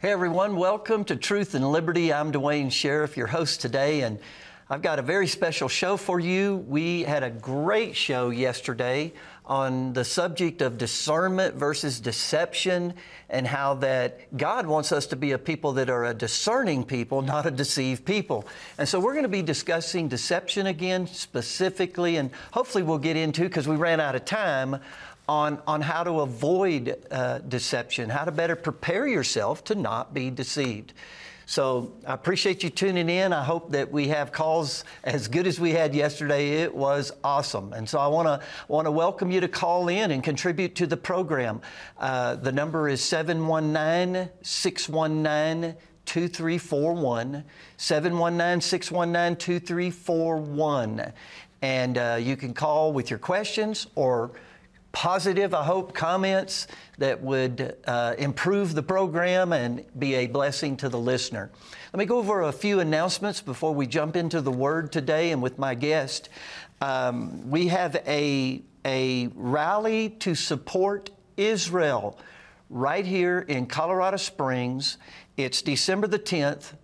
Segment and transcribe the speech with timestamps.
[0.00, 2.10] Hey everyone, welcome to Truth and Liberty.
[2.10, 4.18] I'm Duane Sheriff, your host today, and
[4.70, 6.64] I've got a very special show for you.
[6.68, 9.12] We had a great show yesterday
[9.44, 12.94] on the subject of discernment versus deception
[13.28, 17.20] and how that God wants us to be a people that are a discerning people,
[17.20, 18.46] not a deceived people.
[18.78, 23.42] And so we're going to be discussing deception again specifically, and hopefully we'll get into,
[23.42, 24.78] because we ran out of time,
[25.30, 30.28] on, on how to avoid uh, deception, how to better prepare yourself to not be
[30.28, 30.92] deceived.
[31.46, 33.32] So I appreciate you tuning in.
[33.32, 36.62] I hope that we have calls as good as we had yesterday.
[36.62, 37.72] It was awesome.
[37.72, 40.86] And so I want to want to welcome you to call in and contribute to
[40.88, 41.60] the program.
[41.96, 47.44] Uh, the number is 719 619 2341.
[47.76, 51.12] 719 619 2341.
[51.62, 54.32] And uh, you can call with your questions or
[54.92, 56.66] positive, I hope, comments
[56.98, 61.50] that would uh, improve the program and be a blessing to the listener.
[61.92, 65.42] Let me go over a few announcements before we jump into the Word today and
[65.42, 66.28] with my guest.
[66.80, 72.18] Um, we have a, a rally to support Israel
[72.68, 74.98] right here in Colorado Springs.
[75.36, 76.74] It's December the 10th.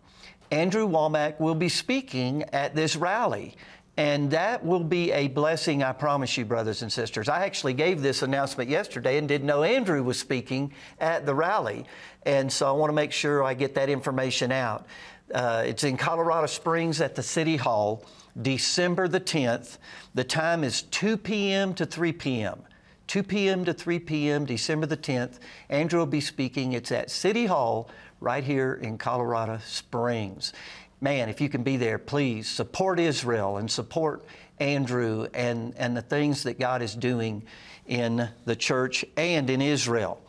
[0.50, 3.56] Andrew Wommack will be speaking at this rally.
[3.96, 7.28] And that will be a blessing, I promise you, brothers and sisters.
[7.28, 11.86] I actually gave this announcement yesterday and didn't know Andrew was speaking at the rally.
[12.26, 14.86] And so I want to make sure I get that information out.
[15.34, 18.04] Uh, it's in Colorado Springs at the City Hall,
[18.40, 19.78] December the 10th.
[20.14, 21.72] The time is 2 p.m.
[21.74, 22.62] to 3 p.m.
[23.06, 23.64] 2 p.m.
[23.64, 25.38] to 3 p.m., December the 10th.
[25.68, 26.72] Andrew will be speaking.
[26.72, 27.88] It's at City Hall
[28.20, 30.52] right here in Colorado Springs
[31.00, 34.24] man, if you can be there, please support Israel and support
[34.58, 37.42] Andrew and, and the things that God is doing
[37.86, 40.20] in the church and in Israel.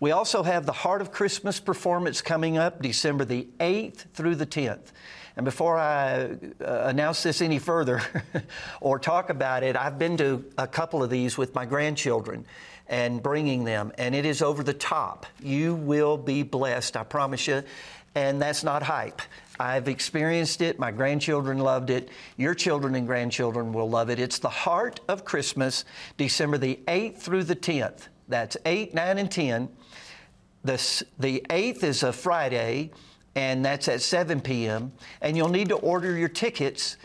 [0.00, 4.46] We also have the Heart of Christmas performance coming up December the 8th through the
[4.46, 4.92] 10th.
[5.36, 8.02] And before I uh, announce this any further
[8.80, 12.46] or talk about it, I've been to a couple of these with my grandchildren
[12.88, 15.26] and bringing them, and it is over the top.
[15.42, 17.62] You will be blessed, I promise you.
[18.14, 19.22] And that's not hype.
[19.58, 20.78] I've experienced it.
[20.78, 22.10] My grandchildren loved it.
[22.36, 24.18] Your children and grandchildren will love it.
[24.18, 25.84] It's the heart of Christmas,
[26.16, 28.08] December the 8th through the 10th.
[28.28, 29.68] That's 8, 9, and 10.
[30.64, 32.90] The, the 8th is a Friday,
[33.34, 34.92] and that's at 7 p.m.
[35.20, 36.96] And you'll need to order your tickets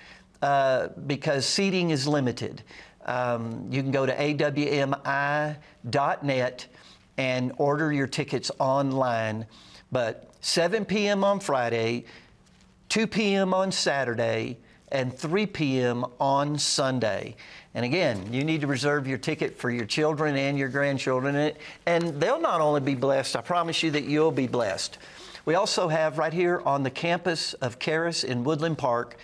[0.42, 2.64] uh, because seating is limited.
[3.10, 5.58] Um, you can go to awmi.net
[7.18, 9.48] and order your tickets online.
[9.92, 11.24] But 7 p.m.
[11.24, 12.06] on Friday,
[12.90, 13.52] 2 p.m.
[13.54, 14.60] on Saturday,
[14.92, 16.06] and 3 p.m.
[16.20, 17.36] on Sunday.
[17.74, 21.54] And again, you need to reserve your ticket for your children and your grandchildren,
[21.88, 25.00] and they'll not only be blessed, I promise you that you'll be blessed.
[25.46, 29.18] We also have right here on the campus of Charis in Woodland Park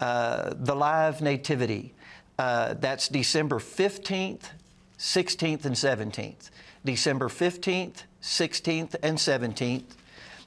[0.00, 1.94] uh, the live nativity.
[2.38, 4.50] Uh, that's December 15th,
[4.98, 6.50] 16th, and 17th.
[6.84, 9.84] December 15th, 16th, and 17th.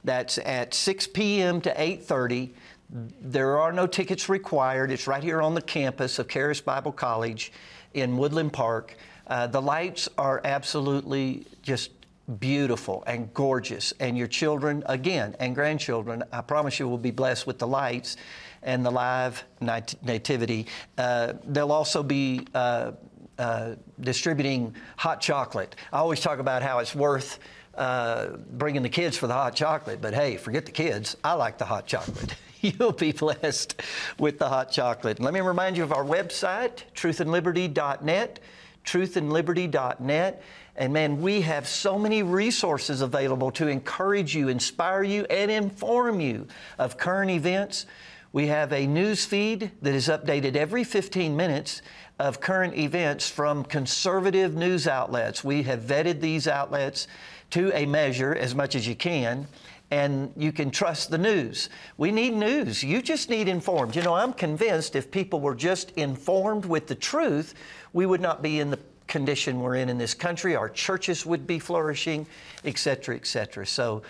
[0.03, 1.61] That's at 6 p.m.
[1.61, 2.51] to 8:30.
[2.89, 4.91] There are no tickets required.
[4.91, 7.51] It's right here on the campus of Charis Bible College
[7.93, 8.95] in Woodland Park.
[9.27, 11.91] Uh, the lights are absolutely just
[12.39, 13.93] beautiful and gorgeous.
[13.99, 18.17] And your children, again, and grandchildren, I promise you, will be blessed with the lights
[18.63, 20.67] and the live nat- nativity.
[20.97, 22.91] Uh, they'll also be uh,
[23.37, 25.75] uh distributing hot chocolate.
[25.93, 27.39] I always talk about how it's worth
[27.75, 31.15] uh, bringing the kids for the hot chocolate, but hey, forget the kids.
[31.23, 32.35] I like the hot chocolate.
[32.61, 33.81] You'll be blessed
[34.17, 35.19] with the hot chocolate.
[35.21, 38.39] let me remind you of our website, truthandliberty.net,
[38.83, 40.43] truthandliberty.net.
[40.75, 46.19] And man, we have so many resources available to encourage you, inspire you, and inform
[46.19, 46.47] you
[46.77, 47.85] of current events.
[48.31, 51.81] We have a news feed that is updated every 15 minutes
[52.19, 55.43] of current events from conservative news outlets.
[55.43, 57.07] We have vetted these outlets
[57.51, 59.47] to a measure as much as you can
[59.91, 61.69] and you can trust the news.
[61.97, 62.83] We need news.
[62.83, 63.95] You just need informed.
[63.95, 67.55] You know, I'm convinced if people were just informed with the truth,
[67.93, 71.47] we would not be in the condition we're in in this country, our churches would
[71.47, 72.27] be flourishing,
[72.63, 73.65] et cetera, et cetera.
[73.65, 74.03] So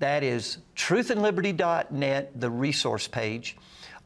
[0.00, 3.56] that is truthandliberty.net, the resource page.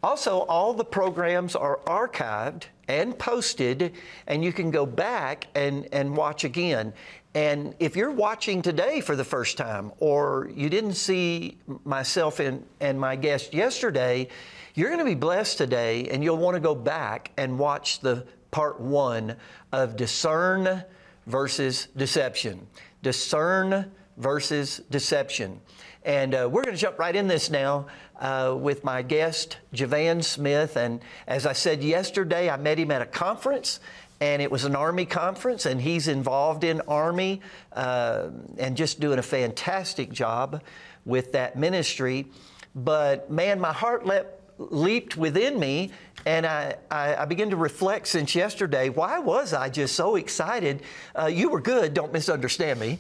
[0.03, 3.95] Also, all the programs are archived and posted,
[4.27, 6.93] and you can go back and, and watch again.
[7.35, 12.65] And if you're watching today for the first time, or you didn't see myself and,
[12.81, 14.29] and my guest yesterday,
[14.75, 18.27] you're going to be blessed today, and you'll want to go back and watch the
[18.51, 19.37] part one
[19.73, 20.85] of discern
[21.27, 22.67] versus deception.
[23.03, 25.61] Discern versus deception.
[26.05, 27.87] And uh, we're going to jump right in this now
[28.21, 30.77] uh, with my guest, Javan Smith.
[30.77, 33.81] And as I said yesterday, I met him at a conference,
[34.21, 37.41] and it was an ARMI conference, and he's involved in ARMI
[37.73, 38.29] uh,
[38.59, 40.63] and just doing a fantastic job
[41.07, 42.27] with that ministry.
[42.75, 45.93] But man, my heart leapt, leaped within me,
[46.27, 50.83] and I, I, I, began to reflect since yesterday why was I just so excited?
[51.19, 52.99] Uh, you were good, don't misunderstand me.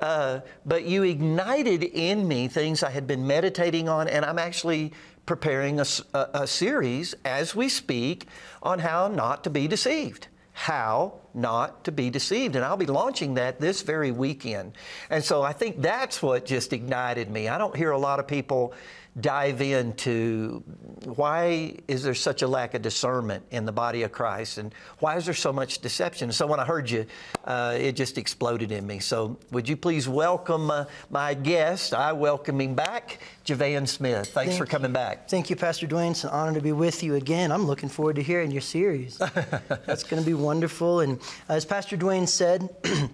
[0.00, 4.92] Uh, but you ignited in me things I had been meditating on, and I'm actually
[5.24, 8.26] preparing a, a, a series as we speak
[8.62, 10.28] on how not to be deceived
[10.58, 12.56] how not to be deceived.
[12.56, 14.72] And I'll be launching that this very weekend.
[15.10, 17.46] And so I think that's what just ignited me.
[17.46, 18.72] I don't hear a lot of people
[19.20, 20.62] dive into
[21.04, 25.16] why is there such a lack of discernment in the body of Christ and why
[25.16, 26.32] is there so much deception?
[26.32, 27.06] So when I heard you,
[27.44, 28.98] uh, it just exploded in me.
[28.98, 31.94] So would you please welcome uh, my guest?
[31.94, 34.28] I welcome him back, Javan Smith.
[34.28, 35.28] Thanks Thank for coming back.
[35.28, 36.12] Thank you, Pastor Duane.
[36.12, 37.52] It's an honor to be with you again.
[37.52, 39.16] I'm looking forward to hearing your series.
[39.86, 41.00] That's going to be wonderful.
[41.00, 42.68] And as Pastor Duane said,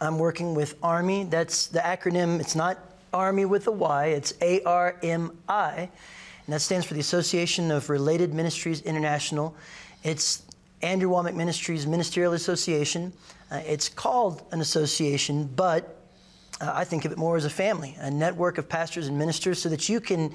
[0.00, 1.30] I'm working with ARMI.
[1.30, 2.40] That's the acronym.
[2.40, 2.78] It's not
[3.12, 4.06] Army with a Y.
[4.06, 5.88] It's A R M I,
[6.46, 9.54] and that stands for the Association of Related Ministries International.
[10.02, 10.42] It's
[10.82, 13.12] Andrew Wommack Ministries Ministerial Association.
[13.50, 16.00] Uh, it's called an association, but
[16.60, 19.60] uh, I think of it more as a family, a network of pastors and ministers,
[19.60, 20.34] so that you can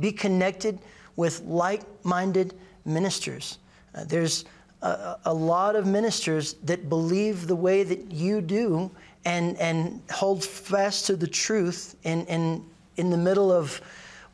[0.00, 0.78] be connected
[1.16, 3.58] with like minded ministers.
[3.94, 4.44] Uh, there's
[4.82, 8.90] a, a, lot of ministers that believe the way that you do
[9.26, 12.64] and, and hold fast to the truth in, in,
[12.96, 13.80] in the middle of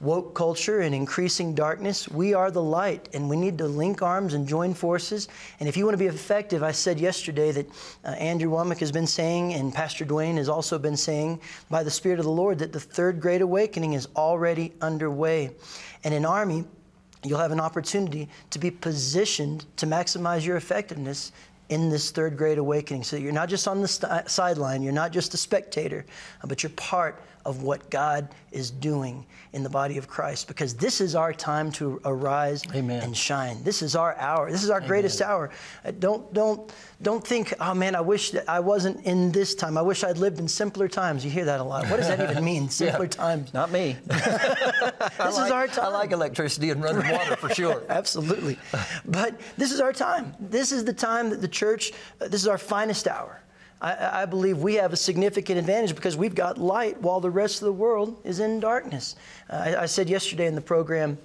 [0.01, 4.35] woke culture and increasing darkness, we are the light, and we need to link arms
[4.35, 5.29] and join forces.
[5.61, 7.67] And if you want to be effective, I said yesterday that
[8.05, 11.41] uh, Andrew Wommack has been saying, and Pastor Duane has also been saying,
[11.71, 15.53] by the Spirit of the Lord, that the third great awakening is already underway.
[16.05, 16.67] And in ARMI,
[17.25, 21.33] you'll have an opportunity to be positioned to maximize your effectiveness
[21.73, 23.03] in this third great awakening.
[23.03, 26.05] So you're not just on the sideline, you're not just a spectator,
[26.43, 30.75] uh, but you're part of what God is doing in the body of Christ because
[30.75, 33.03] this is our time to arise Amen.
[33.03, 33.63] and shine.
[33.63, 34.51] This is our hour.
[34.51, 34.89] This is our Amen.
[34.89, 35.51] greatest hour.
[35.85, 36.73] Uh, don't don't
[37.03, 39.77] don't think, "Oh man, I wish that I wasn't in this time.
[39.77, 41.89] I wish I'd lived in simpler times." You hear that a lot.
[41.89, 42.69] What does that even mean?
[42.83, 43.11] Simpler yeah.
[43.11, 43.53] times.
[43.53, 43.97] Not me.
[44.07, 44.27] this
[45.19, 45.87] like, is our time.
[45.87, 47.83] I like electricity and running water for sure.
[47.89, 48.59] Absolutely.
[49.05, 50.35] But this is our time.
[50.41, 53.42] This is the time that the church uh, this is our finest hour.
[53.83, 57.61] I, I, believe we have a significant advantage because we've got light while the rest
[57.61, 59.17] of the world is in darkness.
[59.51, 61.19] Uh, I, I said yesterday in the program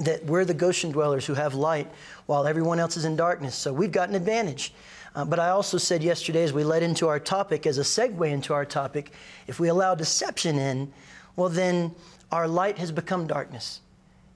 [0.00, 1.90] that we're the Goshen dwellers who have light
[2.26, 3.54] while everyone else is in darkness.
[3.54, 4.74] So we've got an advantage.
[5.14, 8.28] Uh, but I also said yesterday, as we led into our topic, as a segue
[8.30, 9.12] into our topic,
[9.46, 10.92] if we allow deception in,
[11.36, 11.94] well, then
[12.30, 13.80] our light has become darkness.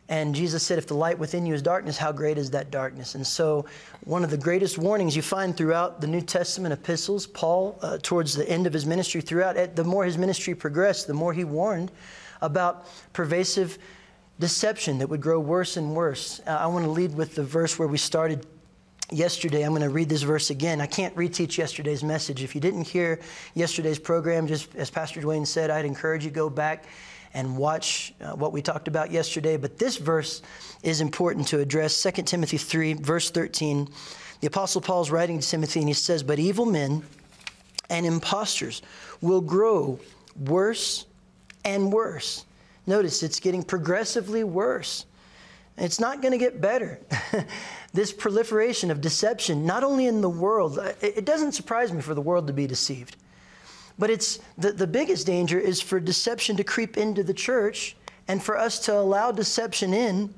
[0.08, 3.14] And Jesus said, If the light within you is darkness, how great is that darkness?
[3.14, 3.66] And so,
[4.04, 8.34] one of the greatest warnings you find throughout the New Testament epistles, Paul, uh, towards
[8.34, 11.92] the end of his ministry, throughout, the more his ministry progressed, the more he warned
[12.40, 13.78] about pervasive
[14.38, 16.40] deception that would grow worse and worse.
[16.46, 18.46] Uh, I want to lead with the verse where we started
[19.10, 19.62] yesterday.
[19.62, 20.80] I'm going to read this verse again.
[20.80, 22.42] I can't reteach yesterday's message.
[22.42, 23.20] If you didn't hear
[23.54, 26.84] yesterday's program, just as Pastor Duane said, I'd encourage you to go back
[27.38, 29.56] and watch uh, what we talked about yesterday.
[29.56, 30.42] But this verse
[30.82, 33.88] is important to address 2 Timothy 3, verse 13.
[34.40, 37.04] The Apostle Paul's writing to Timothy, and he says, But evil men
[37.90, 38.82] and impostors
[39.20, 40.00] will grow
[40.46, 41.06] worse
[41.64, 42.44] and worse.
[42.88, 45.06] Notice it's getting progressively worse.
[45.76, 46.98] It's not going to get better.
[47.92, 52.20] this proliferation of deception, not only in the world, it doesn't surprise me for the
[52.20, 53.14] world to be deceived.
[53.98, 57.96] But it's the, the biggest danger is for deception to creep into the church
[58.28, 60.32] and for us to allow deception in.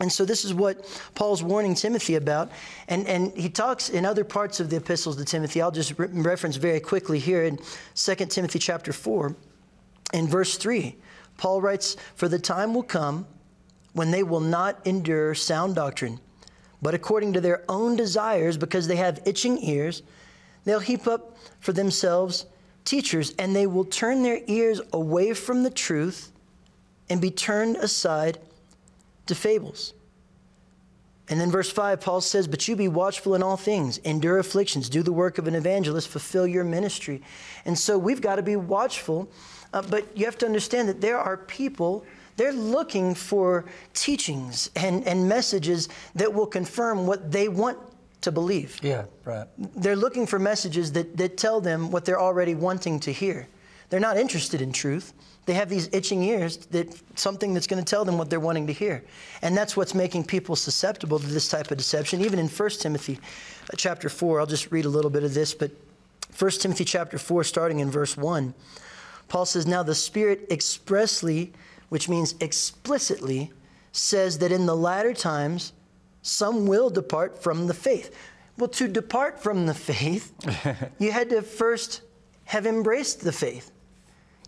[0.00, 0.84] And so this is what
[1.14, 2.50] Paul's warning Timothy about.
[2.88, 5.62] And, and he talks in other parts of the epistles to Timothy.
[5.62, 7.58] I'll just re- reference very quickly here in
[7.94, 9.34] 2 Timothy chapter 4.
[10.12, 10.96] In verse 3,
[11.36, 13.26] Paul writes, For the time will come
[13.92, 16.20] when they will not endure sound doctrine,
[16.82, 20.02] but according to their own desires, because they have itching ears,
[20.66, 22.44] They'll heap up for themselves
[22.86, 26.32] teachers, and they will turn their ears away from the truth
[27.10, 28.38] and be turned aside
[29.26, 29.92] to fables.
[31.28, 34.88] And then verse 5, Paul says, But you be watchful in all things, endure afflictions,
[34.88, 37.20] do the work of an evangelist, fulfill your ministry.
[37.64, 39.28] And so we've got to be watchful,
[39.72, 45.04] uh, but you have to understand that there are people, they're looking for teachings and,
[45.06, 47.78] and messages that will confirm what they want
[48.22, 48.78] to believe.
[48.82, 49.46] Yeah, right.
[49.58, 53.48] They're looking for messages that, that tell them what they're already wanting to hear.
[53.88, 55.12] They're not interested in truth.
[55.46, 58.66] They have these itching ears that something that's going to tell them what they're wanting
[58.66, 59.04] to hear.
[59.42, 62.20] And that's what's making people susceptible to this type of deception.
[62.20, 63.18] Even in 1 Timothy
[63.72, 65.70] uh, chapter 4, I'll just read a little bit of this, but
[66.36, 68.54] 1 Timothy chapter 4, starting in verse 1,
[69.28, 71.52] Paul says, Now the Spirit expressly,
[71.88, 73.52] which means explicitly,
[73.92, 75.72] says that in the latter times
[76.26, 78.14] some will depart from the faith.
[78.58, 80.32] Well, to depart from the faith,
[80.98, 82.02] you had to first
[82.44, 83.70] have embraced the faith.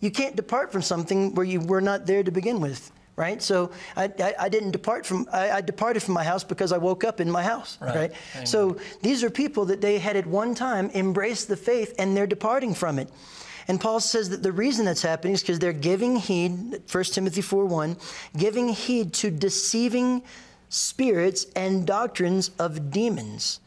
[0.01, 3.41] You can't depart from something where you were not there to begin with, right?
[3.41, 6.77] So I, I, I didn't depart from, I, I, departed from my house because I
[6.77, 8.11] woke up in my house, right?
[8.35, 8.47] right?
[8.47, 12.27] So these are people that they had at one time embraced the faith and they're
[12.27, 13.09] departing from it.
[13.67, 17.41] And Paul says that the reason that's happening is because they're giving heed, 1 Timothy
[17.41, 17.97] 4 1,
[18.35, 20.23] giving heed to deceiving
[20.69, 23.59] spirits and doctrines of demons.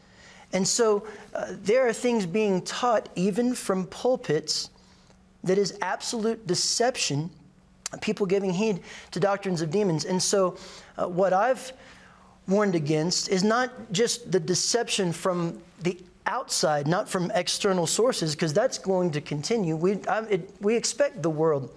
[0.53, 4.69] And so uh, there are things being taught even from pulpits
[5.43, 7.29] that is absolute deception,
[8.01, 8.81] people giving heed
[9.11, 10.05] to doctrines of demons.
[10.05, 10.57] And so,
[10.97, 11.73] uh, what I've
[12.47, 18.53] warned against is not just the deception from the outside, not from external sources, because
[18.53, 19.75] that's going to continue.
[19.75, 21.75] We, it, we expect the world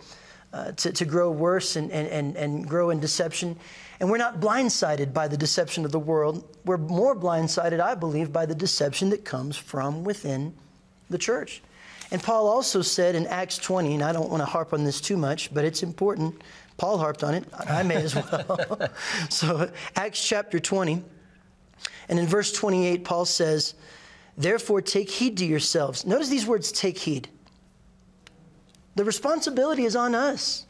[0.53, 3.57] uh, to, to grow worse and, and, and, and grow in deception.
[3.99, 6.57] And we're not blindsided by the deception of the world.
[6.65, 10.55] We're more blindsided, I believe, by the deception that comes from within
[11.09, 11.63] the church.
[12.11, 15.01] And Paul also said in Acts 20, and I don't want to harp on this
[15.01, 16.43] too much, but it's important.
[16.77, 17.45] Paul harped on it.
[17.69, 18.91] I may as well.
[19.31, 21.03] so, Acts chapter 20,
[22.09, 23.75] and in verse 28, Paul says,
[24.37, 26.05] Therefore, take heed to yourselves.
[26.05, 27.29] Notice these words take heed.
[28.95, 30.67] The responsibility is on us.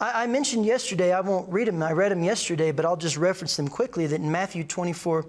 [0.00, 3.16] I, I mentioned yesterday, I won't read them, I read them yesterday, but I'll just
[3.16, 5.26] reference them quickly that in Matthew 24,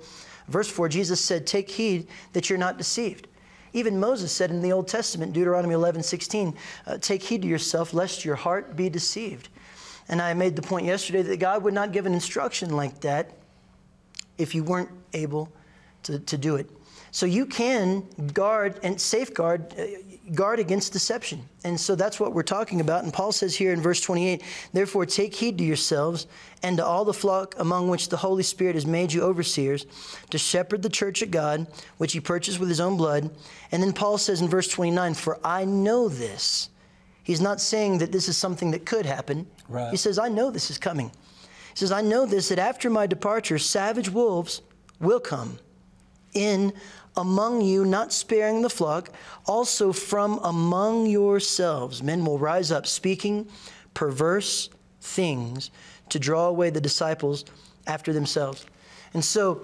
[0.48, 3.28] verse 4, Jesus said, Take heed that you're not deceived.
[3.74, 6.56] Even Moses said in the Old Testament, Deuteronomy 11, 16,
[6.86, 9.50] uh, take heed to yourself lest your heart be deceived.
[10.10, 13.32] And I made the point yesterday that God would not give an instruction like that
[14.38, 15.52] if you weren't able
[16.04, 16.70] to, to do it.
[17.18, 19.86] So you can guard and safeguard uh,
[20.36, 21.42] guard against deception.
[21.64, 23.06] And so that's what we're talking about.
[23.06, 26.28] And Paul says here in verse 28 Therefore, take heed to yourselves
[26.62, 29.88] and to all the flock among which the Holy Spirit has made you overseers
[30.30, 31.66] to shepherd the church of God,
[31.98, 33.32] which he purchased with his own blood.
[33.72, 36.70] And then Paul says in verse 29 For I know this.
[37.24, 39.48] He's not saying that this is something that could happen.
[39.68, 39.90] Right.
[39.90, 41.08] He says, I know this is coming.
[41.08, 44.62] He says, I know this, that after my departure, savage wolves
[45.00, 45.58] will come
[46.38, 46.74] in
[47.18, 49.10] among you, not sparing the flock,
[49.46, 53.48] also from among yourselves, men will rise up speaking
[53.94, 54.70] perverse
[55.02, 55.72] things
[56.10, 57.46] to draw away the disciples
[57.88, 58.66] after themselves.
[59.14, 59.62] And so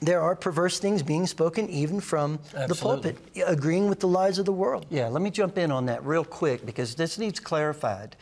[0.00, 2.66] there are perverse things being spoken even from Absolutely.
[2.66, 3.16] the pulpit,
[3.46, 4.86] agreeing with the lies of the world.
[4.90, 8.16] Yeah, let me jump in on that real quick because this needs clarified.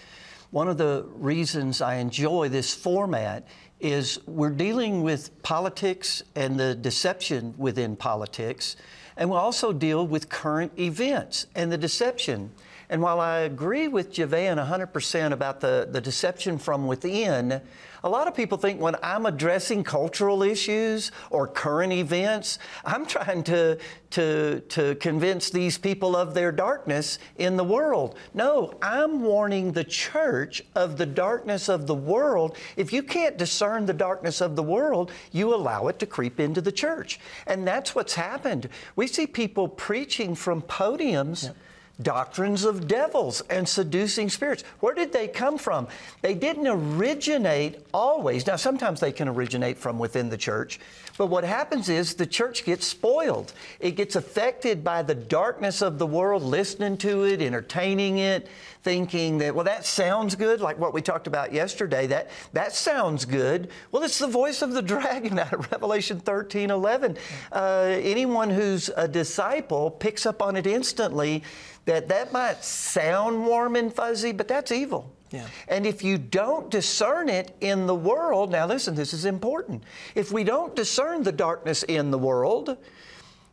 [0.51, 3.47] One of the reasons I enjoy this format
[3.81, 8.77] is we're dealing with politics and the deception within politics,
[9.17, 12.51] and we'll also deal with current events and the deception.
[12.91, 17.61] And while I agree with Javan 100% about the, the deception from within,
[18.05, 23.43] a lot of people think when I'm addressing cultural issues or current events, I'm trying
[23.45, 23.78] to,
[24.11, 28.17] to, to convince these people of their darkness in the world.
[28.35, 32.57] No, I'm warning the church of the darkness of the world.
[32.76, 36.61] If you can't discern the darkness of the world, you allow it to creep into
[36.61, 37.19] the church.
[37.47, 38.69] And that's what's happened.
[38.97, 41.52] We see people preaching from podiums.
[42.00, 44.62] Doctrines of devils and seducing spirits.
[44.81, 45.88] Where did they come from?
[46.23, 48.47] They didn't originate always.
[48.47, 50.78] Now, sometimes they can originate from within the church,
[51.17, 53.52] but what happens is the church gets spoiled.
[53.81, 58.49] It gets affected by the darkness of the world, listening to it, entertaining it,
[58.85, 62.07] thinking that, well, that sounds good, like what we talked about yesterday.
[62.07, 63.71] That, that sounds good.
[63.90, 67.19] Well, it's the voice of the dragon out of Revelation 13 11.
[67.50, 71.43] Uh, anyone who's a disciple picks up on it instantly
[71.88, 75.11] that that might sound warm and fuzzy, but that's evil.
[75.30, 75.47] Yeah.
[75.68, 79.83] And if you don't discern it in the world, now listen, this is important.
[80.14, 82.76] If we don't discern the darkness in the world,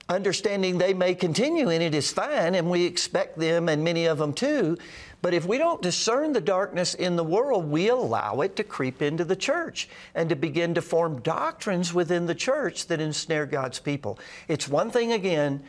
[0.10, 4.18] understanding they may continue in it is fine, and we expect them and many of
[4.18, 4.78] them too.
[5.22, 9.02] But if we don't discern the darkness in the world, we allow it to creep
[9.02, 13.80] into the church and to begin to form doctrines within the church that ensnare God's
[13.80, 14.20] people.
[14.50, 15.64] It's one thing, again,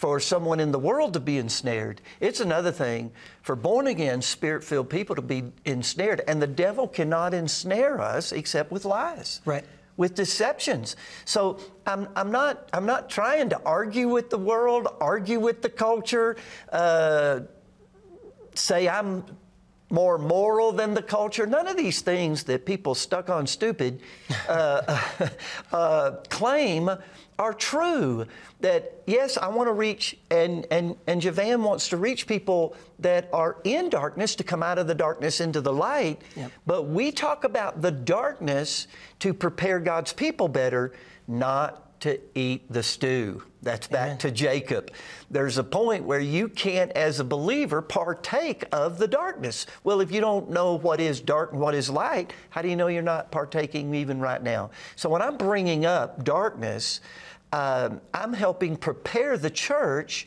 [0.00, 2.00] for someone in the world to be ensnared.
[2.20, 6.22] It's another thing for born again, spirit filled people to be ensnared.
[6.26, 9.42] And the devil cannot ensnare us except with lies.
[9.44, 9.64] Right
[9.98, 10.96] with deceptions.
[11.26, 15.68] So I'm, I'm, not, I'm not trying to argue with the world, argue with the
[15.68, 16.36] culture,
[16.72, 17.40] uh,
[18.54, 19.26] say I'm
[19.90, 21.44] more moral than the culture.
[21.44, 24.00] None of these things that people stuck on stupid
[24.48, 25.02] uh,
[25.72, 26.90] uh, claim
[27.40, 28.26] are true.
[28.60, 33.30] That yes, I want to reach, and and and Javan wants to reach people that
[33.32, 36.20] are in darkness to come out of the darkness into the light.
[36.36, 36.52] Yep.
[36.66, 38.86] But we talk about the darkness
[39.20, 40.92] to prepare God's people better,
[41.26, 43.42] not to eat the stew.
[43.62, 44.18] That's back Amen.
[44.18, 44.90] to Jacob.
[45.30, 49.66] There's a point where you can't, as a believer, partake of the darkness.
[49.84, 52.76] Well, if you don't know what is dark and what is light, how do you
[52.76, 54.70] know you're not partaking even right now?
[54.96, 57.00] So when I'm bringing up darkness,
[57.52, 60.26] um, I'm helping prepare the church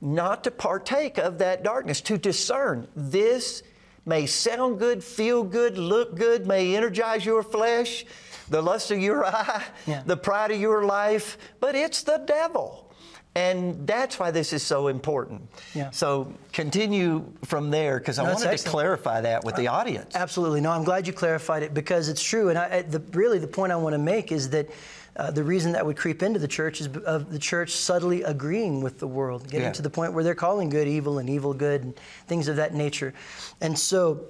[0.00, 3.62] not to partake of that darkness, to discern this
[4.06, 8.04] may sound good, feel good, look good, may energize your flesh,
[8.48, 10.02] the lust of your eye, yeah.
[10.04, 12.84] the pride of your life, but it's the devil.
[13.36, 15.42] And that's why this is so important.
[15.74, 15.90] Yeah.
[15.90, 20.14] So continue from there because I no, wanted to clarify that with the audience.
[20.14, 20.60] Absolutely.
[20.60, 22.50] No, I'm glad you clarified it because it's true.
[22.50, 24.70] And I, the, really, the point I want to make is that
[25.16, 28.82] uh, the reason that would creep into the church is of the church subtly agreeing
[28.82, 29.72] with the world, getting yeah.
[29.72, 32.74] to the point where they're calling good evil and evil good and things of that
[32.74, 33.14] nature.
[33.60, 34.26] And so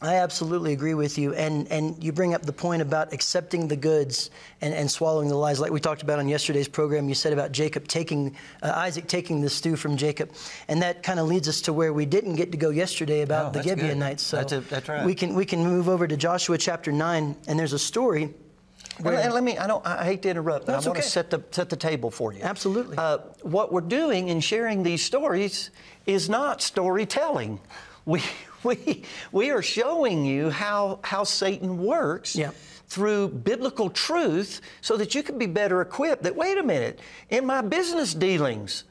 [0.00, 1.34] I absolutely agree with you.
[1.34, 4.30] And, and you bring up the point about accepting the goods
[4.60, 5.58] and, and swallowing the lies.
[5.58, 9.40] Like we talked about on yesterday's program, you said about Jacob taking, uh, Isaac taking
[9.40, 10.30] the stew from Jacob.
[10.68, 13.56] And that kind of leads us to where we didn't get to go yesterday about
[13.56, 14.22] oh, the Gibeonites.
[14.22, 15.04] So that's, a, that's right.
[15.04, 18.32] We can, we can move over to Joshua chapter 9, and there's a story.
[19.00, 21.00] Where, and, let me, I don't, I hate to interrupt, but I want okay.
[21.00, 22.40] to set the, set the table for you.
[22.42, 22.96] Absolutely.
[22.96, 25.70] Uh, what we're doing in sharing these stories
[26.06, 27.60] is not storytelling.
[28.06, 28.22] We,
[28.64, 32.34] we, we are showing you how, how Satan works.
[32.34, 32.50] Yeah
[32.88, 37.44] through biblical truth so that you can be better equipped that wait a minute in
[37.44, 38.84] my business dealings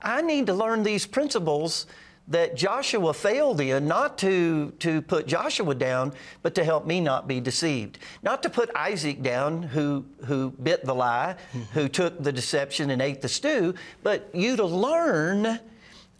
[0.00, 1.86] i need to learn these principles
[2.32, 7.28] that joshua failed in not to, to put joshua down but to help me not
[7.28, 11.62] be deceived not to put isaac down who, who bit the lie mm-hmm.
[11.78, 15.60] who took the deception and ate the stew but you to learn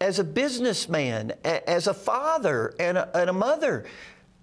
[0.03, 3.85] as a businessman, as a father and a, and a mother,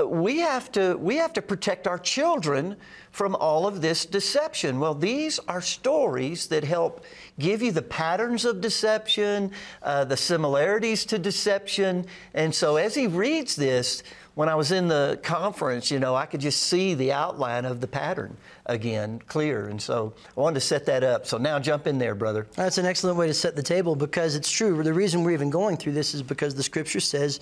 [0.08, 2.76] we have to we have to protect our children
[3.12, 4.80] from all of this deception.
[4.80, 7.04] Well, these are stories that help
[7.40, 13.08] give you the patterns of deception, uh, the similarities to deception, and so as he
[13.08, 14.04] reads this,
[14.36, 17.82] when I was in the conference, you know, I could just see the outline of
[17.82, 19.68] the pattern again clear.
[19.68, 21.28] And so I wanted to set that up.
[21.28, 22.48] So now jump in there, brother.
[22.56, 24.82] That's an excellent way to set the table because it's true.
[24.82, 27.42] The reason we're even going through this is because the scripture says,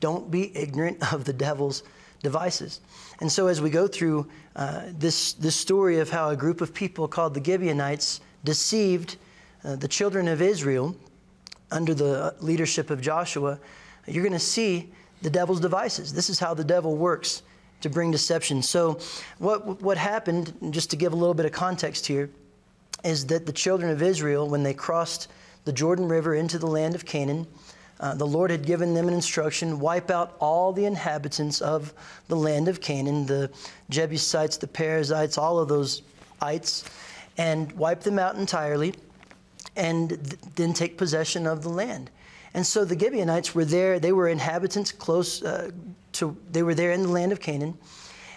[0.00, 1.82] don't be ignorant of the devil's
[2.24, 2.80] devices.
[3.20, 6.74] And so as we go through uh, this, this story of how a group of
[6.74, 9.16] people called the Gibeonites deceived
[9.62, 10.96] uh, the children of Israel
[11.70, 13.60] under the leadership of Joshua,
[14.06, 16.12] you're going to see the devil's devices.
[16.12, 17.42] This is how the devil works
[17.80, 18.62] to bring deception.
[18.62, 18.98] So,
[19.38, 22.30] what, what happened, just to give a little bit of context here,
[23.04, 25.28] is that the children of Israel, when they crossed
[25.64, 27.46] the Jordan River into the land of Canaan,
[28.00, 31.92] uh, the Lord had given them an instruction wipe out all the inhabitants of
[32.28, 33.50] the land of Canaan, the
[33.88, 36.02] Jebusites, the Perizzites, all of those
[36.40, 36.84] ites,
[37.38, 38.94] and wipe them out entirely,
[39.76, 42.10] and th- then take possession of the land.
[42.52, 43.98] And so the Gibeonites were there.
[43.98, 45.70] They were inhabitants close uh,
[46.12, 47.76] to, they were there in the land of Canaan.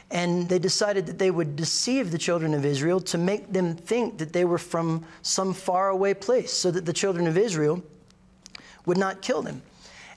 [0.09, 4.17] And they decided that they would deceive the children of Israel to make them think
[4.19, 7.83] that they were from some faraway place so that the children of Israel
[8.87, 9.61] would not kill them.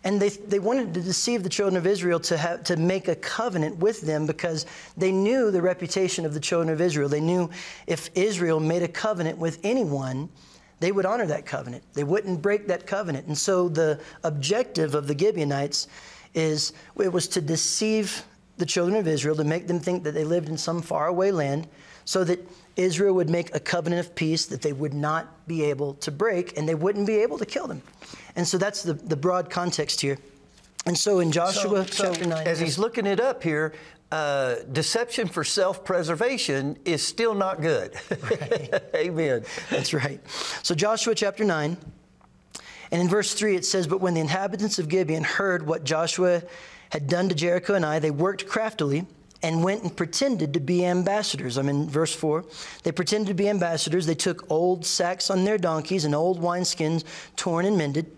[0.03, 3.15] And they, they wanted to deceive the children of Israel to, have, to make a
[3.17, 4.65] covenant with them because
[4.97, 7.11] they knew the reputation of the children of Israel.
[7.11, 7.51] They knew
[7.87, 10.31] if Israel made a covenant with anyone,
[10.79, 11.85] they would honor that covenant.
[11.93, 13.27] They wouldn't break that covenant.
[13.27, 15.87] And so the objective of the Gibeonites
[16.33, 18.25] is it was to deceive
[18.57, 21.67] the children of Israel, to make them think that they lived in some faraway land,
[22.07, 22.41] so that
[22.77, 26.57] Israel would make a covenant of peace that they would not be able to break
[26.57, 27.83] and they wouldn't be able to kill them.
[28.37, 30.19] And so that's the, the broad context here.
[30.87, 33.75] And so in Joshua So- so chapter 9, As he's looking it up here,
[34.13, 37.95] uh, deception for self preservation is still not good.
[38.95, 39.45] Amen.
[39.71, 40.21] That's right.
[40.65, 41.77] So, Joshua chapter 9,
[42.91, 46.43] and in verse 3 it says, But when the inhabitants of Gibeon heard what Joshua
[46.91, 49.07] had done to Jericho and Ai, they worked craftily
[49.43, 51.57] and went and pretended to be ambassadors.
[51.57, 52.45] I'm in verse 4.
[52.83, 54.07] They pretended to be ambassadors.
[54.07, 57.05] They took old sacks on their donkeys and old wineskins
[57.37, 58.11] torn and mended,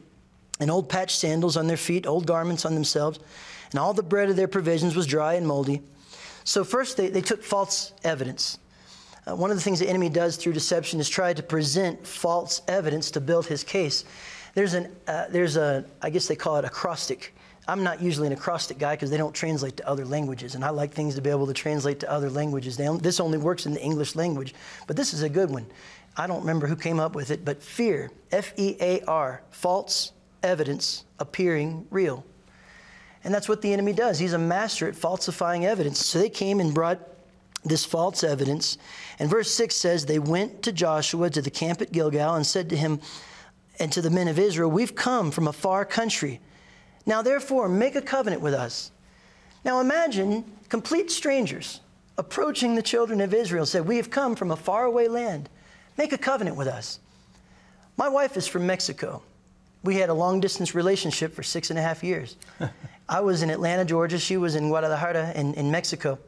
[0.59, 3.21] and old patched sandals on their feet, old garments on themselves,
[3.71, 5.81] and all the bread of their provisions was dry and moldy.
[6.45, 8.59] So, first, they, they took false evidence.
[9.27, 12.63] Uh, one of the things the enemy does through deception is try to present false
[12.67, 14.05] evidence to build his case.
[14.55, 17.33] There's an, uh, there's a, I guess they call it acrostic.
[17.69, 20.71] I'm not usually an acrostic guy because they don't translate to other languages, and I
[20.71, 22.77] like things to be able to translate to other languages.
[22.77, 24.55] They, this only works in the English language,
[24.87, 25.67] but this is a good one.
[26.17, 30.13] I don't remember who came up with it, but fear, F E A R, false
[30.43, 32.25] evidence appearing real.
[33.25, 34.19] And that's what the enemy does.
[34.19, 36.05] He's a master at falsifying evidence.
[36.05, 36.99] So they came and brought
[37.65, 38.79] this false evidence.
[39.19, 42.69] And verse 6 says, They went to Joshua to the camp at Gilgal and said
[42.71, 43.01] to him
[43.79, 46.41] and to the men of Israel, We've come from a far country.
[47.07, 48.91] Now therefore, make a covenant with us.
[49.65, 51.81] Now imagine complete strangers
[52.19, 55.49] approaching the children of Israel said, We have come from a faraway land.
[55.97, 57.01] Make a covenant with us.
[57.97, 59.23] My wife is from Mexico.
[59.85, 62.37] We had a long distance relationship for six and a half years.
[63.09, 64.19] I was in Atlanta, Georgia.
[64.19, 66.19] She was in Guadalajara in, in Mexico.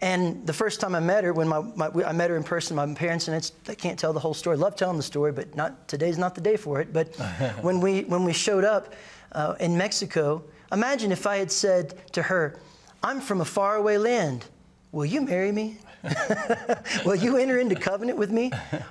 [0.00, 2.76] And the first time I met her, when my, my, I met her in person,
[2.76, 4.56] my parents, and it's, I can't tell the whole story.
[4.56, 6.92] Love telling the story, but not today's not the day for it.
[6.92, 7.16] But
[7.62, 8.94] when we when we showed up
[9.32, 12.58] uh, in Mexico, imagine if I had said to her,
[13.02, 14.44] "I'm from a faraway land.
[14.92, 15.78] Will you marry me?
[17.04, 18.50] Will you enter into covenant with me?"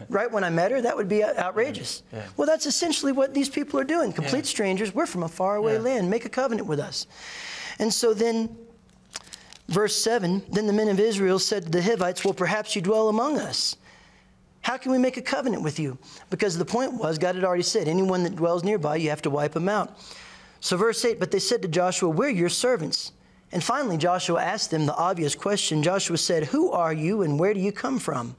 [0.10, 2.04] Right when I met her, that would be outrageous.
[2.38, 4.12] Well, that's essentially what these people are doing.
[4.13, 4.93] Complete strangers.
[4.93, 5.80] We're from a faraway Yeah.
[5.80, 6.10] land.
[6.10, 7.08] Make a covenant with us.
[7.80, 8.58] And so then
[9.67, 13.10] Verse 7 Then the men of Israel said to the Hivites, Well, perhaps you dwell
[13.10, 13.76] among us.
[14.62, 15.98] How can we make a covenant with you?
[16.30, 19.30] Because the point was, God had already said, anyone that dwells nearby, you have to
[19.30, 19.98] wipe them out.
[20.59, 23.11] So, verse 8 But they said to Joshua, We're your servants.
[23.51, 25.83] And finally, Joshua asked them the obvious question.
[25.83, 28.35] Joshua said, Who are you and where do you come from?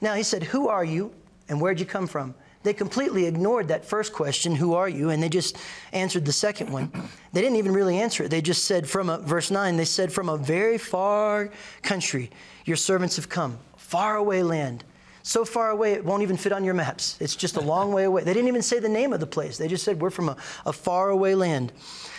[0.00, 1.12] Now, he said, Who are you
[1.48, 2.34] and where'd you come from?
[2.64, 5.10] They completely ignored that first question, Who are you?
[5.10, 5.56] And they just
[5.92, 6.90] answered the second one.
[7.32, 8.30] They didn't even really answer it.
[8.30, 11.50] They just said, from a, verse 9, they said, From a very far
[11.82, 12.30] country,
[12.64, 14.84] your servants have come, far away land.
[15.22, 17.16] So far away, it won't even fit on your maps.
[17.20, 18.24] It's just a long way away.
[18.24, 19.58] They didn't even say the name of the place.
[19.58, 21.72] They just said, We're from a, a far away land.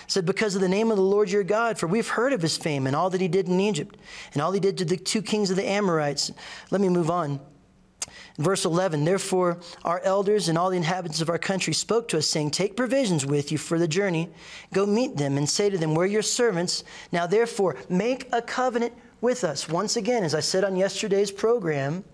[0.08, 2.58] Said, Because of the name of the Lord your God, for we've heard of his
[2.58, 3.98] fame and all that he did in Egypt,
[4.34, 6.32] and all he did to the two kings of the Amorites.
[6.72, 7.40] Let me move on.
[8.40, 12.28] Verse 11, therefore, our elders and all the inhabitants of our country spoke to us,
[12.28, 14.30] saying, Take provisions with you for the journey.
[14.74, 16.86] Go meet them and say to them, We're your servants.
[17.12, 19.68] Now, therefore, make a covenant with us.
[19.68, 22.06] Once again, as I said on yesterday's program,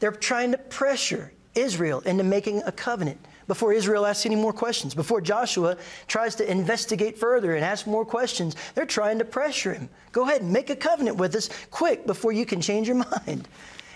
[0.00, 4.94] they're trying to pressure Israel into making a covenant before Israel asks any more questions.
[4.94, 9.88] Before Joshua tries to investigate further and ask more questions, they're trying to pressure him.
[10.12, 13.48] Go ahead and make a covenant with us quick before you can change your mind.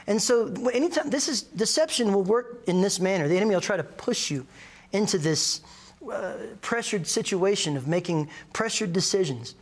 [0.07, 3.29] And so, anytime this is deception will work in this manner.
[3.29, 4.47] The enemy will try to push you
[4.93, 5.61] into this
[6.11, 9.55] uh, pressured situation of making pressured decisions.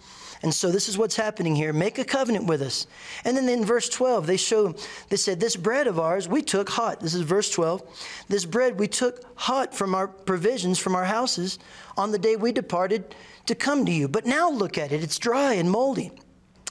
[0.42, 1.72] And so this is what's happening here.
[1.72, 2.86] Make a covenant with us.
[3.24, 4.74] And then in verse 12, they show,
[5.08, 7.00] they said, This bread of ours we took hot.
[7.00, 7.82] This is verse 12.
[8.28, 11.58] This bread we took hot from our provisions from our houses
[11.96, 13.14] on the day we departed
[13.46, 14.08] to come to you.
[14.08, 16.10] But now look at it, it's dry and moldy.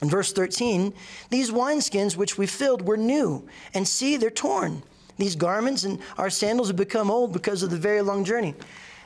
[0.02, 0.94] In verse 13,
[1.30, 4.82] these wineskins which we filled were new, and see, they're torn.
[5.18, 8.56] These garments and our sandals have become old because of the very long journey.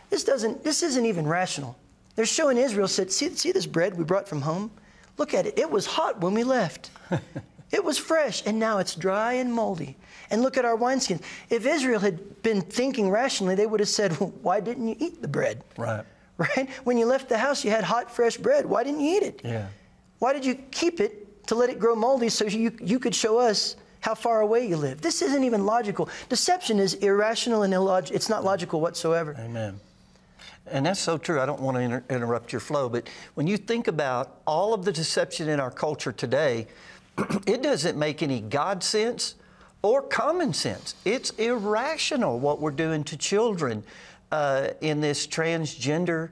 [0.10, 1.78] This doesn't, this isn't even rational.
[2.16, 4.72] They're showing Israel, said, see, see this bread we brought from home?
[5.18, 5.58] Look at it.
[5.60, 6.92] It was hot when we left.
[7.72, 9.98] it was fresh, and now it's dry and moldy.
[10.30, 11.22] And look at our wineskins.
[11.50, 15.22] If Israel had been thinking rationally, they would have said, well, Why didn't you eat
[15.22, 15.64] the bread?
[15.78, 16.06] Right.
[16.38, 16.70] Right?
[16.84, 18.66] When you left the house, you had hot, fresh bread.
[18.66, 19.42] Why didn't you eat it?
[19.42, 19.68] Yeah.
[20.20, 23.38] Why did you keep it to let it grow moldy so you, you could show
[23.40, 25.00] us how far away you live?
[25.00, 26.10] This isn't even logical.
[26.28, 28.18] Deception is irrational and illogical.
[28.18, 29.34] It's not logical whatsoever.
[29.40, 29.80] Amen.
[30.68, 31.40] And that's so true.
[31.40, 34.84] I don't want to inter- interrupt your flow, but when you think about all of
[34.84, 36.68] the deception in our culture today,
[37.48, 39.36] it doesn't make any God sense
[39.82, 40.96] or common sense.
[41.06, 43.84] It's irrational what we're doing to children
[44.32, 46.32] uh, in this transgender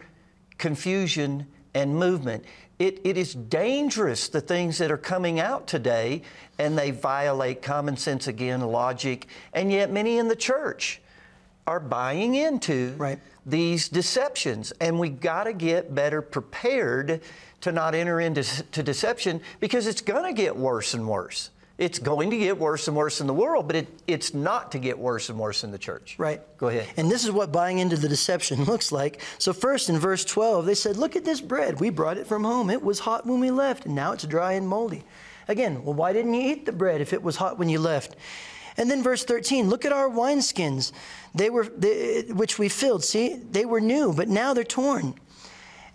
[0.58, 2.43] confusion and movement.
[2.80, 6.24] It, it is dangerous, the things that are coming out today,
[6.58, 11.00] and they violate common sense again, logic, and yet many in the church
[11.65, 13.19] are buying into Right.
[13.45, 17.21] these deceptions, and we got to get better prepared
[17.62, 21.49] to not enter into to deception because it's going to get worse and worse.
[21.78, 24.80] It's going to get worse and worse in the world, but it, it's not to
[24.80, 26.15] get worse and worse in the church.
[26.19, 26.39] Right.
[26.58, 26.88] Go ahead.
[26.97, 29.21] And this is what buying into the deception looks like.
[29.39, 31.80] So, first in verse 12, they said, Look at this bread.
[31.80, 32.69] We brought it from home.
[32.69, 35.04] It was hot when we left, and now it's dry and moldy.
[35.47, 38.15] Again, well, why didn't you eat the bread if it was hot when you left?
[38.77, 40.91] And then verse 13, look at our wineskins,
[41.36, 43.03] they were, they, which we filled.
[43.03, 45.15] See, they were new, but now they're torn.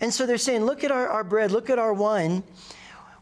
[0.00, 2.44] And so they're saying, look at our, our bread, look at our wine.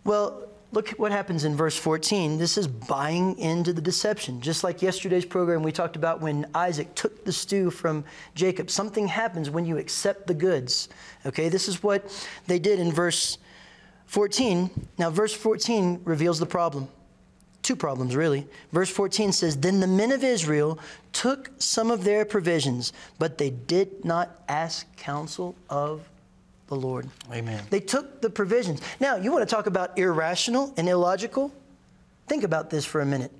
[0.04, 2.38] Well, look at what happens in verse 14.
[2.38, 4.40] This is buying into the deception.
[4.40, 8.70] Just like yesterday's program, we talked about when Isaac took the stew from Jacob.
[8.70, 10.88] Something happens when you accept the goods.
[11.24, 12.04] Okay, this is what
[12.46, 13.38] they did in verse
[14.06, 14.70] 14.
[14.98, 16.88] Now, verse 14 reveals the problem.
[17.66, 18.46] Two problems, really.
[18.70, 20.78] Verse 14 says, Then the men of Israel
[21.12, 26.08] took some of their provisions, but they did not ask counsel of
[26.68, 27.08] the Lord.
[27.32, 27.64] Amen.
[27.70, 28.80] They took the provisions.
[29.00, 31.52] Now, you want to talk about irrational and illogical?
[32.28, 33.32] Think about this for a minute.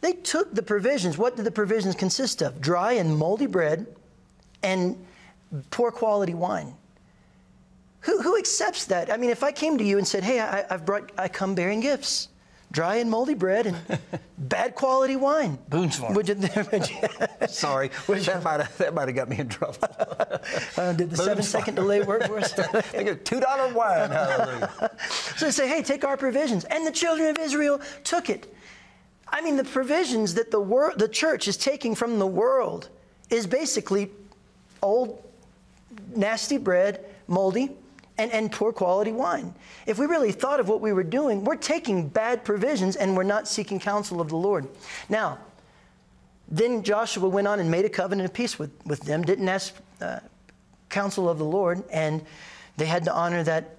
[0.00, 1.18] They took the provisions.
[1.18, 2.62] What did the provisions consist of?
[2.62, 3.86] Dry and moldy bread
[4.62, 4.96] and
[5.68, 6.72] poor quality wine.
[8.00, 9.12] Who, who accepts that?
[9.12, 11.54] I mean, if I came to you and said, hey, I, I've brought, I come
[11.54, 12.28] bearing gifts,
[12.76, 13.78] dry and moldy bread and
[14.38, 15.58] bad quality wine.
[15.70, 16.12] Boone's Farm.
[16.12, 16.34] Would you,
[17.48, 19.78] Sorry, that might have, that might have got me in trouble.
[20.76, 22.52] uh, did the seven second delay work for us?
[22.92, 24.10] I get two dollar wine.
[24.10, 24.90] Hallelujah.
[25.36, 26.64] So they say, hey, take our provisions.
[26.64, 28.54] And the children of Israel took it.
[29.26, 32.90] I mean, the provisions that the, wor- the church is taking from the world
[33.30, 34.10] is basically
[34.82, 35.24] old,
[36.14, 37.70] nasty bread, moldy,
[38.18, 39.54] and, and poor quality wine.
[39.86, 43.22] If we really thought of what we were doing, we're taking bad provisions and we're
[43.24, 44.68] not seeking counsel of the Lord.
[45.08, 45.38] Now,
[46.48, 49.74] then Joshua went on and made a covenant of peace with, with them, didn't ask
[50.00, 50.20] uh,
[50.88, 52.24] counsel of the Lord, and
[52.76, 53.78] they had to honor that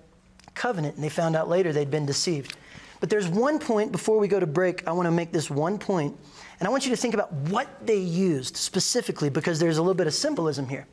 [0.54, 2.58] covenant, and they found out later they'd been deceived.
[3.00, 5.78] But there's one point before we go to break, I want to make this one
[5.78, 6.18] point,
[6.60, 9.94] and I want you to think about what they used specifically because there's a little
[9.94, 10.88] bit of symbolism here.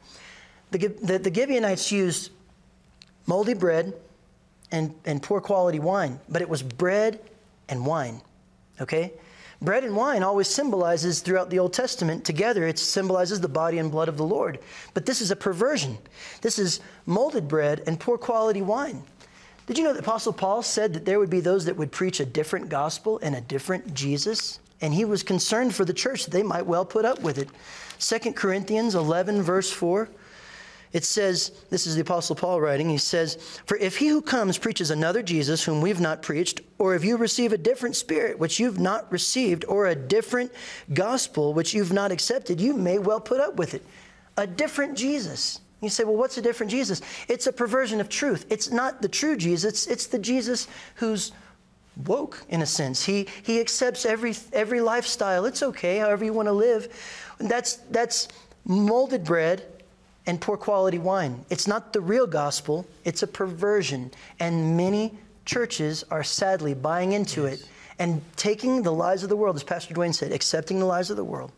[0.70, 2.30] The, the, the Gibeonites used
[3.26, 3.94] moldy bread
[4.70, 7.20] and, and poor quality wine, but it was bread
[7.68, 8.20] and wine,
[8.80, 9.12] okay?
[9.62, 13.90] Bread and wine always symbolizes throughout the Old Testament together, it symbolizes the body and
[13.90, 14.58] blood of the Lord.
[14.92, 15.96] But this is a perversion.
[16.42, 19.02] This is molded bread and poor quality wine.
[19.66, 22.20] Did you know that Apostle Paul said that there would be those that would preach
[22.20, 24.60] a different gospel and a different Jesus?
[24.82, 27.48] And he was concerned for the church that they might well put up with it.
[27.98, 30.10] 2 Corinthians 11, verse 4
[30.94, 33.34] it says, this is the Apostle Paul writing, he says,
[33.66, 37.16] For if he who comes preaches another Jesus whom we've not preached, or if you
[37.16, 40.52] receive a different spirit which you've not received, or a different
[40.92, 43.84] gospel which you've not accepted, you may well put up with it.
[44.36, 45.60] A different Jesus.
[45.80, 47.02] You say, well, what's a different Jesus?
[47.26, 48.46] It's a perversion of truth.
[48.48, 51.32] It's not the true Jesus, it's the Jesus who's
[52.06, 53.04] woke in a sense.
[53.04, 55.44] He he accepts every every lifestyle.
[55.44, 56.88] It's okay, however you want to live.
[57.38, 58.28] That's that's
[58.64, 59.73] molded bread
[60.26, 61.44] and poor quality wine.
[61.50, 64.10] It's not the real gospel, it's a perversion.
[64.40, 69.56] And many churches are sadly buying into it and taking the lies of the world,
[69.56, 71.52] as Pastor Duane said, accepting the lies of the world.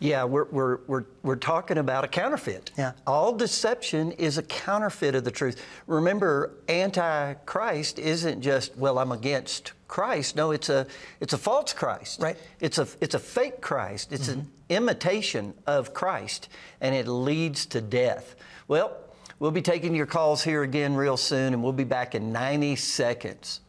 [0.00, 2.70] Yeah, we're, we're, we're, we're talking about a counterfeit.
[2.76, 2.92] Yeah.
[3.06, 5.62] All deception is a counterfeit of the truth.
[5.86, 10.36] Remember, antichrist isn't just, well, I'm against Christ.
[10.36, 10.86] No, it's a,
[11.18, 12.22] it's a false Christ.
[12.22, 12.38] Right.
[12.60, 14.12] It's a, it's a fake Christ.
[14.12, 14.50] It's an mm-hmm.
[14.68, 16.48] imitation of Christ,
[16.80, 18.36] and it leads to death.
[18.68, 18.96] Well,
[19.40, 22.76] we'll be taking your calls here again real soon, and we'll be back in 90
[22.76, 23.60] seconds.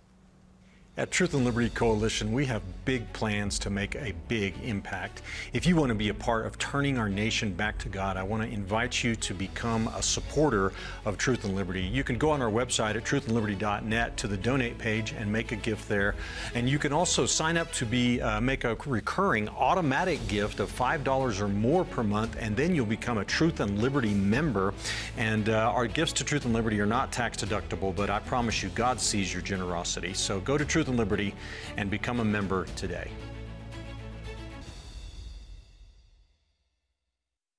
[0.98, 5.22] At Truth and Liberty Coalition, we have big plans to make a big impact.
[5.54, 8.24] If you want to be a part of turning our nation back to God, I
[8.24, 10.74] want to invite you to become a supporter
[11.06, 11.82] of Truth and Liberty.
[11.82, 15.56] You can go on our website at truthandliberty.net to the donate page and make a
[15.56, 16.14] gift there.
[16.56, 20.70] And you can also sign up to be uh, make a recurring automatic gift of
[20.70, 24.74] $5 or more per month, and then you'll become a Truth and Liberty member.
[25.16, 28.62] And uh, our gifts to Truth and Liberty are not tax deductible, but I promise
[28.62, 30.14] you, God sees your generosity.
[30.14, 31.34] So go to Truth and Liberty
[31.78, 33.10] and become a member today.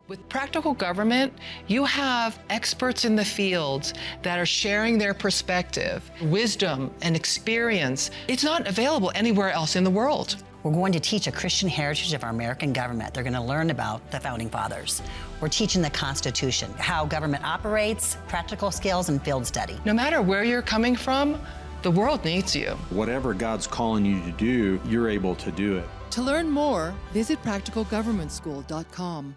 [0.09, 1.33] With practical government,
[1.69, 8.11] you have experts in the fields that are sharing their perspective, wisdom, and experience.
[8.29, 10.43] It's not available anywhere else in the world.
[10.65, 13.15] We're going to teach a Christian heritage of our American government.
[13.15, 15.03] They're going to learn about the founding fathers.
[15.41, 19.81] We're teaching the Constitution, how government operates, practical skills, and field study.
[19.85, 21.41] No matter where you're coming from,
[21.83, 22.71] the world needs you.
[22.90, 25.88] Whatever God's calling you to do, you're able to do it.
[26.12, 29.37] To learn more, visit practicalgovernmentschool.com.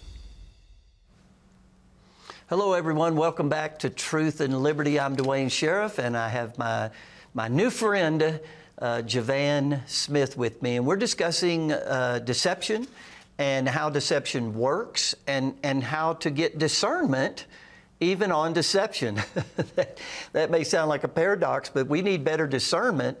[2.51, 3.15] Hello, everyone.
[3.15, 4.99] Welcome back to Truth and Liberty.
[4.99, 6.91] I'm Duane Sheriff, and I have my,
[7.33, 8.41] my new friend,
[8.77, 10.75] uh, Javan Smith, with me.
[10.75, 12.87] And we're discussing uh, deception
[13.37, 17.45] and how deception works and, and how to get discernment
[18.01, 19.15] even on deception.
[19.75, 19.99] that,
[20.33, 23.17] that may sound like a paradox, but we need better discernment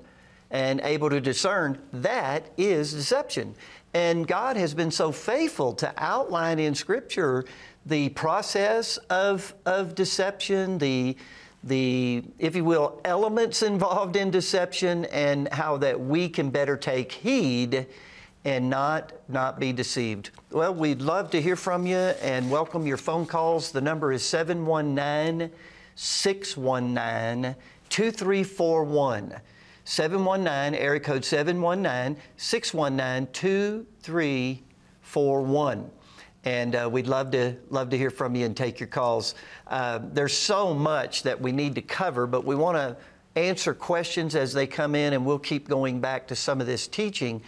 [0.49, 3.55] and able to discern that is deception.
[3.93, 7.45] And God has been so faithful to outline in Scripture
[7.85, 11.17] the process of, of deception, the,
[11.63, 17.11] the, if you will, elements involved in deception, and how that we can better take
[17.11, 17.87] heed
[18.43, 20.31] and not, not be deceived.
[20.51, 23.71] Well, we'd love to hear from you and welcome your phone calls.
[23.71, 25.51] The number is 719
[25.95, 27.55] 619
[27.89, 29.35] 2341.
[29.83, 35.91] 719, area code 719 619 2341
[36.43, 39.35] and uh, we'd love to love to hear from you and take your calls.
[39.67, 42.97] Uh, there's so much that we need to cover, but we want to
[43.39, 46.87] answer questions as they come in, and we'll keep going back to some of this
[46.87, 47.41] teaching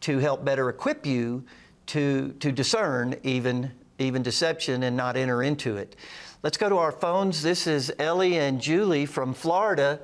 [0.00, 1.44] to help better equip you
[1.86, 5.96] to to discern even even deception and not enter into it.
[6.42, 7.42] Let's go to our phones.
[7.42, 10.00] This is Ellie and Julie from Florida.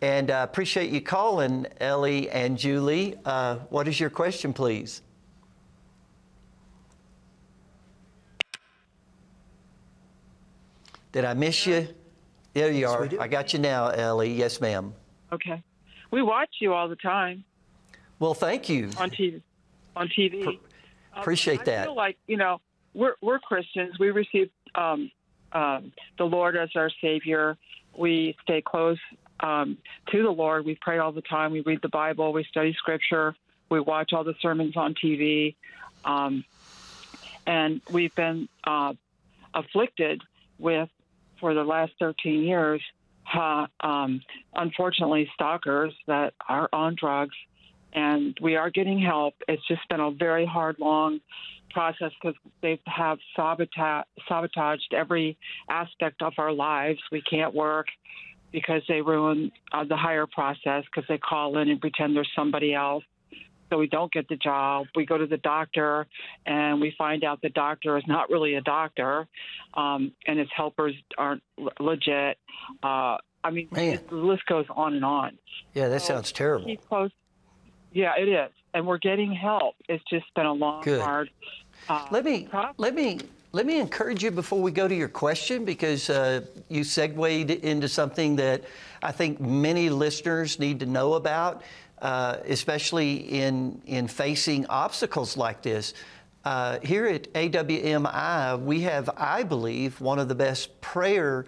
[0.00, 3.16] And I uh, appreciate you calling, Ellie and Julie.
[3.24, 5.02] Uh, what is your question, please?
[11.18, 11.88] Did I miss you?
[12.54, 13.08] There you are.
[13.18, 14.32] I got you now, Ellie.
[14.32, 14.94] Yes, ma'am.
[15.32, 15.60] Okay.
[16.12, 17.42] We watch you all the time.
[18.20, 18.90] Well, thank you.
[18.98, 19.42] On TV.
[19.96, 20.44] On TV.
[20.44, 20.60] Pre-
[21.16, 21.80] appreciate um, that.
[21.80, 22.60] I feel like, you know,
[22.94, 23.98] we're, we're Christians.
[23.98, 25.10] We receive um,
[25.50, 27.58] um, the Lord as our Savior.
[27.96, 28.98] We stay close
[29.40, 29.76] um,
[30.12, 30.64] to the Lord.
[30.64, 31.50] We pray all the time.
[31.50, 32.32] We read the Bible.
[32.32, 33.34] We study Scripture.
[33.72, 35.56] We watch all the sermons on TV.
[36.04, 36.44] Um,
[37.44, 38.94] and we've been uh,
[39.52, 40.22] afflicted
[40.60, 40.88] with
[41.40, 42.80] for the last 13 years,
[43.34, 44.20] uh, um,
[44.54, 47.36] unfortunately, stalkers that are on drugs,
[47.92, 49.34] and we are getting help.
[49.48, 51.20] It's just been a very hard, long
[51.70, 55.36] process because they have sabota- sabotaged every
[55.68, 56.98] aspect of our lives.
[57.12, 57.86] We can't work
[58.52, 62.74] because they ruin uh, the hire process because they call in and pretend there's somebody
[62.74, 63.04] else
[63.70, 64.86] so we don't get the job.
[64.94, 66.06] We go to the doctor
[66.46, 69.26] and we find out the doctor is not really a doctor,
[69.74, 72.38] um, and his helpers aren't l- legit.
[72.82, 75.38] Uh, I mean, the list goes on and on.
[75.74, 76.74] Yeah, that so sounds terrible.
[76.88, 77.10] Close.
[77.92, 79.76] Yeah, it is, and we're getting help.
[79.88, 81.00] It's just been a long, Good.
[81.00, 81.30] hard.
[81.88, 82.74] Uh, let me process.
[82.76, 83.20] let me
[83.52, 87.88] let me encourage you before we go to your question because uh, you segued into
[87.88, 88.64] something that
[89.02, 91.62] I think many listeners need to know about
[92.02, 95.94] uh, especially in, in facing obstacles like this.
[96.44, 101.46] Uh, here at AWMI, we have, I believe, one of the best prayer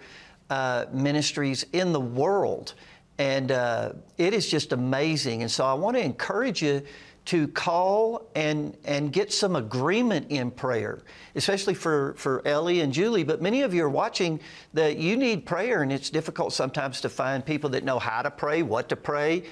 [0.49, 2.73] uh, ministries in the world.
[3.17, 5.41] And uh, it is just amazing.
[5.41, 6.83] And so I want to encourage you
[7.23, 10.99] to call and, and get some agreement in prayer,
[11.35, 13.23] especially for, for Ellie and Julie.
[13.23, 14.39] But many of you are watching
[14.73, 18.31] that you need prayer, and it's difficult sometimes to find people that know how to
[18.31, 19.43] pray, what to pray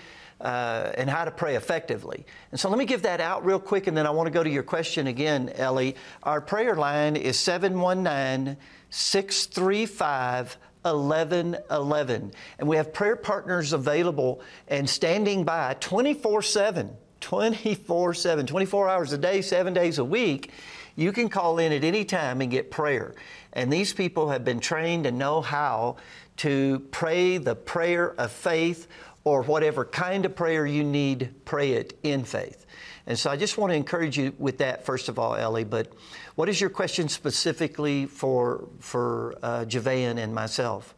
[0.41, 2.25] uh, and how to pray effectively.
[2.52, 4.43] And so let me give that out real quick, and then I want to go
[4.43, 5.95] to your question again, Ellie.
[6.23, 8.58] Our prayer line is 719
[8.89, 12.32] 635 1111.
[12.58, 16.95] And we have prayer partners available and standing by 24 7.
[17.19, 20.52] 24 7, 24 hours a day, seven days a week.
[20.95, 23.15] You can call in at any time and get prayer.
[23.54, 25.97] And these people have been trained and know how
[26.39, 28.88] to pray the prayer of faith
[29.23, 32.65] or whatever kind of prayer you need, pray it in faith.
[33.08, 35.63] And so I just want to encourage you with that, first of all, Ellie.
[35.63, 35.91] But
[36.36, 40.95] what is your question specifically for, for uh, Javan and myself?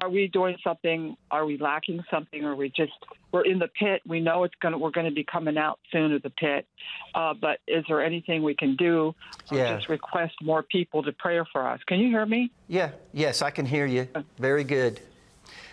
[0.00, 1.16] Are we doing something?
[1.30, 2.44] Are we lacking something?
[2.44, 2.92] Or are we just
[3.32, 4.00] we're in the pit?
[4.06, 6.66] We know it's gonna we're gonna be coming out soon of the pit.
[7.14, 9.14] Uh, but is there anything we can do?
[9.50, 9.74] Yeah.
[9.74, 11.80] Just request more people to pray for us.
[11.86, 12.52] Can you hear me?
[12.68, 12.92] Yeah.
[13.12, 14.06] Yes, I can hear you.
[14.38, 15.00] Very good.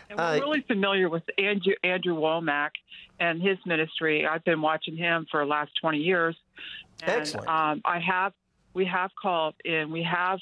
[0.10, 2.72] And we're really familiar with Andrew, Andrew Wommack
[3.20, 4.26] and his ministry.
[4.26, 6.36] I've been watching him for the last 20 years.
[7.04, 7.48] And, Excellent.
[7.48, 8.34] Um, I have
[8.74, 9.92] we have called in.
[9.92, 10.40] We have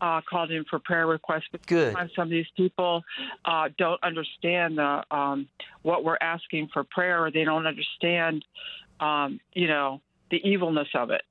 [0.00, 1.48] uh, called in for prayer requests.
[1.52, 1.92] But Good.
[1.92, 3.02] sometimes some of these people
[3.44, 5.48] uh, don't understand the um,
[5.82, 8.44] what we're asking for prayer, or they don't understand,
[9.00, 11.22] um, you know, the evilness of it.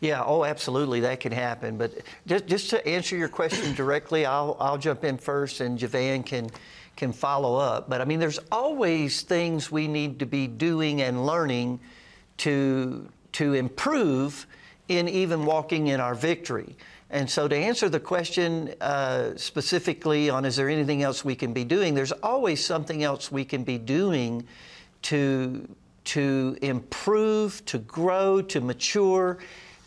[0.00, 1.76] Yeah, oh, absolutely, that can happen.
[1.76, 1.92] But
[2.26, 6.50] just, just to answer your question directly, I'll, I'll jump in first and Javan can,
[6.96, 7.90] can follow up.
[7.90, 11.80] But I mean, there's always things we need to be doing and learning
[12.38, 14.46] to, to improve
[14.88, 16.76] in even walking in our victory.
[17.12, 21.52] And so, to answer the question uh, specifically on is there anything else we can
[21.52, 24.46] be doing, there's always something else we can be doing
[25.02, 25.68] to,
[26.04, 29.38] to improve, to grow, to mature,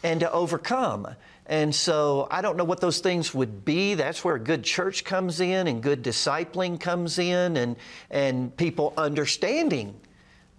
[0.04, 1.08] and to overcome.
[1.46, 3.94] And so I don't know what those things would be.
[3.94, 7.78] That's where good church comes in and good discipling comes in and,
[8.10, 9.96] and people understanding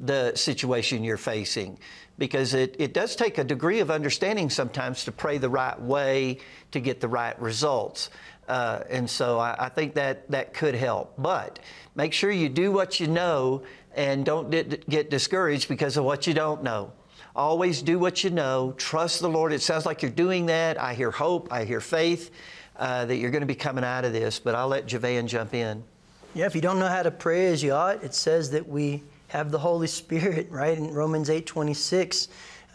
[0.00, 1.78] the situation you're facing
[2.18, 6.38] because it, it does take a degree of understanding sometimes to pray the right way
[6.70, 8.10] to get the right results.
[8.48, 11.14] Uh, and so I, I, think that that could help.
[11.16, 11.58] But
[11.94, 13.62] make sure you do what you know
[13.94, 16.92] and don't get discouraged because of what you don't know.
[17.34, 18.74] Always do what you know.
[18.76, 19.52] Trust the Lord.
[19.52, 20.80] It sounds like you're doing that.
[20.80, 21.48] I hear hope.
[21.50, 22.30] I hear faith
[22.76, 24.38] uh, that you're going to be coming out of this.
[24.38, 25.82] But I'll let Javan jump in.
[26.34, 29.02] Yeah, if you don't know how to pray as you ought, it says that we
[29.34, 30.78] have the Holy Spirit, right?
[30.78, 32.28] In Romans 8 26,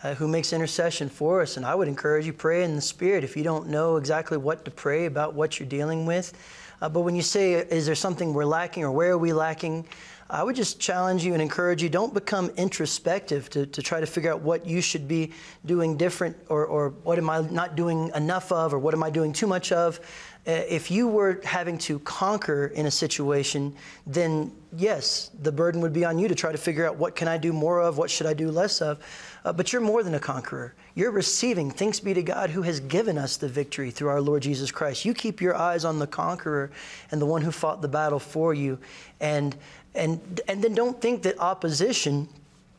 [0.03, 1.55] uh, who makes intercession for us.
[1.55, 4.65] And I would encourage you, pray in the Spirit if you don't know exactly what
[4.65, 6.33] to pray about what you're dealing with.
[6.81, 9.85] Uh, but when you say, is there something we're lacking or where are we lacking?
[10.29, 14.05] I would just challenge you and encourage you don't become introspective to, to try to
[14.05, 15.31] figure out what you should be
[15.65, 19.09] doing different or, or what am I not doing enough of or what am I
[19.09, 19.99] doing too much of.
[20.47, 23.75] Uh, if you were having to conquer in a situation,
[24.07, 27.27] then yes, the burden would be on you to try to figure out what can
[27.27, 28.99] I do more of, what should I do less of.
[29.45, 30.73] Uh, but you're more than a conqueror.
[30.95, 34.41] You're receiving, thanks be to God who has given us the victory through our Lord
[34.43, 35.05] Jesus Christ.
[35.05, 36.71] You keep your eyes on the conqueror
[37.11, 38.79] and the one who fought the battle for you.
[39.19, 39.55] And
[39.95, 42.27] and, and then don't think that opposition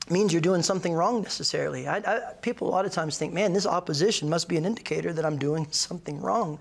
[0.09, 1.87] means you're doing something wrong necessarily.
[1.87, 5.13] I, I, people a lot of times think, man, this opposition must be an indicator
[5.13, 6.59] that I'm doing something wrong.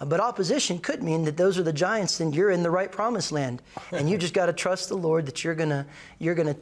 [0.00, 2.90] Uh, but opposition could mean that those are the giants and you're in the right
[2.90, 3.62] promised land.
[3.90, 5.86] And you just got to trust the Lord that you're going to
[6.18, 6.56] you're to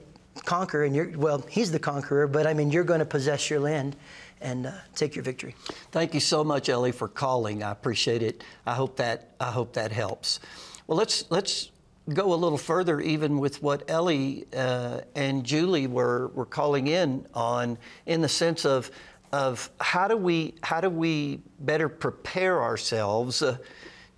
[0.45, 3.61] conquer and you're well, he's the conqueror, but I mean you're going to possess your
[3.61, 3.97] land
[4.41, 5.55] and uh, take your victory.
[5.93, 7.63] Thank you so much, Ellie, for calling.
[7.63, 8.43] I appreciate it.
[8.67, 10.41] I hope that I hope that helps.
[10.87, 11.71] Well, let's let's
[12.15, 17.27] go a little further, even with what Ellie uh, and Julie were, were calling in
[17.35, 18.91] on, in the sense of,
[19.33, 23.59] of how do we how do we better prepare ourselves uh,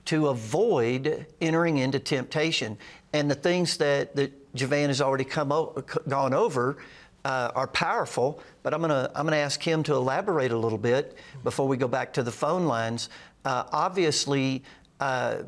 [0.06, 2.78] to avoid entering into temptation?
[3.12, 6.78] And the things that that Javan has already come o- gone over
[7.24, 8.42] uh, are powerful.
[8.62, 11.88] But I'm gonna I'm gonna ask him to elaborate a little bit before we go
[11.88, 13.08] back to the phone lines.
[13.44, 14.62] Uh, obviously,
[15.00, 15.42] uh,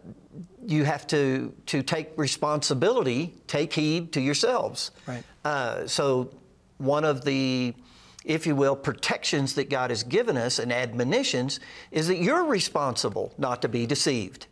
[0.66, 4.90] you have to to take responsibility, take heed to yourselves.
[5.06, 5.24] Right.
[5.44, 6.30] Uh, so
[6.78, 7.74] one of the
[8.24, 11.60] if you will, protections that God has given us and admonitions
[11.90, 14.46] is that you're responsible not to be deceived.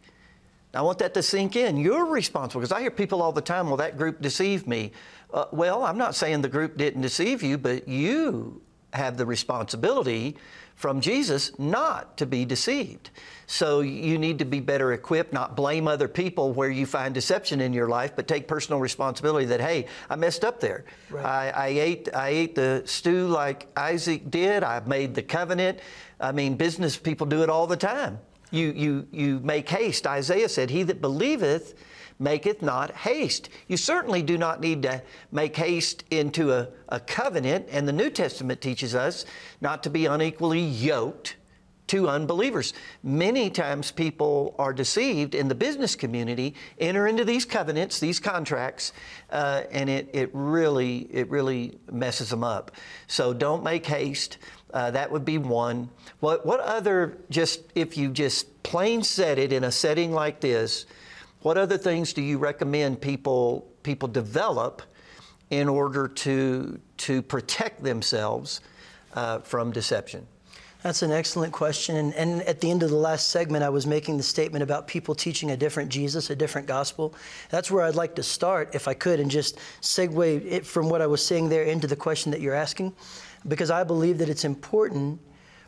[0.74, 1.76] I want that to sink in.
[1.76, 4.92] You're responsible because I hear people all the time, well, that group deceived me.
[5.32, 8.60] Uh, well, I'm not saying the group didn't deceive you, but you
[8.92, 10.36] have the responsibility
[10.74, 13.10] from Jesus not to be deceived.
[13.52, 17.60] So you need to be better equipped, not blame other people where you find deception
[17.60, 20.86] in your life, but take personal responsibility that, hey, I messed up there.
[21.10, 21.22] Right.
[21.22, 24.64] I, I, ate, I ate the stew like Isaac did.
[24.64, 25.80] I made the covenant.
[26.18, 28.18] I mean, business people do it all the time.
[28.52, 30.06] You, you, you make haste.
[30.06, 31.74] Isaiah said, He that believeth,
[32.18, 33.50] maketh not haste.
[33.68, 38.08] You certainly do not need to make haste into a, a covenant, and the New
[38.08, 39.26] Testament teaches us
[39.60, 41.36] not to be unequally yoked
[41.88, 42.72] to unbelievers.
[43.02, 48.92] Many times people are deceived in the business community, enter into these covenants, these contracts,
[49.30, 52.70] uh, and it, it really it really messes them up.
[53.08, 54.38] So don't make haste.
[54.72, 55.90] Uh, that would be one.
[56.20, 60.86] What what other just if you just plain said it in a setting like this,
[61.42, 64.82] what other things do you recommend people people develop
[65.50, 68.60] in order to to protect themselves
[69.14, 70.26] uh, from deception?
[70.82, 71.96] That's an excellent question.
[71.96, 74.88] And, and, at the end of the last segment, I was making the statement about
[74.88, 77.14] people teaching a different Jesus, a different gospel.
[77.50, 81.00] That's where I'd like to start, if I could, and just segue it from what
[81.00, 82.92] I was saying there into the question that you're asking,
[83.46, 85.20] because I believe that it's important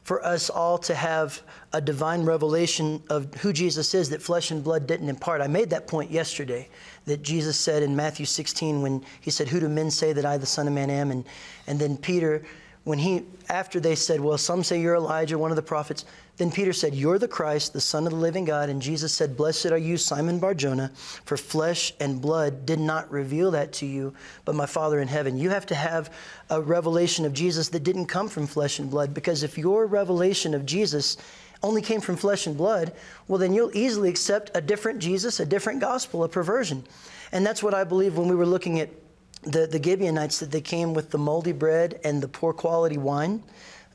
[0.02, 1.40] for us all to have
[1.72, 5.40] a divine revelation of who Jesus is that flesh and blood didn't impart.
[5.40, 6.68] I made that point yesterday
[7.06, 10.36] that Jesus said in Matthew 16 when he said, Who do men say that I,
[10.36, 11.10] the Son of Man, am?
[11.10, 11.24] And,
[11.66, 12.44] and then Peter,
[12.84, 16.04] when he, after they said, Well, some say you're Elijah, one of the prophets,
[16.36, 18.68] Then Peter said, You're the Christ, the Son of the living God.
[18.68, 20.90] And Jesus said, Blessed are you, Simon Barjona,
[21.24, 24.14] for flesh and blood did not reveal that to you,
[24.44, 25.38] but my Father in heaven.
[25.38, 26.12] You have to have
[26.50, 30.52] a revelation of Jesus that didn't come from flesh and blood, because if your revelation
[30.52, 31.16] of Jesus
[31.62, 32.92] only came from flesh and blood,
[33.26, 36.84] well, then you'll easily accept a different Jesus, a different gospel, a perversion.
[37.32, 38.90] And that's what I believe when we were looking at
[39.46, 43.42] the, the Gibeonites, that they came with the moldy bread and the poor quality wine.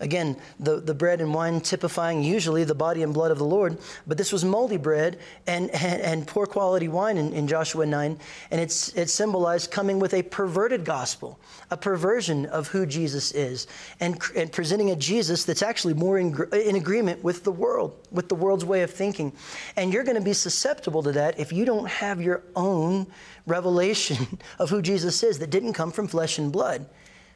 [0.02, 3.78] Again, the, the bread and wine typifying usually the body and blood of the Lord,
[4.08, 8.18] but this was moldy bread and, and, and poor quality wine in, in Joshua 9,
[8.52, 11.38] and it's, it symbolized coming with a perverted gospel,
[11.70, 13.68] a perversion of who Jesus is,
[14.00, 18.30] and, and presenting a Jesus that's actually more in, in agreement with the world, with
[18.30, 19.34] the world's way of thinking.
[19.76, 23.08] And you're going to be susceptible to that if you don't have your own
[23.46, 26.88] revelation of who Jesus is that didn't come from flesh and blood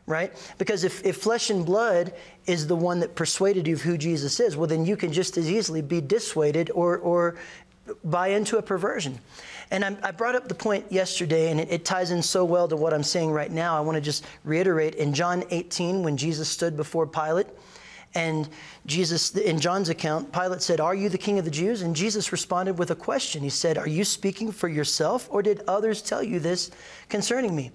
[0.05, 0.33] right?
[0.57, 2.13] Because if, if flesh and blood
[2.45, 5.37] is the one that persuaded you of who Jesus is, well, then you can just
[5.37, 7.35] as easily be dissuaded or, or
[8.03, 9.17] buy into a perversion.
[9.71, 12.67] And I'm, i brought up the point yesterday, and it, it, ties in so well
[12.67, 13.77] to what I'm saying right now.
[13.77, 17.47] I want to just reiterate in John 18, when Jesus stood before Pilate,
[18.15, 18.47] and
[18.85, 21.81] Jesus, in John's account, Pilate said, Are you the king of the Jews?
[21.81, 23.41] And Jesus responded with a question.
[23.41, 26.69] He said, Are you speaking for yourself, or did others tell you this
[27.09, 27.71] concerning me?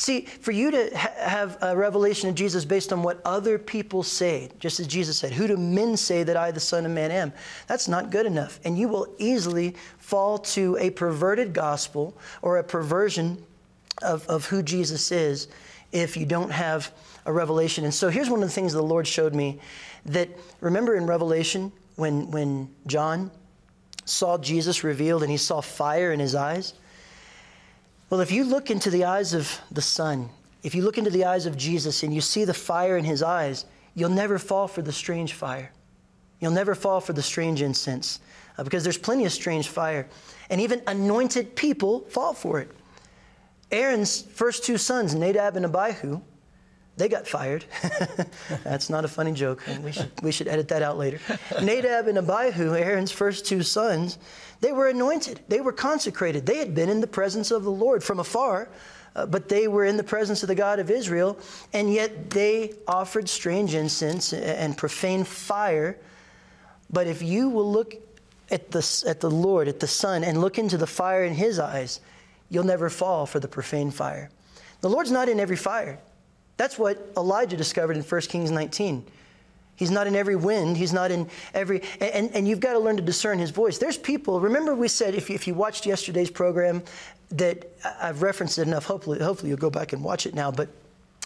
[0.00, 4.02] See, for you to ha- have a revelation of Jesus based on what other people
[4.02, 7.10] say, just as Jesus said, Who do men say that I, the Son of Man,
[7.10, 7.34] am?
[7.66, 8.60] That's not good enough.
[8.64, 13.44] And you will easily fall to a perverted gospel or a perversion
[14.00, 15.48] of, of who Jesus is
[15.92, 16.90] if you don't have
[17.26, 17.84] a revelation.
[17.84, 19.60] And so here's one of the things the Lord showed me
[20.06, 20.30] that
[20.62, 23.30] remember in Revelation when, when John
[24.06, 26.72] saw Jesus revealed and he saw fire in his eyes?
[28.10, 30.30] Well, if you look into the eyes of the Son,
[30.64, 33.22] if you look into the eyes of Jesus and you see the fire in his
[33.22, 35.70] eyes, you'll never fall for the strange fire.
[36.40, 38.18] You'll never fall for the strange incense
[38.58, 40.08] uh, because there's plenty of strange fire.
[40.50, 42.72] And even anointed people fall for it.
[43.70, 46.20] Aaron's first two sons, Nadab and Abihu,
[46.96, 47.64] they got fired.
[48.64, 49.62] That's not a funny joke.
[49.82, 51.18] We should, we should edit that out later.
[51.62, 54.18] Nadab and Abihu, Aaron's first two sons,
[54.60, 56.44] they were anointed, they were consecrated.
[56.44, 58.68] They had been in the presence of the Lord from afar,
[59.16, 61.38] uh, but they were in the presence of the God of Israel,
[61.72, 65.96] and yet they offered strange incense and profane fire.
[66.90, 67.94] But if you will look
[68.50, 71.58] at the, at the Lord, at the Son, and look into the fire in His
[71.58, 72.00] eyes,
[72.50, 74.28] you'll never fall for the profane fire.
[74.80, 75.98] The Lord's not in every fire.
[76.60, 79.02] That's what Elijah discovered in 1 Kings 19.
[79.76, 80.76] He's not in every wind.
[80.76, 83.78] He's not in every, and, and you've got to learn to discern his voice.
[83.78, 86.82] There's people, remember we said, if you, if you watched yesterday's program,
[87.30, 87.64] that
[87.98, 88.84] I've referenced it enough.
[88.84, 90.50] Hopefully, hopefully you'll go back and watch it now.
[90.50, 90.68] But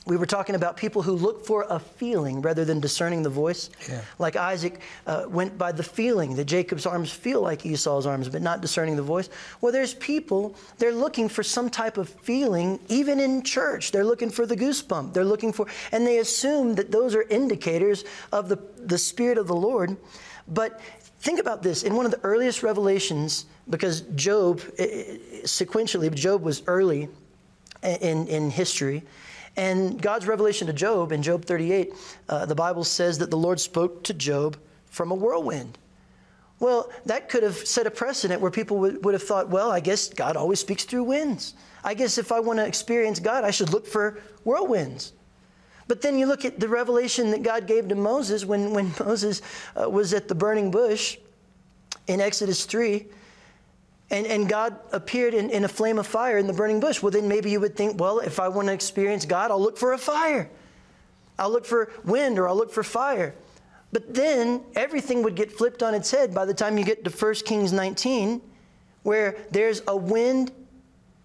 [0.07, 3.71] we were talking about people who look for a feeling rather than discerning the voice.
[3.89, 4.03] Yeah.
[4.19, 8.43] Like Isaac uh, went by the feeling that Jacob's arms feel like Esau's arms, but
[8.43, 9.31] not discerning the voice.
[9.63, 13.93] Well, there's people, they're looking for some type of feeling, even in church.
[13.93, 15.15] They're looking for the goosebump.
[15.15, 19.47] They're looking for, and they assume that those are indicators of the, the Spirit of
[19.47, 19.97] the Lord.
[20.49, 20.81] But
[21.21, 27.09] think about this in one of the earliest revelations, because Job, sequentially, Job was early
[27.83, 29.03] in, in history.
[29.57, 31.93] And God's revelation to Job in Job 38,
[32.29, 35.79] uh, the Bible says that the Lord spoke to Job from a whirlwind.
[36.61, 39.81] Well, that could have set a precedent where people would, would have thought, well, I
[39.81, 41.55] guess God always speaks through winds.
[41.83, 45.13] I guess if I want to experience God, I should look for whirlwinds.
[45.87, 49.43] But then you look at the revelation that God gave to Moses when, when Moses
[49.81, 51.19] uh, was at the burning bush
[52.07, 53.07] in Exodus 3
[54.11, 57.03] and, and God appeared in, in a flame of fire in the burning bush.
[57.03, 59.79] Well, then maybe you would think, well, if I want to experience God, I'll look
[59.79, 60.51] for a fire.
[61.39, 63.35] I'll look for wind or I'll look for fire.
[63.93, 67.11] But then everything would get flipped on its head by the time you get to
[67.11, 68.41] 1 Kings 19,
[69.03, 70.53] where there's a wind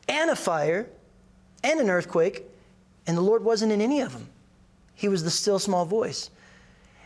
[0.08, 0.88] and a fire
[1.64, 2.46] and an earthquake,
[3.08, 4.28] and the Lord wasn't in any of them.
[4.96, 6.30] He was the still small voice.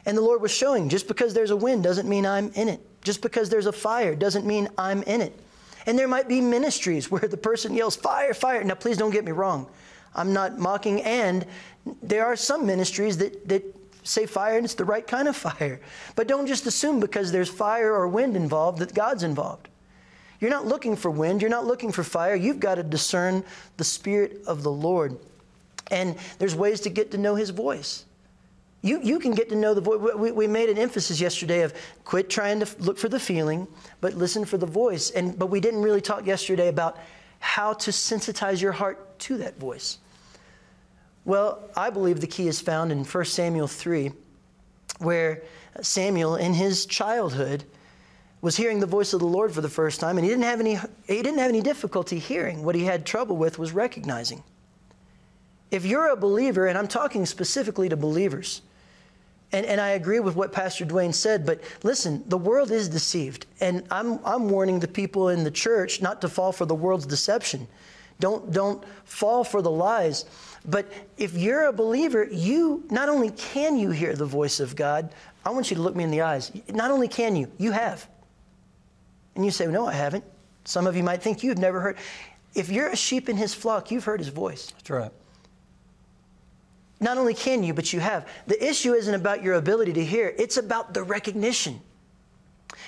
[0.05, 2.81] And the Lord was showing just because there's a wind doesn't mean I'm in it.
[3.01, 5.37] Just because there's a fire doesn't mean I'm in it.
[5.85, 8.63] And there might be ministries where the person yells, fire, fire.
[8.63, 9.67] Now, please don't get me wrong.
[10.15, 11.45] I'm not mocking, and
[12.03, 13.63] there are some ministries that, that
[14.03, 15.79] say fire and it's the right kind of fire.
[16.15, 19.69] But don't just assume because there's fire or wind involved that God's involved.
[20.39, 22.35] You're not looking for wind, you're not looking for fire.
[22.35, 23.43] You've got to discern
[23.77, 25.17] the Spirit of the Lord.
[25.89, 28.05] And there's ways to get to know His voice.
[28.83, 30.13] You, you can get to know the voice.
[30.13, 31.73] We, we made an emphasis yesterday of
[32.03, 33.65] quit trying to look for the feeling,
[34.01, 35.09] but listen for the voice.
[35.09, 36.99] And, but we didn't really talk yesterday about
[37.39, 39.99] how to sensitize your heart to that voice.
[41.23, 44.11] Well, I believe the key is found in 1 Samuel 3
[44.99, 45.43] where
[45.81, 47.63] Samuel, in his childhood,
[48.41, 50.59] was hearing the voice of the Lord for the first time, and he didn't have
[50.59, 50.75] any,
[51.07, 52.63] he didn't have any difficulty hearing.
[52.63, 54.43] What he had trouble with was recognizing.
[55.71, 58.61] If you're a believer, and I'm talking specifically to believers,
[59.53, 63.45] and, and I agree with what Pastor Duane said, but listen, the world is deceived.
[63.61, 67.05] And I'm, I'm warning the people in the church not to fall for the world's
[67.05, 67.67] deception.
[68.19, 70.25] Don't, don't fall for the lies.
[70.65, 75.13] But if you're a believer, you not only can you hear the voice of God,
[75.45, 76.51] I want you to look me in the eyes.
[76.69, 78.07] Not only can you, you have.
[79.35, 80.23] And you say, No, I haven't.
[80.65, 81.97] Some of you might think you've never heard.
[82.55, 84.71] If you're a sheep in his flock, you've heard his voice.
[84.71, 85.11] That's right.
[87.03, 88.27] Not only can you, but you have.
[88.47, 91.81] The issue isn't about your ability to hear, it's about the recognition.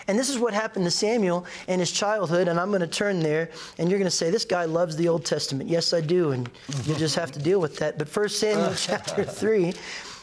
[0.07, 2.47] And this is what happened to Samuel in his childhood.
[2.47, 5.07] And I'm going to turn there, and you're going to say, This guy loves the
[5.07, 5.69] Old Testament.
[5.69, 6.31] Yes, I do.
[6.31, 6.49] And
[6.85, 7.97] you just have to deal with that.
[7.97, 9.73] But First Samuel chapter 3,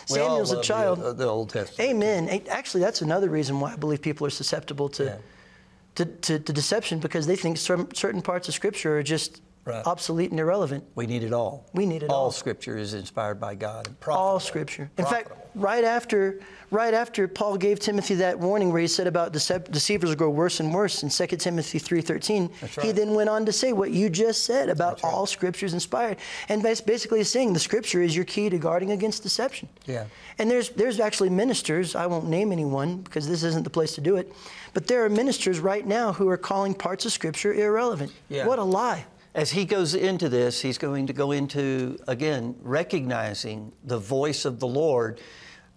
[0.06, 1.00] Samuel's a child.
[1.00, 1.90] The, the, Old Testament.
[1.90, 2.42] Amen.
[2.48, 5.16] Actually, that's another reason why I believe people are susceptible to, yeah.
[5.96, 9.86] to, to, to, deception because they think certain parts of Scripture are just right.
[9.86, 10.84] obsolete and irrelevant.
[10.94, 11.68] We need it all.
[11.72, 12.24] We need it all.
[12.24, 13.94] All Scripture is inspired by God.
[14.08, 14.90] All Scripture.
[14.98, 16.40] In fact, right after
[16.70, 20.58] right after Paul gave Timothy that warning where he said about dece- deceivers grow worse
[20.58, 22.86] and worse in 2 Timothy 3.13, right.
[22.86, 26.16] he then went on to say what you just said about all Scripture is inspired.
[26.48, 29.68] And basically he's saying the Scripture is your key to guarding against deception.
[29.84, 30.06] Yeah.
[30.38, 34.00] And there's, there's actually ministers, I won't name anyone because this isn't the place to
[34.00, 34.32] do it,
[34.72, 38.12] but there are ministers right now who are calling parts of Scripture irrelevant.
[38.30, 38.46] Yeah.
[38.46, 39.04] What a lie.
[39.34, 44.60] As he goes into this, he's going to go into, again, recognizing the voice of
[44.60, 45.20] the Lord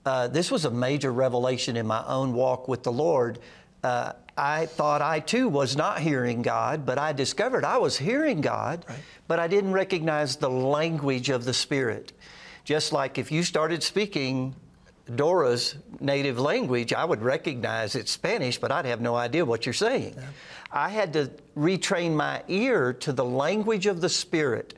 [0.05, 3.39] uh, this was a major revelation in my own walk with the Lord.
[3.83, 8.41] Uh, I thought I too was not hearing God, but I discovered I was hearing
[8.41, 8.99] God, right.
[9.27, 12.13] but I didn't recognize the language of the Spirit.
[12.63, 14.55] Just like if you started speaking
[15.15, 19.73] Dora's native language, I would recognize it's Spanish, but I'd have no idea what you're
[19.73, 20.15] saying.
[20.17, 20.23] Yeah.
[20.75, 24.73] I had to retrain my ear to the language of the Spirit.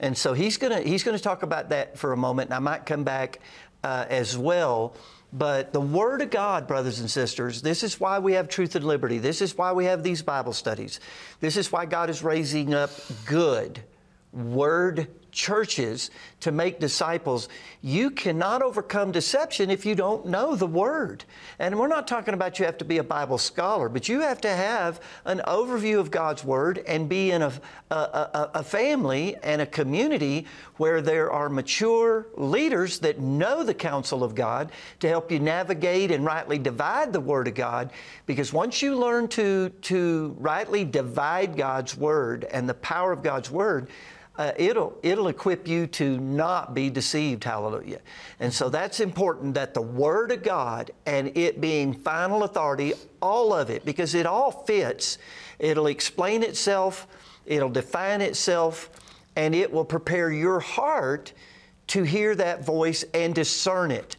[0.00, 2.58] And so he's going to he's to talk about that for a moment, and I
[2.58, 3.40] might come back
[3.84, 4.94] uh, as well.
[5.32, 8.84] But the Word of God, brothers and sisters, this is why we have truth and
[8.84, 9.18] liberty.
[9.18, 11.00] This is why we have these Bible studies.
[11.40, 12.90] This is why God is raising up
[13.26, 13.80] good,
[14.32, 15.08] Word
[15.38, 16.10] churches
[16.40, 17.48] to make disciples,
[17.80, 21.24] you cannot overcome deception if you don't know the Word.
[21.60, 24.40] And we're not talking about you have to be a Bible scholar, but you have
[24.40, 27.52] to have an overview of God's Word and be in a,
[27.90, 33.74] a, a, a family and a community where there are mature leaders that know the
[33.74, 37.92] counsel of God to help you navigate and rightly divide the Word of God.
[38.26, 43.52] Because once you learn to, to rightly divide God's Word and the power of God's
[43.52, 43.88] Word,
[44.38, 47.42] uh, it'll, it'll equip you to not be deceived.
[47.42, 48.00] Hallelujah.
[48.38, 53.52] And so that's important that the Word of God and it being final authority, all
[53.52, 55.18] of it, because it all fits,
[55.58, 57.08] it'll explain itself,
[57.46, 58.90] it'll define itself,
[59.34, 61.32] and it will prepare your heart
[61.88, 64.16] to hear that voice and discern it.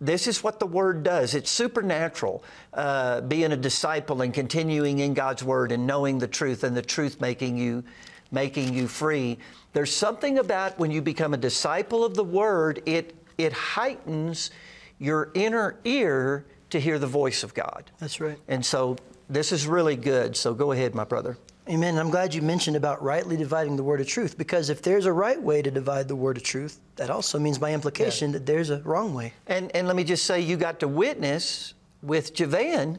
[0.00, 1.36] This is what the Word does.
[1.36, 2.42] It's supernatural,
[2.72, 6.82] uh, being a disciple and continuing in God's Word and knowing the truth and the
[6.82, 7.84] truth making you
[8.32, 9.38] making you free.
[9.72, 14.50] There's something about when you become a disciple of the Word, it, it heightens
[14.98, 17.90] your inner ear to hear the voice of God.
[17.98, 18.38] That's right.
[18.48, 18.96] And so
[19.28, 20.36] this is really good.
[20.36, 21.36] So go ahead, my brother.
[21.68, 21.96] Amen.
[21.96, 25.12] I'm glad you mentioned about rightly dividing the word of truth because if there's a
[25.12, 28.38] right way to divide the word of truth, that also means by implication yeah.
[28.38, 29.32] that there's a wrong way.
[29.46, 32.98] And, and let me just say, you got to witness with Javan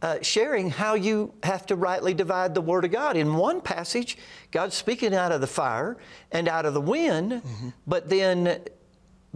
[0.00, 3.16] uh, sharing how you have to rightly divide the Word of God.
[3.16, 4.16] In one passage,
[4.50, 5.96] God's speaking out of the fire
[6.30, 7.68] and out of the wind, mm-hmm.
[7.86, 8.60] but then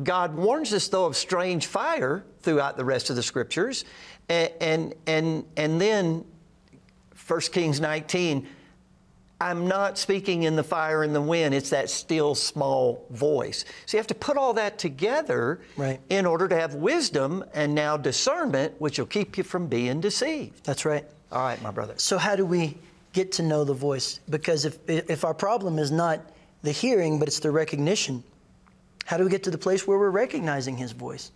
[0.02, 3.84] God warns us, though, of strange fire throughout the rest of the Scriptures.
[4.28, 6.24] And, and, and, and then
[7.26, 8.46] 1 Kings 19,
[9.42, 11.52] I'm not speaking in the fire and the wind.
[11.52, 13.64] It's that still small voice.
[13.86, 16.00] So you have to put all that together right.
[16.08, 20.64] in order to have wisdom and now discernment, which will keep you from being deceived.
[20.64, 21.04] That's right.
[21.32, 21.94] All right, my brother.
[21.96, 22.76] So how do we
[23.12, 24.20] get to know the voice?
[24.30, 26.20] Because if, if our problem is not
[26.62, 28.22] the hearing, but it's the recognition,
[29.06, 31.32] how do we get to the place where we're recognizing his voice?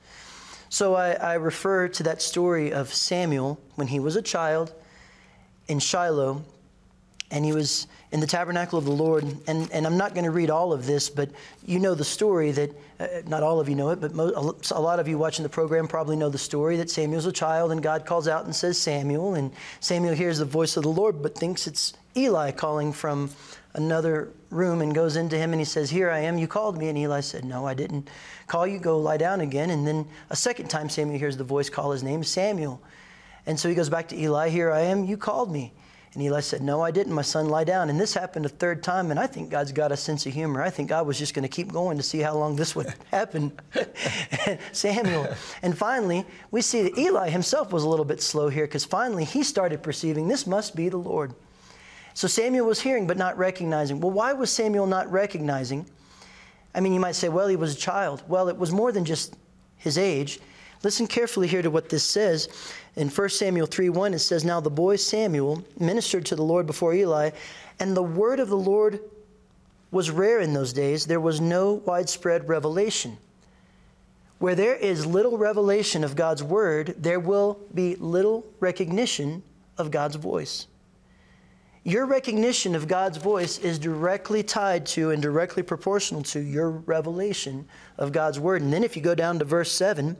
[0.69, 4.73] So I, I refer to that story of Samuel when he was a child
[5.67, 6.45] in Shiloh
[7.31, 9.25] and he was in the tabernacle of the Lord.
[9.49, 11.31] And, and I'm not going to read all of this, but
[11.65, 12.71] you know the story that,
[13.01, 15.49] uh, not all of you know it, but mo- a lot of you watching the
[15.49, 18.79] program probably know the story that Samuel's a child and God calls out and says,
[18.79, 19.35] Samuel.
[19.35, 23.31] And Samuel hears the voice of the Lord, but thinks it's Eli calling from
[23.75, 26.89] another room and goes into him and he says, Here I am, you called me.
[26.89, 28.09] And Eli said, No, I didn't
[28.47, 29.71] call you, go lie down again.
[29.71, 32.81] And then a second time Samuel hears the voice call his name, Samuel.
[33.45, 35.73] And so he goes back to Eli, Here I am, you called me.
[36.17, 37.91] And Eli said, No, I didn't, my son, lie down.
[37.91, 40.63] And this happened a third time, and I think God's got a sense of humor.
[40.63, 42.95] I think God was just going to keep going to see how long this would
[43.11, 43.53] happen.
[44.73, 45.29] Samuel.
[45.61, 49.25] And finally, we see that Eli himself was a little bit slow here because finally
[49.25, 51.35] he started perceiving this must be the Lord.
[52.15, 54.01] So Samuel was hearing but not recognizing.
[54.01, 55.85] Well, why was Samuel not recognizing?
[56.75, 58.23] I mean, you might say, well, he was a child.
[58.27, 59.37] Well, it was more than just
[59.77, 60.41] his age.
[60.83, 62.49] Listen carefully here to what this says.
[62.97, 66.67] In 1 Samuel 3 1, it says, Now the boy Samuel ministered to the Lord
[66.67, 67.31] before Eli,
[67.79, 69.01] and the word of the Lord
[69.91, 71.07] was rare in those days.
[71.07, 73.19] There was no widespread revelation.
[74.39, 79.43] Where there is little revelation of God's word, there will be little recognition
[79.79, 80.67] of God's voice.
[81.85, 87.69] Your recognition of God's voice is directly tied to and directly proportional to your revelation
[87.97, 88.61] of God's word.
[88.61, 90.17] And then if you go down to verse 7,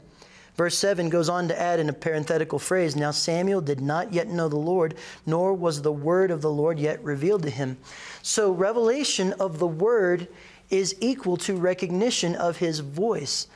[0.57, 4.27] verse 7 goes on to add in a parenthetical phrase Now Samuel did not yet
[4.27, 4.95] know the Lord,
[5.25, 7.77] nor was the word of the Lord yet revealed to him.
[8.21, 10.27] So revelation of the word
[10.69, 13.47] is equal to recognition of his voice.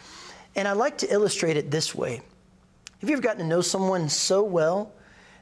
[0.56, 2.22] And I like to illustrate it this way.
[3.02, 4.94] Have you ever gotten to know someone so well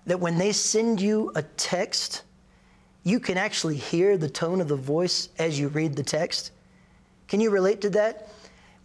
[0.06, 2.24] that when they send you a text,
[3.04, 6.52] you can actually hear the tone of the voice as you read the text.
[7.28, 8.30] Can you relate to that?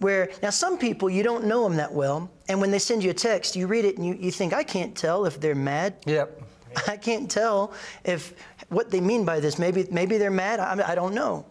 [0.05, 3.09] Where now some people you don't know them that well, and when they send you
[3.09, 5.94] a text, you read it and you, you think, I can't tell if they're mad.
[6.05, 6.42] Yep.
[6.88, 7.72] I can't tell
[8.05, 8.34] if
[8.68, 9.59] what they mean by this.
[9.59, 10.61] Maybe maybe they're mad.
[10.61, 11.46] I, I don't know.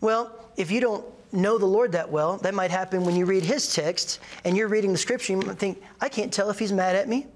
[0.00, 3.42] Well, if you don't know the Lord that well, that might happen when you read
[3.42, 5.32] His text and you're reading the Scripture.
[5.32, 7.26] You might think, I can't tell if He's mad at me.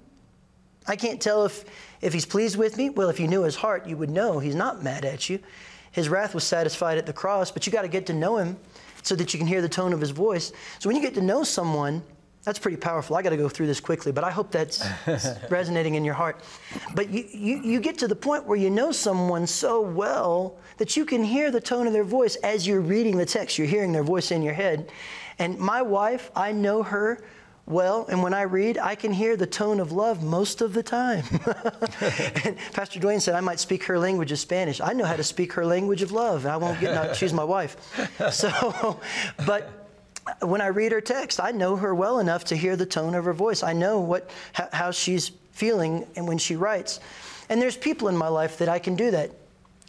[0.87, 1.65] I can't tell if
[1.99, 4.55] if he's pleased with me, well, if you knew his heart, you would know he's
[4.55, 5.39] not mad at you.
[5.91, 8.57] His wrath was satisfied at the cross, but you got to get to know him
[9.03, 10.51] so that you can hear the tone of his voice.
[10.79, 12.01] So when you get to know someone,
[12.43, 13.15] that's pretty powerful.
[13.15, 14.85] I got to go through this quickly, but I hope that's
[15.49, 16.43] resonating in your heart.
[16.93, 20.97] But you, you, you get to the point where you know someone so well that
[20.97, 23.57] you can hear the tone of their voice as you're reading the text.
[23.57, 24.91] You're hearing their voice in your head.
[25.39, 27.23] And my wife, I know her
[27.65, 30.83] well, and when I read, I can hear the tone of love most of the
[30.83, 31.23] time.
[32.43, 34.81] and Pastor Duane said I might speak her language of Spanish.
[34.81, 36.43] I know how to speak her language of love.
[36.43, 37.77] and I won't get, no, she's my wife.
[38.31, 38.99] So,
[39.45, 39.69] but
[40.41, 43.25] when I read her text, I know her well enough to hear the tone of
[43.25, 43.63] her voice.
[43.63, 46.99] I know what, how she's feeling and when she writes.
[47.49, 49.31] And there's people in my life that I can do that.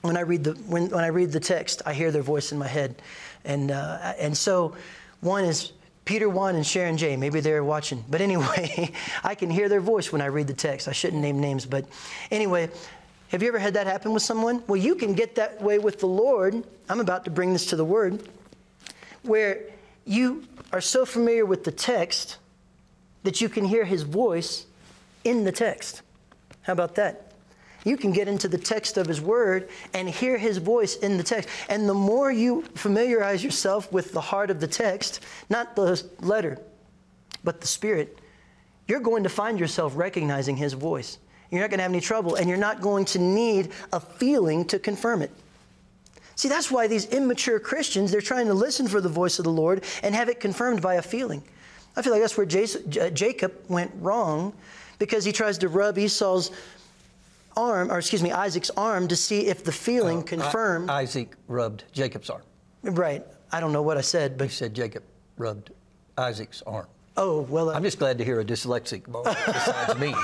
[0.02, 2.58] When I read the, when, when I read the text, I hear their voice in
[2.58, 3.00] my head.
[3.44, 4.76] And, uh, and so
[5.20, 5.72] one is
[6.04, 7.16] Peter Juan and Sharon J.
[7.16, 8.04] Maybe they're watching.
[8.08, 8.92] But anyway,
[9.24, 10.88] I can hear their voice when I read the text.
[10.88, 11.86] I shouldn't name names, but
[12.30, 12.70] anyway,
[13.28, 14.62] have you ever had that happen with someone?
[14.66, 16.62] Well, you can get that way with the Lord.
[16.88, 18.28] I'm about to bring this to the Word,
[19.22, 19.62] where
[20.04, 22.36] you are so familiar with the text
[23.22, 24.66] that you can hear His voice
[25.24, 26.02] in the text.
[26.62, 27.33] How about that?
[27.84, 31.22] You can get into the text of His Word and hear His voice in the
[31.22, 31.48] text.
[31.68, 36.58] And the more you familiarize yourself with the heart of the text, not the letter,
[37.44, 38.18] but the Spirit,
[38.88, 41.18] you're going to find yourself recognizing His voice.
[41.50, 44.64] You're not going to have any trouble, and you're not going to need a feeling
[44.66, 45.30] to confirm it.
[46.36, 49.52] See, that's why these immature Christians, they're trying to listen for the voice of the
[49.52, 51.44] Lord and have it confirmed by a feeling.
[51.96, 54.52] I feel like that's where Jacob went wrong
[54.98, 56.50] because he tries to rub Esau's
[57.56, 60.90] arm, or excuse me, Isaac's arm to see if the feeling uh, confirmed.
[60.90, 62.42] Isaac rubbed Jacob's arm.
[62.82, 63.24] Right.
[63.52, 64.48] I don't know what I said, but.
[64.48, 65.02] He said Jacob
[65.36, 65.70] rubbed
[66.18, 66.86] Isaac's arm.
[67.16, 67.70] Oh, well.
[67.70, 70.14] Uh, I'm just glad to hear a dyslexic besides me.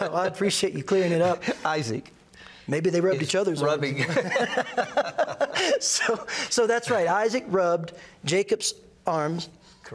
[0.00, 1.42] well, I appreciate you clearing it up.
[1.64, 2.12] Isaac.
[2.66, 4.04] Maybe they rubbed each other's rubbing.
[5.80, 7.06] so, so that's right.
[7.06, 7.92] Isaac rubbed
[8.24, 8.74] Jacob's
[9.06, 9.50] arms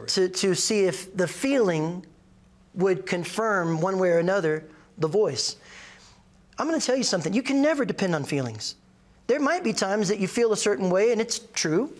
[0.06, 2.06] to, to see if the feeling
[2.74, 4.64] would confirm one way or another
[5.00, 5.56] the voice.
[6.58, 7.32] I'm going to tell you something.
[7.32, 8.74] You can never depend on feelings.
[9.26, 11.92] There might be times that you feel a certain way, and it's true,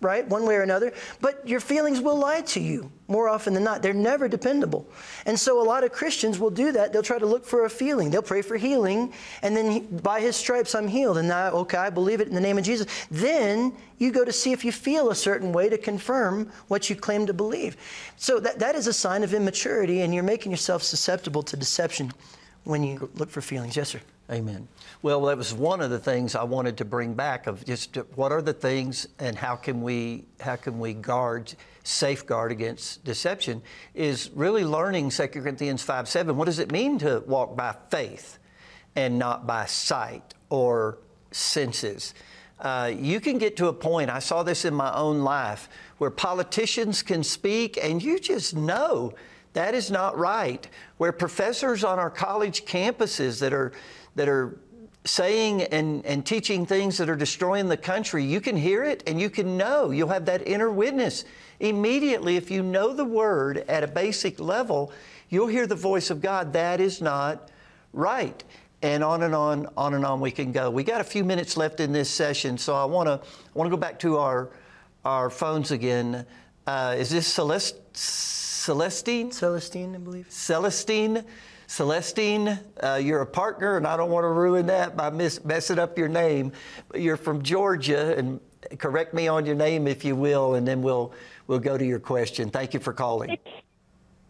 [0.00, 0.26] right?
[0.26, 0.92] One way or another.
[1.20, 3.82] But your feelings will lie to you more often than not.
[3.82, 4.88] They're never dependable.
[5.26, 6.92] And so a lot of Christians will do that.
[6.92, 8.10] They'll try to look for a feeling.
[8.10, 11.18] They'll pray for healing, and then by his stripes, I'm healed.
[11.18, 12.86] And now, okay, I believe it in the name of Jesus.
[13.10, 16.96] Then you go to see if you feel a certain way to confirm what you
[16.96, 17.76] claim to believe.
[18.16, 22.12] So that, that is a sign of immaturity, and you're making yourself susceptible to deception
[22.64, 23.76] when you look for feelings.
[23.76, 24.00] Yes, sir.
[24.30, 24.68] Amen.
[25.02, 28.30] Well, that was one of the things I wanted to bring back of just what
[28.30, 31.52] are the things and how can we how can we guard
[31.82, 33.60] safeguard against deception
[33.94, 36.36] is really learning 2 Corinthians 5 7.
[36.36, 38.38] What does it mean to walk by faith
[38.96, 40.98] and not by sight or
[41.30, 42.14] senses.
[42.58, 46.10] Uh, you can get to a point, I saw this in my own life, where
[46.10, 49.14] politicians can speak and you just know
[49.52, 50.66] that is not right.
[50.98, 53.72] Where professors on our college campuses that are,
[54.14, 54.58] that are
[55.04, 59.20] saying and, and teaching things that are destroying the country, you can hear it and
[59.20, 59.90] you can know.
[59.90, 61.24] You'll have that inner witness.
[61.58, 64.92] Immediately, if you know the word at a basic level,
[65.28, 66.52] you'll hear the voice of God.
[66.52, 67.50] That is not
[67.92, 68.42] right.
[68.82, 70.70] And on and on, on and on we can go.
[70.70, 73.20] We got a few minutes left in this session, so I want to
[73.52, 74.50] want to go back to our
[75.04, 76.24] our phones again.
[76.66, 77.76] Uh, is this Celeste,
[78.60, 79.30] Celestine?
[79.30, 80.26] Celestine, I believe.
[80.28, 81.24] Celestine.
[81.66, 85.78] Celestine, uh, you're a partner, and I don't want to ruin that by miss, messing
[85.78, 86.52] up your name.
[86.88, 88.40] But you're from Georgia, and
[88.76, 91.14] correct me on your name if you will, and then we'll
[91.46, 92.50] we'll go to your question.
[92.50, 93.30] Thank you for calling.
[93.30, 93.42] It's,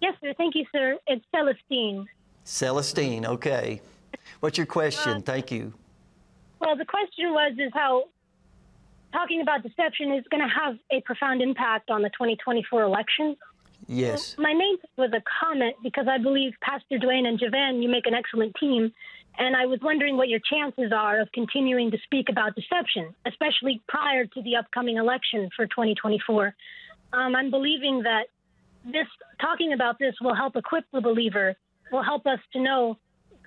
[0.01, 0.35] yes, sir.
[0.37, 0.97] Thank you, sir.
[1.07, 2.07] It's Celestine.
[2.45, 3.81] Celestine, okay.
[4.41, 5.12] What's your question?
[5.12, 5.72] Uh, Thank you.
[6.61, 8.05] Well, the question was is how
[9.12, 13.37] talking about deception is going to have a profound impact on the 2024 election.
[13.91, 14.36] Yes.
[14.38, 18.07] My main thing was a comment because I believe Pastor Duane and Javan, you make
[18.07, 18.93] an excellent team.
[19.36, 23.82] And I was wondering what your chances are of continuing to speak about deception, especially
[23.88, 26.55] prior to the upcoming election for 2024.
[27.12, 28.26] Um, I'm believing that
[28.84, 29.07] this
[29.41, 31.57] talking about this will help equip the believer,
[31.91, 32.97] will help us to know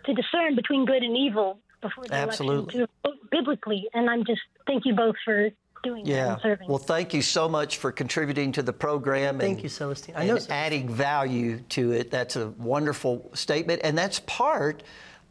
[0.06, 2.80] to discern between good and evil before the Absolutely.
[2.80, 3.88] election to vote biblically.
[3.94, 5.50] And I'm just thank you both for
[5.84, 6.34] doing that Yeah.
[6.34, 6.68] and serving.
[6.68, 9.38] Well, thank you so much for contributing to the program.
[9.38, 10.16] Thank and, you, Celestine.
[10.18, 10.56] I know Celestine.
[10.56, 12.10] adding value to it.
[12.10, 14.82] That's a wonderful statement, and that's part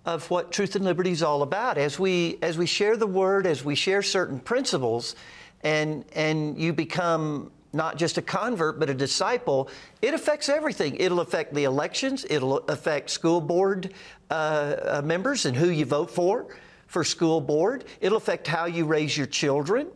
[0.05, 1.79] of what Truth and Liberty is all about.
[1.79, 5.17] As we as we share the Word, as we share certain principles,
[5.63, 9.71] and and you become not just a convert but a disciple,
[10.03, 10.97] it affects everything.
[10.97, 12.27] It'll affect the elections.
[12.29, 13.95] It'll affect school board
[14.31, 16.49] uh, uh, members and who you vote for
[16.87, 17.85] for school board.
[18.03, 19.87] It'll affect how you raise your children.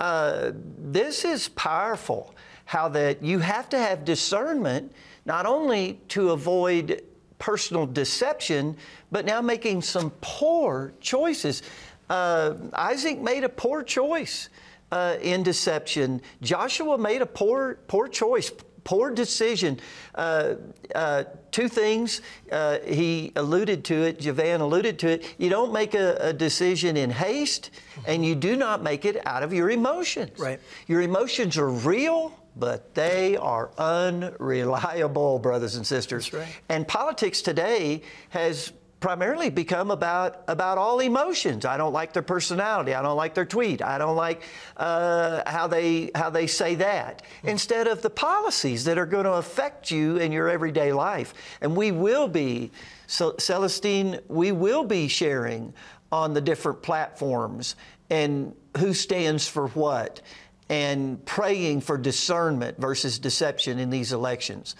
[0.00, 2.34] Uh, this is powerful.
[2.64, 4.92] How that you have to have discernment
[5.26, 7.02] not only to avoid
[7.38, 8.76] personal deception,
[9.12, 11.62] but now making some poor choices.
[12.08, 14.48] Uh, Isaac made a poor choice
[14.92, 16.22] uh, in deception.
[16.42, 18.50] Joshua made a poor poor choice,
[18.84, 19.80] poor decision.
[20.14, 20.54] Uh,
[20.94, 22.20] uh, two things
[22.52, 24.20] uh, he alluded to it.
[24.20, 25.34] Javan alluded to it.
[25.38, 27.70] You don't make a, a decision in haste,
[28.06, 30.38] and you do not make it out of your emotions.
[30.38, 30.60] Right.
[30.86, 32.36] Your emotions are real.
[32.56, 36.32] But they are unreliable, brothers and sisters.
[36.32, 36.48] Right.
[36.68, 41.64] And politics today has primarily become about about all emotions.
[41.64, 42.94] I don't like their personality.
[42.94, 43.82] I don't like their tweet.
[43.82, 44.42] I don't like
[44.76, 47.22] uh, how they how they say that.
[47.42, 51.34] Instead of the policies that are going to affect you in your everyday life.
[51.60, 52.70] And we will be,
[53.06, 55.72] so Celestine, we will be sharing
[56.12, 57.76] on the different platforms
[58.10, 60.20] and who stands for what
[60.68, 64.76] and praying for discernment versus deception in these elections.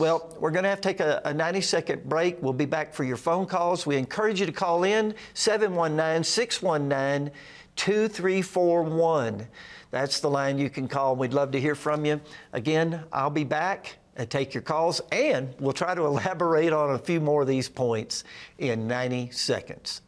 [0.00, 2.42] Well, we're going to have to take a, a 90 second break.
[2.42, 3.84] We'll be back for your phone calls.
[3.84, 7.30] We encourage you to call in 719 619
[7.76, 9.46] 2341.
[9.90, 11.16] That's the line you can call.
[11.16, 12.18] We'd love to hear from you.
[12.54, 16.98] Again, I'll be back and take your calls, and we'll try to elaborate on a
[16.98, 18.24] few more of these points
[18.56, 20.00] in 90 seconds.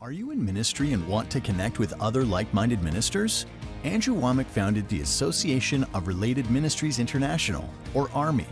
[0.00, 3.46] Are you in ministry and want to connect with other like minded ministers?
[3.82, 8.46] Andrew Wommack founded the Association of Related Ministries International, or ARMI,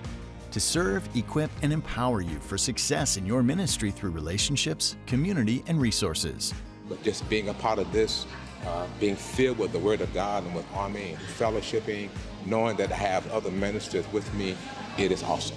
[0.53, 5.81] to serve, equip, and empower you for success in your ministry through relationships, community, and
[5.81, 6.55] resources.
[6.89, 8.27] But just being a part of this,
[8.67, 12.09] uh, being filled with the Word of God and with ARMI and fellowshipping,
[12.47, 14.57] knowing that I have other ministers with me,
[14.99, 15.57] it is awesome.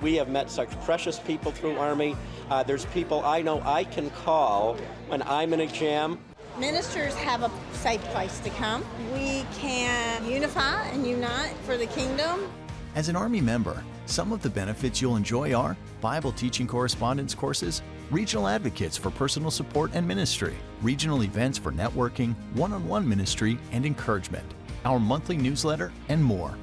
[0.00, 2.16] We have met such precious people through ARMI.
[2.50, 4.76] Uh, there's people I know I can call
[5.08, 6.18] when I'm in a jam.
[6.58, 8.84] Ministers have a safe place to come.
[9.14, 12.52] We can unify and unite for the kingdom.
[12.94, 17.80] As an ARMI member, some of the benefits you'll enjoy are Bible teaching correspondence courses,
[18.10, 23.58] regional advocates for personal support and ministry, regional events for networking, one on one ministry
[23.70, 24.44] and encouragement,
[24.84, 26.54] our monthly newsletter, and more.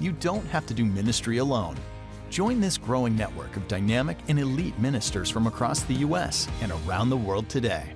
[0.00, 1.76] You don't have to do ministry alone.
[2.30, 6.48] Join this growing network of dynamic and elite ministers from across the U.S.
[6.62, 7.95] and around the world today.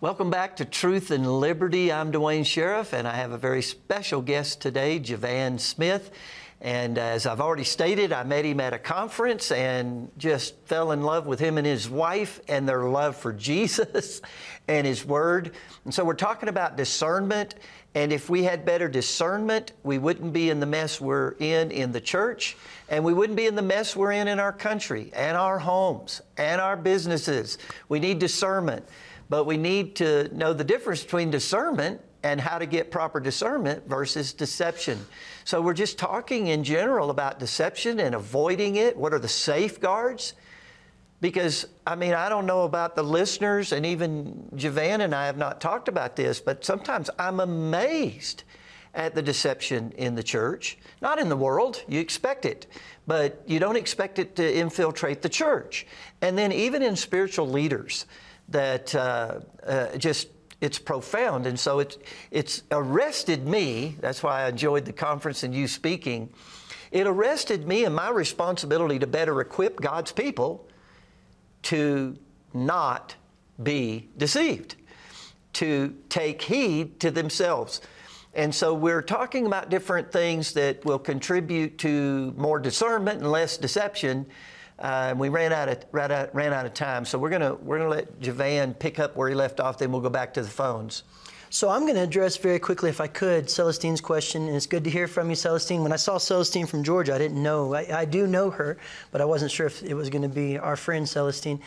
[0.00, 1.92] Welcome back to Truth and Liberty.
[1.92, 6.12] I'm Duane Sheriff, and I have a very special guest today, Javan Smith.
[6.60, 11.02] And as I've already stated, I met him at a conference and just fell in
[11.02, 14.22] love with him and his wife and their love for Jesus
[14.68, 15.52] and His Word.
[15.84, 17.56] And so we're talking about discernment.
[17.94, 21.90] And if we had better discernment, we wouldn't be in the mess we're in in
[21.90, 22.56] the church,
[22.88, 26.20] and we wouldn't be in the mess we're in in our country and our homes
[26.36, 27.58] and our businesses.
[27.88, 28.86] We need discernment,
[29.28, 33.88] but we need to know the difference between discernment and how to get proper discernment
[33.88, 34.98] versus deception.
[35.44, 38.96] So we're just talking in general about deception and avoiding it.
[38.96, 40.34] What are the safeguards?
[41.20, 45.36] Because, I mean, I don't know about the listeners, and even Javan and I have
[45.36, 48.44] not talked about this, but sometimes I'm amazed
[48.94, 50.78] at the deception in the church.
[51.00, 52.66] Not in the world, you expect it,
[53.06, 55.86] but you don't expect it to infiltrate the church.
[56.20, 58.06] And then even in spiritual leaders,
[58.48, 60.28] that uh, uh, just
[60.60, 61.46] it's profound.
[61.46, 61.98] And so it's,
[62.30, 63.96] it's arrested me.
[64.00, 66.30] That's why I enjoyed the conference and you speaking.
[66.90, 70.68] It arrested me and my responsibility to better equip God's people
[71.64, 72.16] to
[72.54, 73.14] not
[73.62, 74.76] be deceived,
[75.54, 77.80] to take heed to themselves.
[78.34, 83.56] And so we're talking about different things that will contribute to more discernment and less
[83.56, 84.26] deception.
[84.78, 87.54] Uh, and we ran out of ran out, ran out of time, so we're gonna
[87.54, 89.78] we're gonna let Javan pick up where he left off.
[89.78, 91.02] Then we'll go back to the phones.
[91.50, 94.84] So I'm going to address very quickly, if I could, Celestine's question, and it's good
[94.84, 95.82] to hear from you, Celestine.
[95.82, 97.72] When I saw Celestine from Georgia, I didn't know.
[97.72, 98.76] I, I do know her,
[99.12, 101.58] but I wasn't sure if it was going to be our friend Celestine.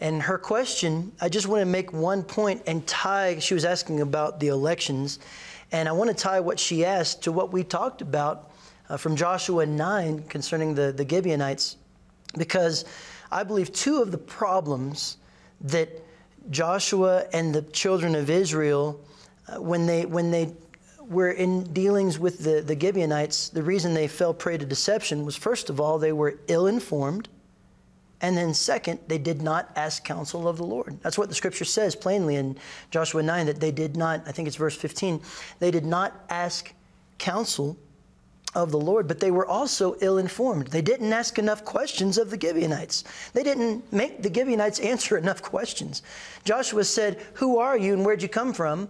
[0.00, 3.38] And her question, I just want to make one point and tie.
[3.38, 5.18] She was asking about the elections,
[5.70, 8.52] and I want to tie what she asked to what we talked about
[8.88, 11.76] uh, from Joshua 9 concerning the, the Gibeonites,
[12.36, 12.84] because
[13.30, 15.16] I believe two of the problems
[15.62, 15.88] that
[16.50, 19.00] Joshua and the children of Israel
[19.48, 20.52] uh, when they when they
[21.08, 25.36] were in dealings with the, the Gibeonites, the reason they fell prey to deception was
[25.36, 27.28] first of all, they were ill informed.
[28.20, 30.98] And then, second, they did not ask counsel of the Lord.
[31.02, 32.56] That's what the scripture says plainly in
[32.90, 35.20] Joshua 9 that they did not, I think it's verse 15,
[35.58, 36.72] they did not ask
[37.18, 37.76] counsel
[38.56, 40.68] of the Lord, but they were also ill informed.
[40.68, 43.04] They didn't ask enough questions of the Gibeonites.
[43.34, 46.02] They didn't make the Gibeonites answer enough questions.
[46.44, 48.88] Joshua said, Who are you and where'd you come from?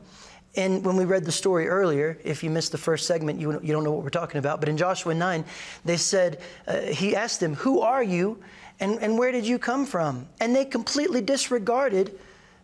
[0.55, 3.73] And when we read the story earlier, if you missed the first segment, you, you
[3.73, 4.61] don't know what we're talking about.
[4.61, 5.45] But in Joshua 9,
[5.85, 8.39] they said, uh, He asked them, Who are you
[8.79, 10.29] and, and where did you come from?
[10.41, 12.19] And they completely disregarded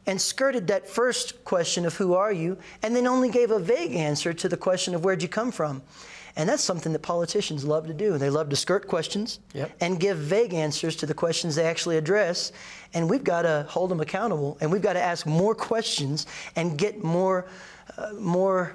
[0.06, 3.94] and skirted that first question of who are you and then only gave a vague
[3.94, 5.82] answer to the question of where'd you come from.
[6.36, 8.16] And that's something that politicians love to do.
[8.16, 9.70] They love to skirt questions yep.
[9.80, 12.52] and give vague answers to the questions they actually address.
[12.94, 16.26] And we've got to hold them accountable and we've got to ask more questions
[16.56, 17.46] and get more
[17.98, 18.74] uh, more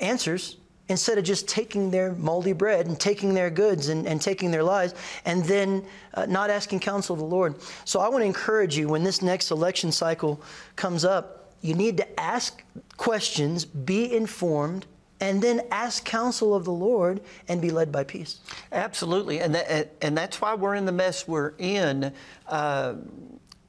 [0.00, 0.58] answers
[0.88, 4.62] instead of just taking their moldy bread and taking their goods and, and taking their
[4.62, 7.54] lives and then uh, not asking counsel of the Lord.
[7.86, 10.42] So I want to encourage you when this next election cycle
[10.76, 12.62] comes up, you need to ask
[12.98, 14.84] questions, be informed,
[15.24, 18.40] and then ask counsel of the Lord and be led by peace.
[18.70, 19.40] Absolutely.
[19.40, 22.12] And, that, and that's why we're in the mess we're in.
[22.46, 22.96] Uh,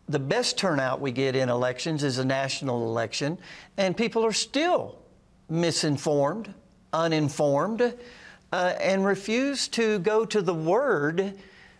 [0.10, 3.38] the best turnout we get in elections is a national election,
[3.78, 4.99] and people are still
[5.49, 6.53] misinformed,
[6.91, 7.82] uninformed,
[8.51, 11.36] uh, and refuse to go to the Word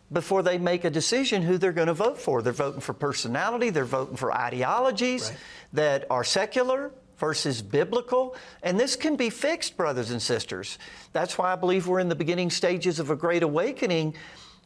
[0.09, 2.41] before they make a decision who they're going to vote for.
[2.41, 5.39] They're voting for personality, they're voting for ideologies right.
[5.73, 8.36] that are secular versus biblical.
[8.63, 10.78] And this can be fixed, brothers and sisters.
[11.13, 14.16] That's why I believe we're in the beginning stages of a great awakening.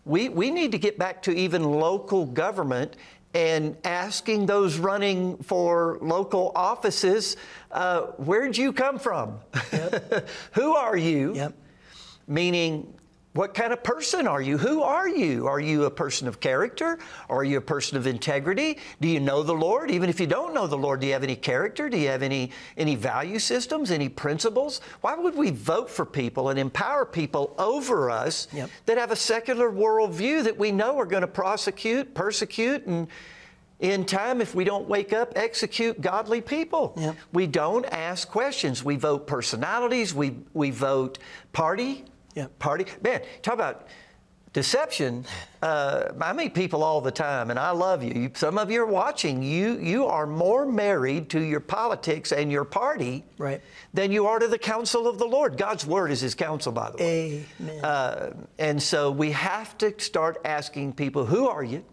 [0.06, 2.96] We, we need to get back to even local government
[3.34, 7.38] and asking those running for local offices,
[7.72, 9.40] uh, where'd you come from?
[9.72, 10.30] Yep.
[10.54, 11.36] Who are you?
[11.36, 11.54] Yep.
[12.28, 12.94] Meaning,
[13.34, 14.58] what kind of person are you?
[14.58, 15.46] Who are you?
[15.46, 16.98] Are you a person of character?
[17.30, 18.80] Are you a person of integrity?
[19.02, 19.92] Do you know the Lord?
[19.92, 21.90] Even if you don't know the Lord, do you have any character?
[21.90, 24.82] Do you have any, any value systems, any principles?
[25.02, 28.72] Why would we vote for people and empower people over us yep.
[28.88, 33.08] that have a secular worldview that we know are going to prosecute, persecute, and
[33.80, 36.94] in time, if we don't wake up, execute godly people.
[36.98, 37.16] Yep.
[37.32, 38.84] We don't ask questions.
[38.84, 41.20] We vote personalities, we, we vote
[41.54, 42.04] party
[42.36, 42.48] yeah.
[42.60, 42.86] Party.
[43.02, 43.88] Man, talk about
[44.54, 45.26] deception.
[45.62, 48.32] Uh, I meet people all the time, and I love you.
[48.34, 49.44] Some of you are watching.
[49.44, 53.62] You you are more married to your politics and your party right.
[53.94, 55.58] than you are to the counsel of the Lord.
[55.58, 57.46] God's word is His counsel, by the way.
[57.62, 57.86] Amen.
[57.86, 61.84] Uh, and so we have to start asking people, "Who are you?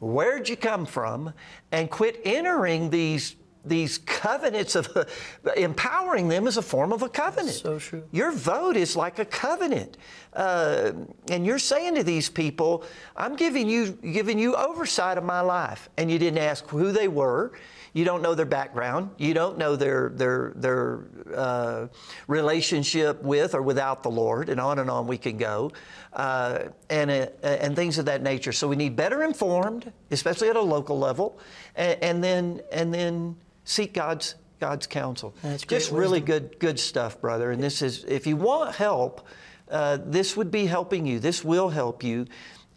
[0.00, 1.32] Where'd you come from?"
[1.72, 4.88] And quit entering these these covenants of
[5.56, 7.56] empowering them is a form of a covenant.
[7.56, 8.04] So true.
[8.12, 9.96] Your vote is like a covenant,
[10.34, 10.92] uh,
[11.30, 12.84] and you're saying to these people,
[13.16, 17.08] "I'm giving you giving you oversight of my life," and you didn't ask who they
[17.08, 17.52] were.
[17.94, 19.10] You don't know their background.
[19.18, 21.86] You don't know their their their uh,
[22.26, 25.70] relationship with or without the Lord, and on and on we can go,
[26.12, 28.50] uh, and uh, and things of that nature.
[28.50, 31.38] So we need better informed, especially at a local level,
[31.76, 35.34] and, and then and then seek God's God's counsel.
[35.42, 37.50] That's great Just really good good stuff, brother.
[37.50, 39.26] And this is if you want help,
[39.70, 41.18] uh, this would be helping you.
[41.18, 42.26] This will help you.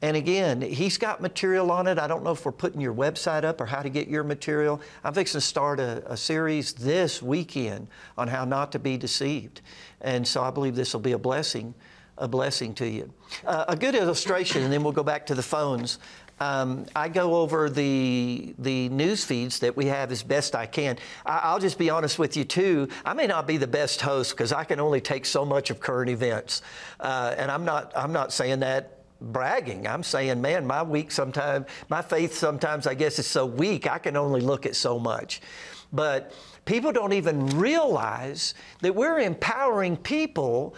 [0.01, 1.97] And again, he's got material on it.
[1.97, 4.79] I don't know if we're putting your website up or how to get your material.
[5.03, 9.61] I'm fixing to start a, a series this weekend on how not to be deceived.
[10.01, 11.73] And so I believe this will be a blessing,
[12.19, 13.11] a blessing to you.
[13.43, 15.97] Uh, a good illustration, and then we'll go back to the phones.
[16.39, 20.97] Um, I go over the the news feeds that we have as best I can.
[21.25, 22.89] I, I'll just be honest with you too.
[23.05, 25.79] I may not be the best host because I can only take so much of
[25.79, 26.61] current events,
[26.99, 29.87] uh, and I'm not I'm not saying that bragging.
[29.87, 33.87] I'm saying, man, my week sometimes, my faith sometimes, I guess, is so weak.
[33.87, 35.41] I can only look at so much,
[35.91, 36.33] but
[36.65, 40.75] people don't even realize that we're empowering people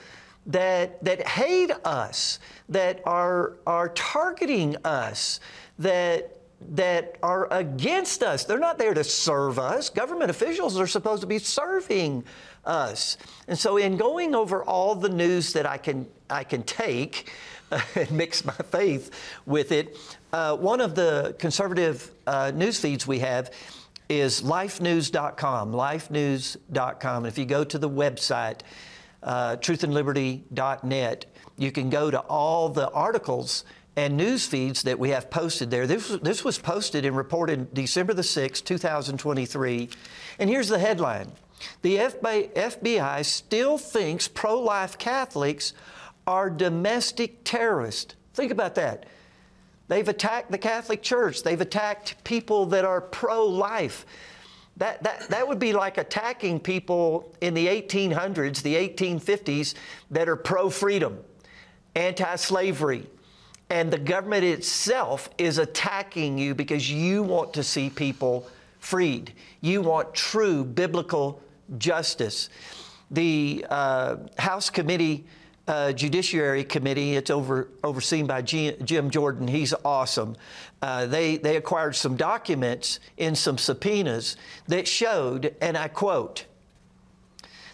[0.49, 5.39] that, that hate us, that are, are targeting us,
[5.77, 6.37] that,
[6.71, 8.43] that are against us.
[8.43, 9.89] They're not there to serve us.
[9.89, 12.23] Government officials are supposed to be serving
[12.65, 13.17] us.
[13.47, 17.31] And so, in going over all the news that I can, I can take
[17.95, 19.11] and mix my faith
[19.45, 19.95] with it,
[20.33, 23.51] uh, one of the conservative uh, news feeds we have
[24.09, 25.71] is lifenews.com.
[25.71, 27.17] Lifenews.com.
[27.17, 28.61] And if you go to the website,
[29.23, 31.25] uh, truthandliberty.net,
[31.57, 33.65] you can go to all the articles
[33.95, 35.85] and news feeds that we have posted there.
[35.85, 39.89] This, this was posted and reported December the 6th, 2023.
[40.39, 41.31] And here's the headline
[41.81, 45.73] The FBI, FBI still thinks pro life Catholics
[46.25, 48.15] are domestic terrorists.
[48.33, 49.05] Think about that.
[49.89, 54.05] They've attacked the Catholic Church, they've attacked people that are pro life.
[54.79, 59.75] That, that, that would be like attacking people in the 1800s, the 1850s,
[60.09, 61.19] that are pro freedom,
[61.95, 63.05] anti slavery.
[63.69, 68.47] And the government itself is attacking you because you want to see people
[68.79, 69.33] freed.
[69.61, 71.41] You want true biblical
[71.77, 72.49] justice.
[73.11, 75.25] The uh, House Committee,
[75.69, 79.47] uh, Judiciary Committee, it's over, overseen by G- Jim Jordan.
[79.47, 80.35] He's awesome.
[80.81, 84.35] Uh, they, they acquired some documents in some subpoenas
[84.67, 86.45] that showed, and I quote,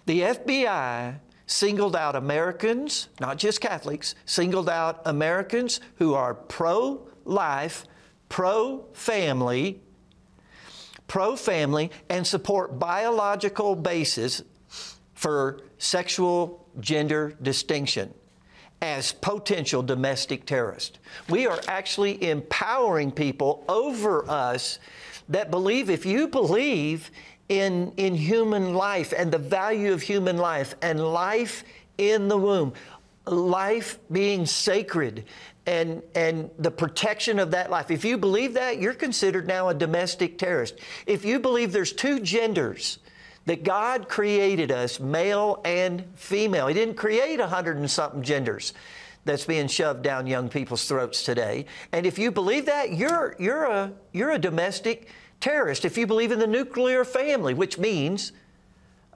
[0.05, 7.85] the FBI singled out Americans, not just Catholics, singled out Americans who are pro life,
[8.27, 9.79] pro family,
[11.07, 14.43] pro family, and support biological basis
[15.13, 18.13] for sexual gender distinction
[18.82, 20.99] as potential domestic terrorists.
[21.30, 24.80] We are actually empowering people over us
[25.30, 27.09] that believe if you believe
[27.49, 31.63] in, in human life and the value of human life and life
[31.97, 32.73] in the womb,
[33.26, 35.26] life being sacred
[35.65, 37.89] and, and the protection of that life.
[37.89, 40.78] If you believe that, you're considered now a domestic terrorist.
[41.07, 42.99] If you believe there's two genders,
[43.45, 46.67] that God created us male and female.
[46.67, 48.73] He didn't create a hundred and something genders
[49.23, 51.65] that's being shoved down young people's throats today.
[51.91, 55.83] And if you believe that, you're, you're, a, you're a domestic terrorist.
[55.83, 58.31] If you believe in the nuclear family, which means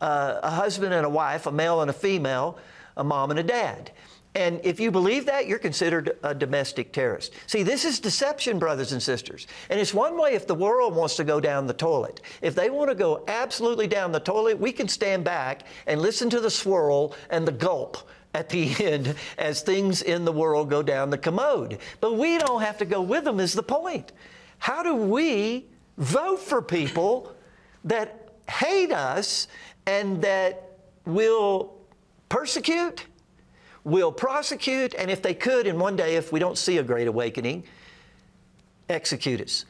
[0.02, 2.58] uh, a husband and a wife, a male and a female,
[2.98, 3.92] a mom and a dad.
[4.36, 7.34] And if you believe that, you're considered a domestic terrorist.
[7.48, 9.48] See, this is deception, brothers and sisters.
[9.70, 12.22] And it's one way if the world wants to go down the toilet.
[12.42, 16.30] If they want to go absolutely down the toilet, we can stand back and listen
[16.30, 20.84] to the swirl and the gulp at the end as things in the world go
[20.84, 21.80] down the commode.
[22.00, 24.12] But we don't have to go with them, is the point.
[24.60, 25.66] How do we
[25.98, 27.34] vote for people
[27.84, 29.48] that hate us
[29.88, 31.74] and that will
[32.30, 33.06] persecute?
[33.90, 37.08] Will prosecute, and if they could, and one day, if we don't see a great
[37.08, 37.64] awakening,
[38.88, 39.66] execute us.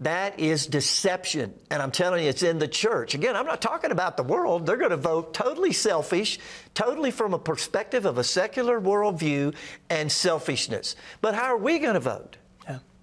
[0.00, 1.54] That is deception.
[1.70, 3.14] And I'm telling you, it's in the church.
[3.14, 4.66] Again, I'm not talking about the world.
[4.66, 6.40] They're going to vote totally selfish,
[6.74, 9.54] totally from a perspective of a secular worldview
[9.88, 10.96] and selfishness.
[11.20, 12.36] But how are we going to vote?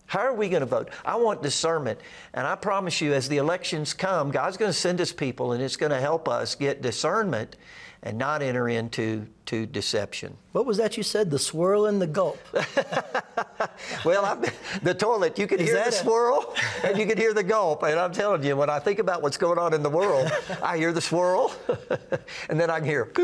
[0.07, 0.89] How are we going to vote?
[1.05, 1.99] I want discernment.
[2.33, 5.61] And I promise you, as the elections come, God's going to send us people and
[5.61, 7.55] it's going to help us get discernment
[8.03, 10.37] and not enter into to deception.
[10.51, 11.29] What was that you said?
[11.31, 12.39] The swirl and the gulp.
[14.05, 14.45] well, I'm,
[14.83, 17.83] the toilet, you can Is hear the a- swirl and you can hear the gulp.
[17.83, 20.31] And I'm telling you, when I think about what's going on in the world,
[20.61, 21.53] I hear the swirl
[22.49, 23.11] and then I can hear.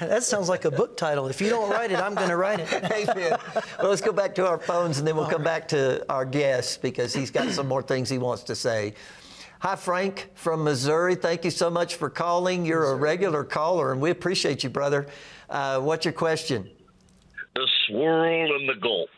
[0.00, 1.26] That sounds like a book title.
[1.28, 2.72] If you don't write it, I'm going to write it.
[2.72, 3.36] Amen.
[3.78, 6.80] Well, let's go back to our phones and then we'll come back to our guest
[6.80, 8.94] because he's got some more things he wants to say.
[9.66, 11.16] Hi, Frank from Missouri.
[11.16, 12.64] Thank you so much for calling.
[12.64, 15.08] You're a regular caller and we appreciate you, brother.
[15.50, 16.70] Uh, what's your question?
[17.56, 19.10] The swirl and the gulp.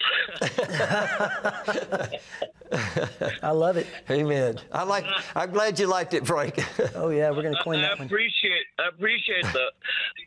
[3.43, 3.89] I love it.
[4.09, 4.59] Amen.
[4.73, 5.05] I like.
[5.37, 6.55] I'm glad you liked it, Frank.
[6.95, 8.05] Oh yeah, we're going to coin I that one.
[8.05, 9.67] I appreciate I appreciate the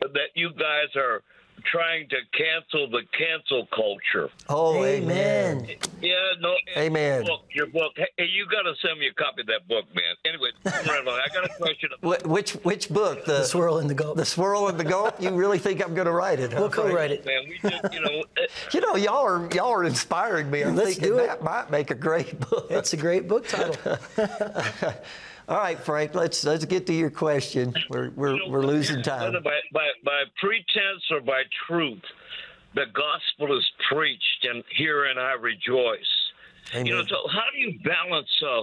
[0.02, 1.22] that you guys are
[1.70, 4.30] trying to cancel the cancel culture.
[4.48, 5.68] Oh, amen.
[6.00, 6.54] Yeah, no.
[6.76, 7.24] Amen.
[7.24, 7.92] Your book, your book.
[7.96, 10.14] Hey, you got to send me a copy of that book, man.
[10.24, 11.20] Anyway, moving right along.
[11.24, 11.90] I got a question.
[12.00, 13.24] Wh- Which which book?
[13.24, 14.16] The, swirl and the gulp.
[14.16, 15.20] The swirl and the gulp.
[15.20, 16.52] You really think I'm going to write it?
[16.52, 17.24] huh, We'll co-write it.
[17.24, 18.24] Man, we just, you know,
[18.72, 20.62] You know, y'all are y'all are inspiring me.
[20.62, 21.26] I'm Let's thinking do it.
[21.26, 22.66] that might make a great book.
[22.70, 23.76] It's a great book title.
[25.48, 26.14] All right, Frank.
[26.14, 27.74] Let's let's get to your question.
[27.90, 29.22] We're we're, we're losing time.
[29.22, 32.02] whether by, by by pretense or by truth,
[32.74, 35.98] the gospel is preached, and herein I rejoice.
[36.74, 38.62] You know, so how do you balance uh,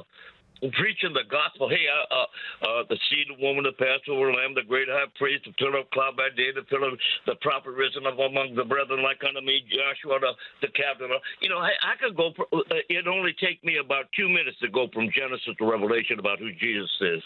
[0.59, 1.69] preaching the gospel?
[1.69, 2.27] Hey, uh, uh,
[2.67, 5.89] uh, the seed of woman, the Passover lamb, the great high priest, the pillar of
[5.91, 9.41] cloud by day, the pillar, of the prophet risen up among the brethren, like unto
[9.41, 11.09] me, Joshua, the, the captain.
[11.41, 12.33] You know, I, I could go.
[12.51, 16.39] Uh, it only take me about two minutes to go from Genesis to Revelation about
[16.39, 17.23] who Jesus is.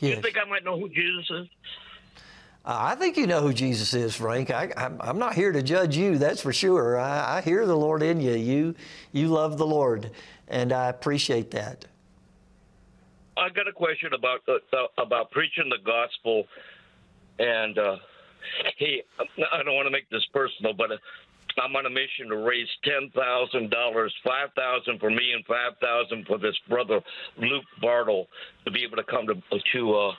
[0.00, 1.46] You think I might know who Jesus is?
[2.64, 4.50] Uh, I think you know who Jesus is, Frank.
[4.50, 6.98] I, I'm, I'm not here to judge you, that's for sure.
[6.98, 8.34] I, I hear the Lord in you.
[8.34, 8.74] You
[9.10, 10.10] you love the Lord,
[10.48, 11.86] and I appreciate that.
[13.42, 16.44] I got a question about uh, uh, about preaching the gospel,
[17.38, 17.96] and uh,
[18.78, 20.96] hey, I don't want to make this personal, but uh,
[21.60, 25.72] I'm on a mission to raise ten thousand dollars, five thousand for me and five
[25.80, 27.00] thousand for this brother
[27.36, 28.28] Luke Bartle
[28.64, 29.34] to be able to come to
[29.72, 29.94] to.
[29.94, 30.12] Uh,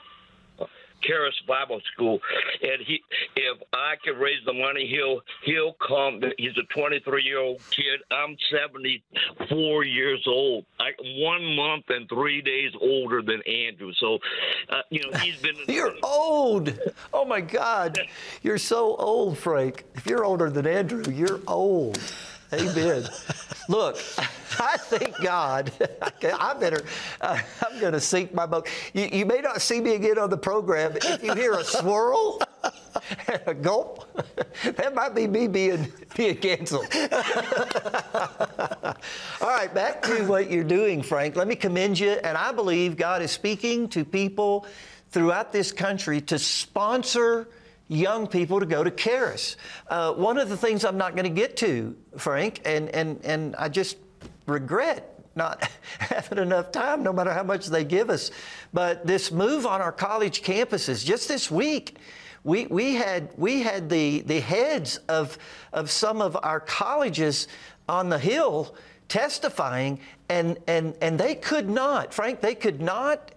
[1.06, 2.20] Charis Bible School,
[2.62, 3.02] and he,
[3.36, 6.20] if I can raise the money, he'll he'll come.
[6.38, 8.00] He's a 23 year old kid.
[8.10, 10.64] I'm 74 years old.
[10.80, 13.92] I one month and three days older than Andrew.
[13.98, 14.18] So,
[14.70, 15.56] uh, you know, he's been.
[15.68, 16.78] You're old.
[17.12, 17.98] Oh my God,
[18.42, 19.84] you're so old, Frank.
[19.94, 21.98] If you're older than Andrew, you're old.
[22.52, 23.08] Amen.
[23.68, 23.96] Look,
[24.60, 25.72] I thank God.
[26.22, 26.84] I better.
[27.20, 28.68] Uh, I'm going to sink my boat.
[28.92, 30.96] You, you may not see me again on the program.
[30.96, 32.40] If you hear a swirl
[33.26, 34.08] and a gulp,
[34.64, 36.86] that might be me being being canceled.
[39.40, 41.36] All right, back to what you're doing, Frank.
[41.36, 42.10] Let me commend you.
[42.10, 44.66] And I believe God is speaking to people
[45.10, 47.48] throughout this country to sponsor
[47.88, 49.56] young people to go to Charis.
[49.88, 53.56] Uh, one of the things I'm not going to get to, Frank, and, and, and
[53.56, 53.96] I just
[54.46, 58.30] regret not having enough time, no matter how much they give us,
[58.72, 61.96] but this move on our college campuses, just this week,
[62.44, 65.38] we, we had, we had the, the heads of,
[65.72, 67.48] of some of our colleges
[67.88, 68.74] on the Hill
[69.08, 69.98] testifying,
[70.28, 73.32] and, and, and they could not, Frank, they could not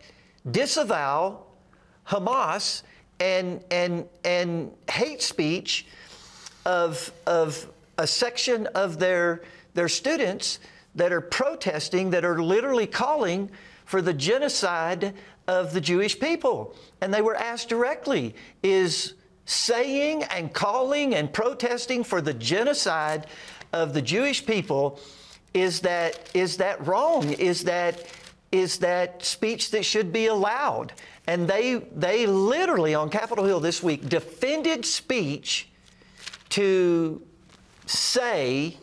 [0.50, 1.44] disavow
[2.08, 2.84] Hamas
[3.20, 5.86] and, and, and hate speech
[6.66, 7.68] of, of
[7.98, 9.42] a section of their,
[9.74, 10.60] their students
[10.96, 13.50] that are protesting, that are literally calling
[13.86, 15.14] for the genocide
[15.48, 16.76] of the Jewish people.
[17.02, 19.14] And they were asked directly is
[19.46, 23.28] saying and calling and protesting for the genocide
[23.72, 25.00] of the Jewish people,
[25.54, 27.32] is that, is that wrong?
[27.34, 28.06] Is that,
[28.52, 30.94] is that speech that should be allowed?
[31.28, 35.68] And they, they literally on Capitol Hill this week defended speech
[36.50, 37.22] to
[37.86, 38.78] say,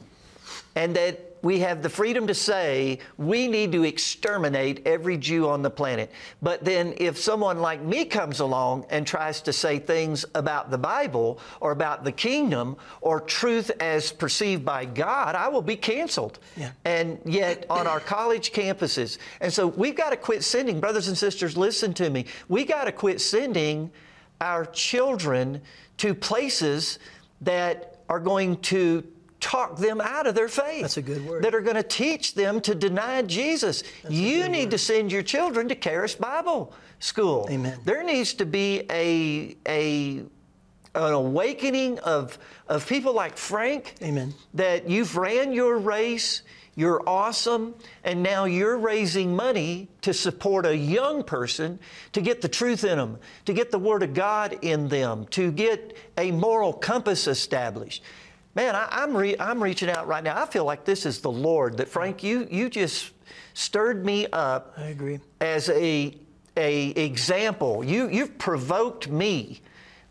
[0.77, 5.61] and that we have the freedom to say we need to exterminate every Jew on
[5.61, 6.11] the planet.
[6.41, 10.79] But then, if someone like me comes along and tries to say things about the
[10.79, 16.39] Bible or about the kingdom or truth as perceived by God, I will be canceled.
[16.57, 16.71] Yeah.
[16.87, 21.19] And yet, on our college campuses, and so we've got to quit sending, brothers and
[21.19, 22.25] sisters, listen to me.
[22.49, 23.91] We got to quit sending
[24.41, 25.61] our children
[25.99, 26.99] to places
[27.43, 29.05] that are going to
[29.45, 30.81] talk them out of their faith.
[30.81, 31.45] That's a good word.
[31.45, 33.83] That are going to teach them to deny Jesus.
[34.09, 37.47] you need to send your children to Charis Bible School.
[37.51, 37.79] Amen.
[37.85, 40.25] There needs to be a a
[40.95, 42.39] an awakening of
[42.69, 43.95] of people like Frank.
[44.03, 44.33] Amen.
[44.55, 46.43] That you've ran your race.
[46.77, 47.75] You're awesome.
[48.03, 51.79] And now you're raising money to support a young person
[52.13, 55.53] to get the truth in them, to get the Word of God in them, to
[55.53, 58.03] get a moral compass established.
[58.55, 60.41] Man, I, am re- I'm reaching out right now.
[60.41, 61.77] I feel like this is the Lord.
[61.79, 63.11] That Frank, you you just
[63.55, 64.75] stirred me up.
[64.77, 65.21] I agree.
[65.41, 66.17] As a
[66.57, 69.61] a example, you you've provoked me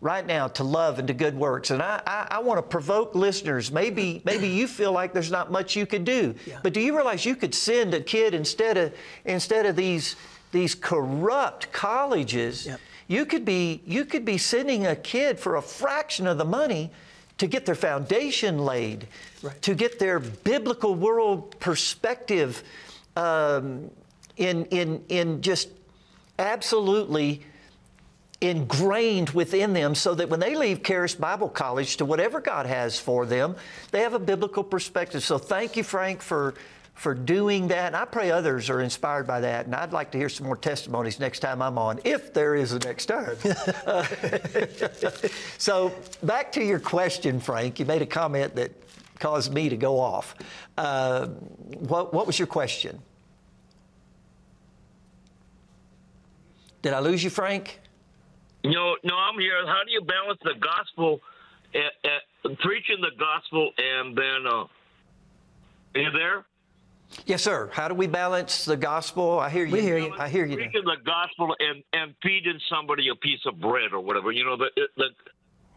[0.03, 1.72] right now to love and to good works.
[1.72, 3.72] And I, I, I want to provoke listeners.
[3.72, 6.36] Maybe, maybe you feel like there's not much you could do.
[6.45, 6.60] Yeah.
[6.61, 8.94] But do you realize you could send a kid instead of
[9.24, 10.18] instead of these
[10.52, 12.82] these corrupt colleges, yep.
[13.07, 16.91] you could be you could be sending a kid for a fraction of the money
[17.38, 19.08] to get their foundation laid,
[19.42, 19.62] right.
[19.62, 22.64] to get their biblical world perspective
[23.16, 23.90] um,
[24.38, 25.70] in, in, in just
[26.40, 27.44] absolutely
[28.42, 33.00] ingrained within them so that when they leave Charis Bible College to whatever God has
[33.00, 33.56] for them,
[33.92, 35.24] they have a biblical perspective.
[35.24, 36.54] So thank you, Frank, for
[36.94, 37.88] for doing that.
[37.88, 39.65] And I pray others are inspired by that.
[39.65, 42.72] And I'd like to hear some more testimonies next time I'm on, if there is
[42.72, 43.36] a next time.
[43.86, 44.03] uh,
[45.57, 47.80] so back to your question, Frank.
[47.80, 48.72] You made a comment that
[49.20, 50.36] caused me to go off.
[50.78, 52.99] Uh, what, what was your question?
[56.82, 57.80] Did I lose you, Frank?
[58.65, 59.65] No, no, I'm here.
[59.65, 61.22] How do you balance the gospel,
[61.74, 64.65] uh, uh, preaching the gospel, and then uh,
[65.95, 66.45] are you there?
[67.26, 67.69] Yes, sir.
[67.73, 69.40] How do we balance the gospel?
[69.40, 69.73] I hear you.
[69.73, 70.14] We hear you.
[70.18, 70.57] I hear you.
[70.57, 74.31] Preaching the gospel and, and feeding somebody a piece of bread or whatever.
[74.31, 75.06] You know the, the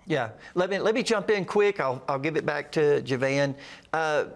[0.07, 0.31] yeah.
[0.55, 1.81] Let me let me jump in quick.
[1.81, 3.55] I'll I'll give it back to Javan.
[3.93, 4.27] Uh,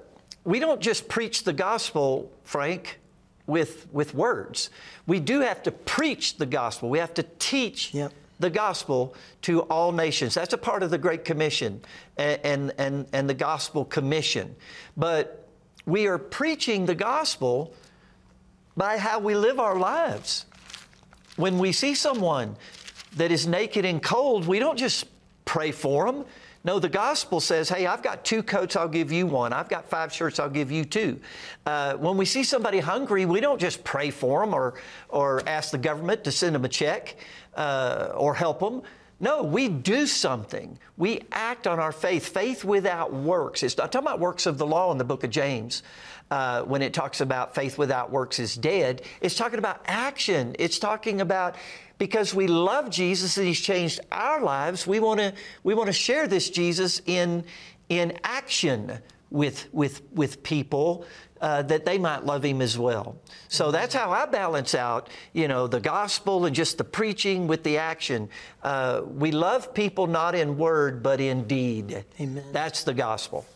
[0.45, 3.01] we don't just preach the gospel, Frank
[3.47, 4.71] with, with words.
[5.07, 6.89] We do have to preach the gospel.
[6.89, 10.35] We have to teach yep the gospel to all nations.
[10.35, 11.83] That's a part of the Great Commission
[12.17, 14.57] and, and, and the Gospel Commission.
[14.97, 15.40] But
[15.91, 17.75] we are preaching the gospel
[18.77, 20.47] by how we live our lives.
[21.37, 22.57] When we see someone
[23.17, 25.07] that is naked and cold, we don't just
[25.45, 26.25] pray for them.
[26.63, 29.53] No, the gospel says, hey, I've got two coats, I'll give you one.
[29.53, 31.19] I've got five shirts, I'll give you two.
[31.65, 34.75] Uh, when we see somebody hungry, we don't just pray for them or,
[35.09, 37.17] or ask the government to send them a check
[37.57, 38.83] uh, or help them.
[39.23, 40.79] No, we do something.
[40.97, 42.29] We act on our faith.
[42.29, 43.63] Faith without works.
[43.63, 45.83] It's not talking about works of the law in the book of James.
[46.31, 50.55] Uh, when it talks about faith without works is dead, it's talking about action.
[50.59, 51.57] It's talking about
[51.99, 55.35] because we love Jesus and He's changed our lives, we want to
[55.65, 57.45] we want to share this Jesus in
[57.89, 61.05] in action with with with people
[61.41, 63.17] uh, that they might love him as well.
[63.49, 67.63] So that's how I balance out, you know, the gospel and just the preaching with
[67.65, 68.29] the action.
[68.63, 72.05] Uh, we love people not in word, but in deed.
[72.21, 72.45] Amen.
[72.53, 73.47] That's the gospel.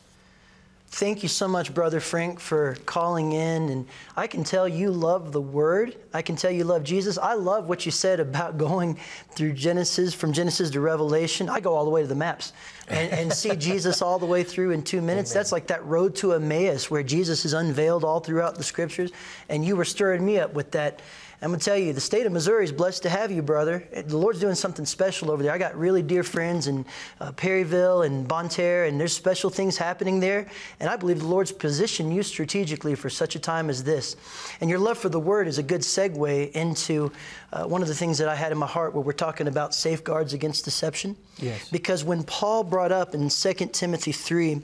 [0.95, 3.69] Thank you so much, Brother Frank, for calling in.
[3.69, 5.97] And I can tell you love the Word.
[6.13, 7.19] I can tell you love Jesus.
[7.19, 9.01] I love what you said about going
[9.33, 11.49] through Genesis, from Genesis to Revelation.
[11.49, 12.53] I go all the way to the maps
[12.87, 15.33] and, and see Jesus all the way through in two minutes.
[15.33, 15.41] Amen.
[15.41, 19.11] That's like that road to Emmaus where Jesus is unveiled all throughout the Scriptures.
[19.49, 21.03] And you were stirring me up with that
[21.45, 23.87] I'm going to tell you, the state of Missouri is blessed to have you, brother.
[23.93, 25.53] The Lord's doing something special over there.
[25.53, 26.87] I got really dear friends in
[27.21, 30.47] uh, Perryville and Bonne Terre, and there's special things happening there.
[30.81, 34.17] And I believe the Lord's positioned you strategically for such a time as this.
[34.63, 37.13] And your love for the Word is a good segue into
[37.53, 39.75] uh, one of the things that I had in my heart where we're talking about
[39.75, 41.15] safeguards against deception.
[41.37, 41.69] Yes.
[41.69, 44.63] Because when Paul brought up in 2 Timothy 3,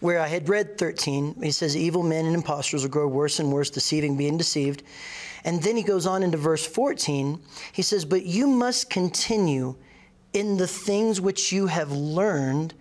[0.00, 3.52] where I had read 13, he says, Evil men and impostors will grow worse and
[3.52, 4.82] worse, deceiving, being deceived.
[5.46, 7.40] And then he goes on into verse 14.
[7.72, 9.76] He says, But you must continue
[10.32, 12.74] in the things which you have learned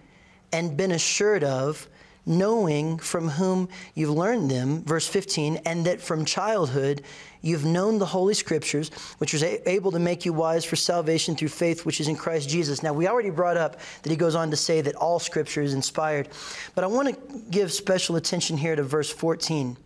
[0.51, 1.87] and been assured of,
[2.25, 4.83] knowing from whom you've learned them.
[4.83, 7.03] Verse 15, and that from childhood
[7.41, 8.89] you've known the Holy Scriptures,
[9.19, 12.49] which is able to make you wise for salvation through faith which is in Christ
[12.49, 12.81] Jesus.
[12.81, 15.75] Now, we already brought up that he goes on to say that all Scripture is
[15.75, 16.29] inspired,
[16.73, 19.77] but I want to give special attention here to verse 14.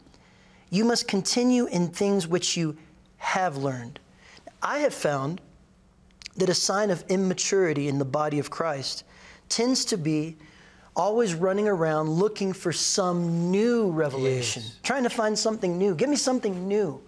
[0.70, 2.78] You must continue in things which you
[3.18, 4.00] have learned.
[4.62, 5.42] I have found
[6.38, 9.04] that a sign of immaturity in the body of Christ
[9.50, 10.38] tends to be
[10.96, 14.78] always running around looking for some new revelation, yes.
[14.84, 15.96] trying to find something new.
[15.96, 17.02] Give me something new.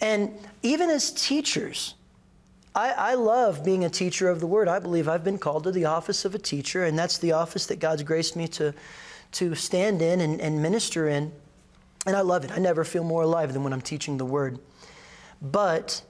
[0.00, 1.94] And even as teachers,
[2.74, 4.68] I, I, love being a teacher of the word.
[4.68, 7.64] I believe I've been called to the office of a teacher, and that's the office
[7.66, 8.74] that God's graced me to,
[9.32, 11.32] to stand in and, and minister in.
[12.06, 12.52] And I love it.
[12.52, 14.58] I never feel more alive than when I'm teaching the Word.
[15.42, 16.02] But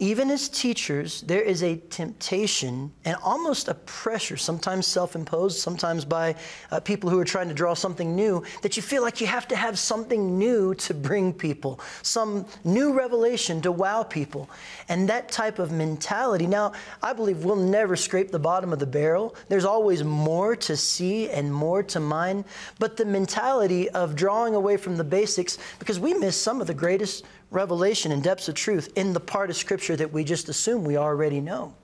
[0.00, 6.04] even as teachers, there is a temptation and almost a pressure, sometimes self imposed, sometimes
[6.04, 6.34] by
[6.72, 9.46] uh, people who are trying to draw something new, that you feel like you have
[9.46, 14.50] to have something new to bring people, some new revelation to wow people.
[14.88, 18.86] And that type of mentality, now, I believe we'll never scrape the bottom of the
[18.86, 19.36] barrel.
[19.48, 22.44] There's always more to see and more to mine.
[22.80, 26.74] But the mentality of drawing away from the basics, because we miss some of the
[26.74, 30.84] greatest revelation and depths of truth in the part of Scripture that we just assume
[30.84, 31.74] we already know.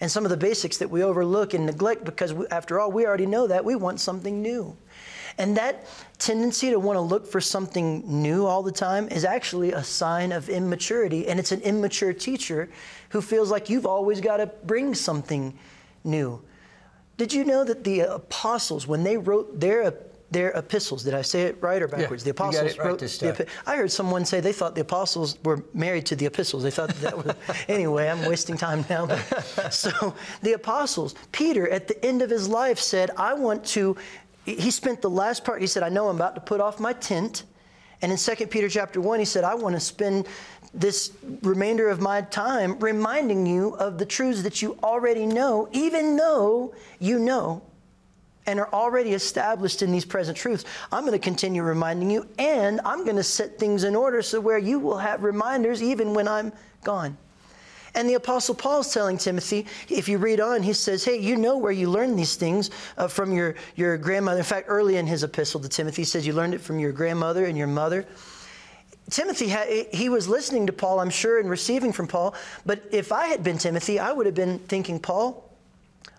[0.00, 3.06] And some of the basics that we overlook and neglect because, we, after all, we
[3.06, 3.64] already know that.
[3.64, 4.76] We want something new.
[5.38, 5.86] And that
[6.18, 10.32] tendency to want to look for something new all the time is actually a sign
[10.32, 11.28] of immaturity.
[11.28, 12.68] And it's an immature teacher
[13.10, 15.58] who feels like you've always got to bring something
[16.04, 16.42] new.
[17.16, 19.82] Did you know that the apostles, when they wrote their
[20.30, 21.04] their epistles.
[21.04, 22.22] Did I say it right or backwards?
[22.22, 25.62] Yeah, the apostles right wrote the I heard someone say they thought the apostles were
[25.72, 26.62] married to the epistles.
[26.62, 27.34] They thought that was
[27.68, 28.08] anyway.
[28.08, 29.06] I'm wasting time now.
[29.06, 33.96] But, so the apostles, Peter, at the end of his life, said, "I want to."
[34.44, 35.60] He spent the last part.
[35.60, 37.44] He said, "I know I'm about to put off my tent,"
[38.02, 40.26] and in 2 Peter chapter one, he said, "I want to spend."
[40.74, 46.16] This remainder of my time reminding you of the truths that you already know, even
[46.16, 47.62] though you know
[48.46, 50.64] and are already established in these present truths.
[50.92, 54.40] I'm going to continue reminding you, and I'm going to set things in order so
[54.40, 56.52] where you will have reminders even when I'm
[56.84, 57.16] gone.
[57.96, 61.56] And the Apostle Paul's telling Timothy, if you read on, he says, Hey, you know
[61.56, 64.38] where you learned these things uh, from your, your grandmother.
[64.38, 66.92] In fact, early in his epistle to Timothy, he says, You learned it from your
[66.92, 68.06] grandmother and your mother.
[69.08, 69.54] Timothy,
[69.92, 72.34] he was listening to Paul, I'm sure, and receiving from Paul.
[72.66, 75.45] But if I had been Timothy, I would have been thinking, Paul,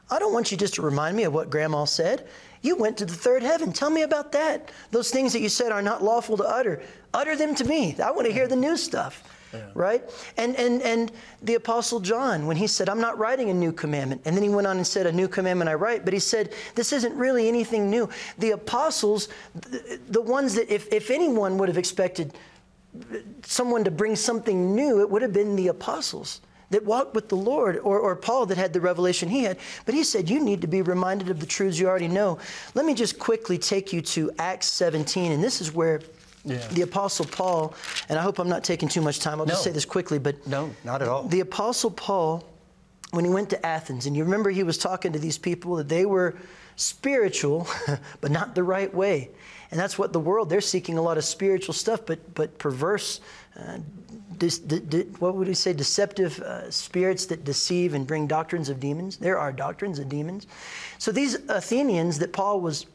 [0.09, 2.27] I don't want you just to remind me of what Grandma said.
[2.61, 3.73] You went to the third heaven.
[3.73, 4.71] Tell me about that.
[4.91, 6.81] Those things that you said are not lawful to utter.
[7.13, 7.95] Utter them to me.
[8.03, 9.23] I want to hear the new stuff.
[9.53, 9.61] Yeah.
[9.73, 10.03] Right?
[10.35, 11.11] And, and, and
[11.41, 14.49] the Apostle John, when he said, I'm not writing a new commandment, and then he
[14.49, 17.47] went on and said, A new commandment I write, but he said, This isn't really
[17.47, 18.09] anything new.
[18.39, 22.37] The apostles, the, the ones that, if, if anyone would have expected
[23.43, 27.35] someone to bring something new, it would have been the apostles that walked with the
[27.35, 29.57] Lord, or, or Paul that had the revelation he had.
[29.85, 32.39] But he said, You need to be reminded of the truths you already know.
[32.73, 36.01] Let me just quickly take you to Acts 17, and this is where
[36.43, 36.65] yeah.
[36.69, 37.73] the Apostle Paul,
[38.09, 39.51] and I hope I'm not taking too much time, I'll no.
[39.53, 40.45] just say this quickly, but.
[40.47, 41.23] No, not at all.
[41.23, 42.47] The Apostle Paul,
[43.11, 45.89] when he went to Athens, and you remember he was talking to these people that
[45.89, 46.35] they were
[46.75, 47.67] spiritual,
[48.21, 49.29] but not the right way.
[49.71, 53.19] And that's what the world, they're seeking a lot of spiritual stuff, but, but perverse,
[53.59, 53.79] uh,
[55.19, 59.17] what would we say, deceptive uh, spirits that deceive and bring doctrines of demons.
[59.17, 60.47] There are doctrines of demons.
[60.97, 62.85] So these Athenians that Paul was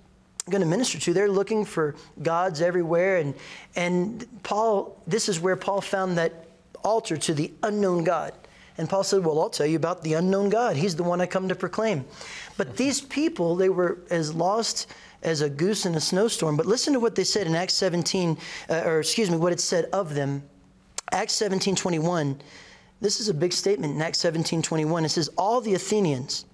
[0.50, 3.18] going to minister to, they're looking for gods everywhere.
[3.18, 3.34] And,
[3.76, 6.46] and Paul, this is where Paul found that
[6.84, 8.32] altar to the unknown God.
[8.78, 10.76] And Paul said, Well, I'll tell you about the unknown God.
[10.76, 12.04] He's the one I come to proclaim.
[12.56, 14.88] But these people, they were as lost
[15.22, 16.56] as a goose in a snowstorm.
[16.56, 18.36] But listen to what they said in Acts 17,
[18.68, 20.42] uh, or excuse me, what it said of them
[21.12, 22.40] Acts 17 21,
[23.00, 25.04] this is a big statement in Acts 17 21.
[25.04, 26.46] It says, All the Athenians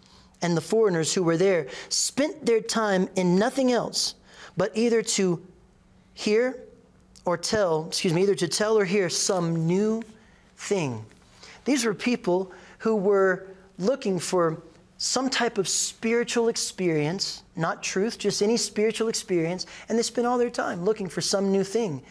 [0.42, 4.14] and the foreigners who were there spent their time in nothing else
[4.56, 5.40] but either to
[6.14, 6.58] hear
[7.24, 10.02] or tell, excuse me, either to tell or hear some new
[10.56, 11.04] thing.
[11.64, 13.46] These were people who were
[13.78, 14.62] looking for
[14.96, 20.38] some type of spiritual experience, not truth, just any spiritual experience, and they spent all
[20.38, 22.02] their time looking for some new thing.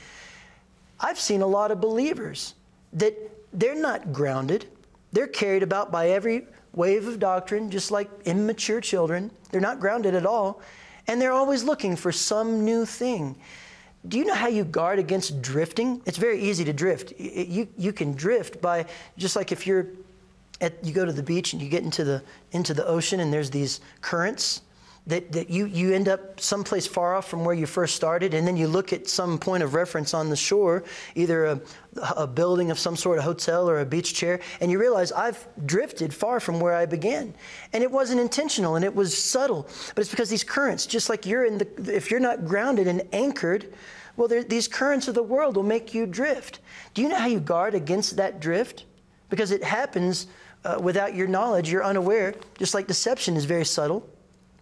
[0.99, 2.55] I've seen a lot of believers
[2.93, 3.15] that
[3.53, 4.65] they're not grounded.
[5.11, 9.31] They're carried about by every wave of doctrine, just like immature children.
[9.51, 10.61] They're not grounded at all.
[11.07, 13.35] And they're always looking for some new thing.
[14.07, 16.01] Do you know how you guard against drifting?
[16.05, 17.13] It's very easy to drift.
[17.17, 18.85] You, you can drift by,
[19.17, 19.87] just like if you're
[20.61, 22.21] at, you go to the beach and you get into the,
[22.51, 24.61] into the ocean and there's these currents
[25.07, 28.45] that, that you, you end up someplace far off from where you first started, and
[28.45, 30.83] then you look at some point of reference on the shore,
[31.15, 31.61] either a,
[32.17, 35.47] a building of some sort, a hotel or a beach chair, and you realize I've
[35.65, 37.33] drifted far from where I began.
[37.71, 41.25] And it wasn't intentional and it was subtle, but it's because these currents, just like
[41.25, 43.73] you're in the, if you're not grounded and anchored,
[44.17, 46.59] well, these currents of the world will make you drift.
[46.93, 48.83] Do you know how you guard against that drift?
[49.29, 50.27] Because it happens
[50.65, 54.09] uh, without your knowledge, you're unaware, just like deception is very subtle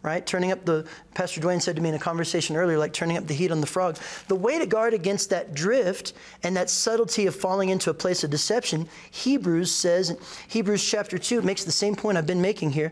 [0.05, 0.25] right?
[0.25, 3.25] Turning up the, Pastor Duane said to me in a conversation earlier, like turning up
[3.25, 3.97] the heat on the frog.
[4.27, 6.13] The way to guard against that drift
[6.43, 10.15] and that subtlety of falling into a place of deception, Hebrews says,
[10.47, 12.91] Hebrews chapter 2, it makes the same point I've been making here.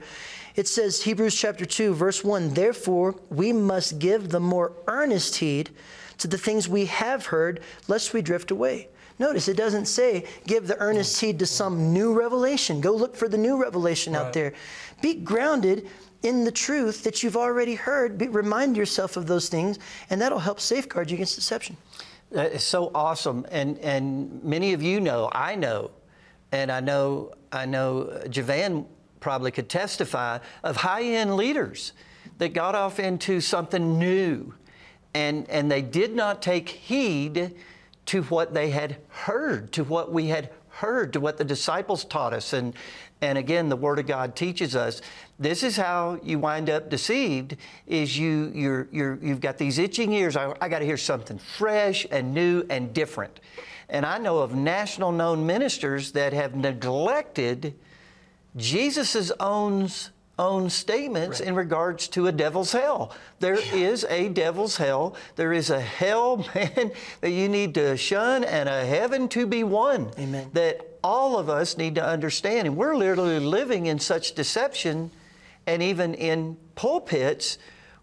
[0.56, 5.69] It says, Hebrews chapter 2, verse 1, therefore we must give the more earnest heed
[6.18, 8.88] to the things we have heard, lest we drift away.
[9.19, 12.81] Notice it doesn't say give the earnest heed to some new revelation.
[12.81, 14.53] Go look for the new revelation out there.
[15.02, 15.88] Be grounded
[16.24, 18.18] in the truth that you've already heard.
[18.18, 19.78] Be, remind yourself of those things,
[20.10, 21.78] and that'll help safeguard you against deception.
[22.32, 25.91] That is so awesome, and and many of you know, I know,
[26.52, 28.88] and I know I know Javan
[29.20, 31.94] probably could testify of high-end leaders
[32.40, 34.54] that got off into something new,
[35.14, 37.54] and and they did not take heed
[38.08, 42.34] to what they had heard, to what we had heard, to what the disciples taught
[42.34, 42.74] us, and
[43.22, 45.02] and again, the Word of God teaches us
[45.44, 47.57] this is how you wind up deceived:
[47.88, 50.36] is you you're, you're you've got these itching ears.
[50.36, 53.40] I, I got to hear something fresh and new and different.
[53.90, 57.76] And I know of national known ministers that have neglected
[58.56, 59.90] Jesus' own
[60.40, 63.15] own statements in regards to a devil's hell.
[63.40, 65.15] There is a devil's hell.
[65.36, 66.91] There is a hell, man,
[67.22, 70.11] that you need to shun and a heaven to be won.
[70.18, 70.49] Amen.
[70.53, 72.65] That all of us need to understand.
[72.65, 75.11] And we're literally living in such deception
[75.68, 77.57] and even in pulpits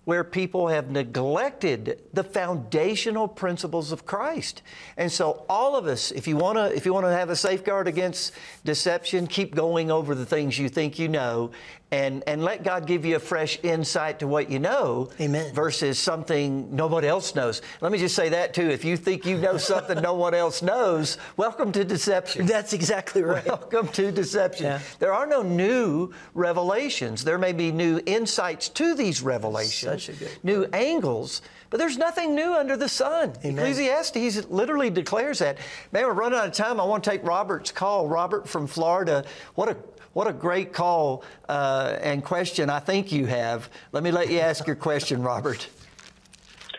[0.04, 4.62] where people have neglected the foundational principles of Christ.
[4.96, 7.36] And so all of us, if you want to if you want to have a
[7.36, 8.32] safeguard against
[8.64, 11.50] deception, keep going over the things you think you know
[11.92, 15.52] and and let God give you a fresh insight to what you know Amen.
[15.54, 17.62] versus something nobody else knows.
[17.80, 18.68] Let me just say that too.
[18.68, 22.46] If you think you know something no one else knows, welcome to deception.
[22.46, 23.46] That's exactly right.
[23.46, 24.80] Welcome to deception.
[24.98, 27.24] There are no new revelations.
[27.24, 31.98] There may be new insights to these revelations, Such a good new angles, but there's
[31.98, 33.32] nothing new under the sun.
[33.42, 35.58] Ecclesiastes literally declares that.
[35.92, 36.80] Man, we're running out of time.
[36.80, 38.08] I want to take Robert's call.
[38.08, 39.24] Robert from Florida.
[39.54, 39.76] What a
[40.12, 43.70] what a great call uh, and question I think you have.
[43.92, 45.68] Let me let you ask your question, Robert.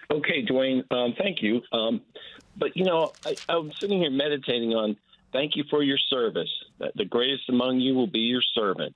[0.09, 1.61] Okay, Duane, um, thank you.
[1.71, 2.01] Um,
[2.57, 4.97] but, you know, I, I'm sitting here meditating on
[5.31, 6.49] thank you for your service.
[6.79, 8.95] That the greatest among you will be your servant.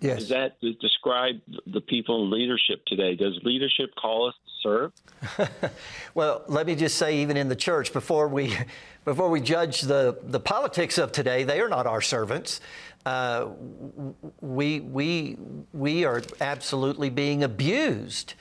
[0.00, 0.20] Yes.
[0.20, 3.14] Does that describe the people in leadership today?
[3.14, 5.50] Does leadership call us to serve?
[6.14, 8.56] Well, let me just say, even in the church, before we,
[9.04, 12.60] before we judge the, the politics of today, they are not our servants.
[13.06, 13.48] Uh,
[14.40, 15.36] we, we,
[15.72, 18.34] we are absolutely being abused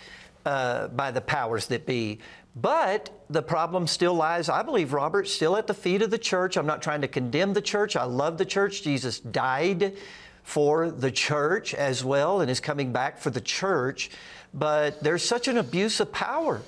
[0.46, 2.20] uh, by the powers that be.
[2.56, 6.56] But the problem still lies, I believe, Robert, still at the feet of the church.
[6.56, 7.96] I'm not trying to condemn the church.
[7.96, 8.84] I love the church.
[8.84, 9.98] Jesus died
[10.44, 14.12] for the church as well and is coming back for the church.
[14.54, 16.62] But there's such an abuse of power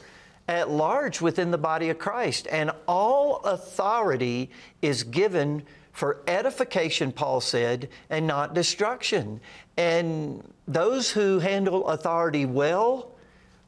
[0.47, 2.47] at large within the body of Christ.
[2.49, 4.49] And all authority
[4.81, 5.63] is given
[5.95, 9.39] for edification, Paul said, and not destruction.
[9.77, 13.13] And those who handle authority well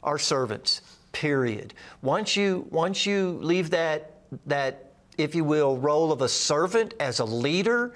[0.04, 0.82] are servants,
[1.14, 1.74] period.
[2.02, 7.20] Once you, once you leave that, that, if you will, role of a servant as
[7.20, 7.94] a leader,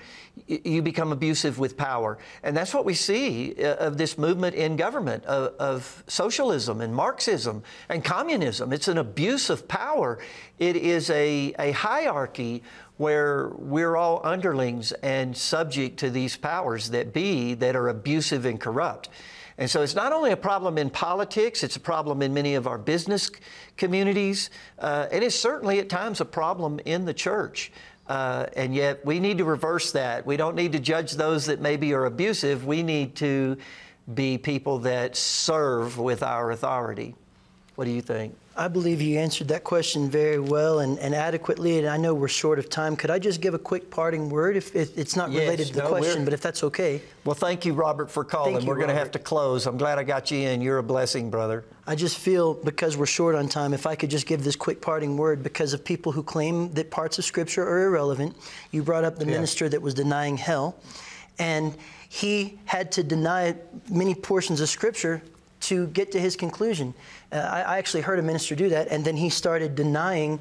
[0.47, 2.17] you become abusive with power.
[2.41, 6.95] And that's what we see uh, of this movement in government of, of socialism and
[6.95, 8.71] Marxism and communism.
[8.71, 10.19] It's an abuse of power.
[10.57, 12.63] It is a, a hierarchy
[13.01, 18.61] where we're all underlings and subject to these powers that be that are abusive and
[18.61, 19.09] corrupt.
[19.57, 22.67] And so it's not only a problem in politics, it's a problem in many of
[22.67, 23.31] our business
[23.75, 27.71] communities, uh, and it's certainly at times a problem in the church.
[28.07, 30.23] Uh, and yet we need to reverse that.
[30.23, 32.67] We don't need to judge those that maybe are abusive.
[32.67, 33.57] We need to
[34.13, 37.15] be people that serve with our authority.
[37.75, 38.35] What do you think?
[38.55, 42.27] I believe you answered that question very well and, and adequately, and I know we're
[42.27, 42.97] short of time.
[42.97, 44.57] Could I just give a quick parting word?
[44.57, 47.01] If, if it's not Yes, related to the no, question, but if that's okay.
[47.23, 48.55] Well, thank you, Robert, for calling.
[48.55, 49.67] Thank We're going to have to close.
[49.67, 50.59] I'm glad I got you in.
[50.59, 51.63] You're a blessing, brother.
[51.87, 54.81] I just feel because we're short on time, if I could just give this quick
[54.81, 58.35] parting word because of people who claim that parts of Scripture are irrelevant.
[58.71, 59.31] You brought up the Yeah.
[59.31, 60.75] minister that was denying hell,
[61.39, 61.73] and
[62.09, 63.55] he had to deny
[63.89, 65.21] many portions of Scripture
[65.61, 66.93] to get to his conclusion.
[67.31, 70.39] Uh, I, I actually heard a minister do that, and then he started denying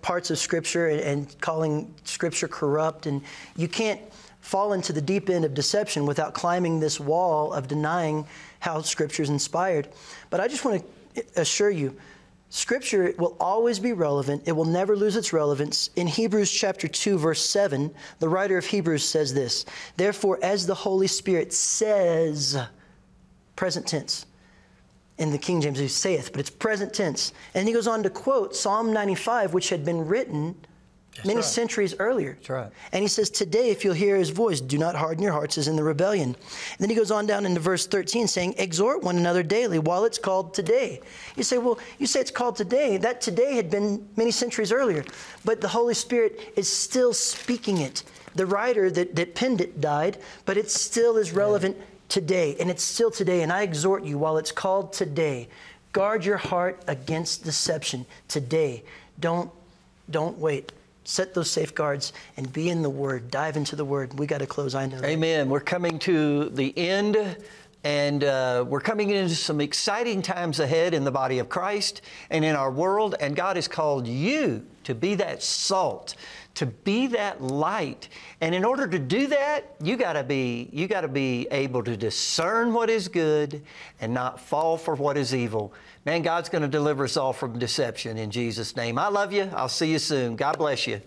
[0.00, 3.06] parts of Scripture and, and calling Scripture corrupt.
[3.06, 3.22] And
[3.56, 4.00] you can't
[4.40, 8.26] fall into the deep end of deception without climbing this wall of denying
[8.60, 9.88] how Scripture is inspired.
[10.30, 10.84] But I just want
[11.14, 11.96] to assure you,
[12.50, 14.42] Scripture will always be relevant.
[14.44, 15.88] It will never lose its relevance.
[15.96, 19.64] In Hebrews chapter 2 verse 7, the writer of Hebrews says this,
[19.96, 22.58] "Therefore as the Holy Spirit says,
[23.56, 24.26] present tense,
[25.18, 27.32] in the King James, he saith, but it's present tense.
[27.54, 30.56] And he goes on to quote Psalm 95, which had been written
[31.24, 31.44] many right.
[31.44, 32.34] centuries earlier.
[32.34, 32.72] That's right.
[32.92, 35.68] And he says, Today, if you'll hear his voice, do not harden your hearts as
[35.68, 36.28] in the rebellion.
[36.30, 40.04] And then he goes on down into verse 13 saying, Exhort one another daily while
[40.04, 41.00] it's called today.
[41.36, 42.96] You say, Well, you say it's called today.
[42.96, 45.04] That today had been many centuries earlier.
[45.44, 48.02] But the Holy Spirit is still speaking it.
[48.34, 50.16] The writer that, that penned it died,
[50.46, 51.76] but it still is relevant
[52.12, 52.56] today.
[52.60, 53.40] And it's still today.
[53.42, 55.48] And I exhort you while it's called today,
[55.92, 58.84] guard your heart against deception today.
[59.18, 59.50] Don't,
[60.10, 60.72] don't wait
[61.04, 63.30] set those safeguards and be in the Word.
[63.30, 64.16] Dive into the Word.
[64.18, 64.74] We got to close.
[64.74, 65.00] I know.
[65.00, 65.08] that.
[65.08, 65.48] Amen.
[65.48, 67.36] We're coming to the end,
[67.82, 72.44] and uh, we're coming into some exciting times ahead in the body of Christ and
[72.44, 73.16] in our world.
[73.20, 76.14] And God has called you to be that salt,
[76.54, 78.08] to be that light.
[78.40, 81.82] And in order to do that, you got to be you got to be able
[81.84, 83.62] to discern what is good
[84.00, 85.72] and not fall for what is evil.
[86.04, 88.98] Man, God's going to deliver us all from deception in Jesus' name.
[88.98, 89.50] I love you.
[89.54, 90.36] I'll see you soon.
[90.36, 91.00] God bless you.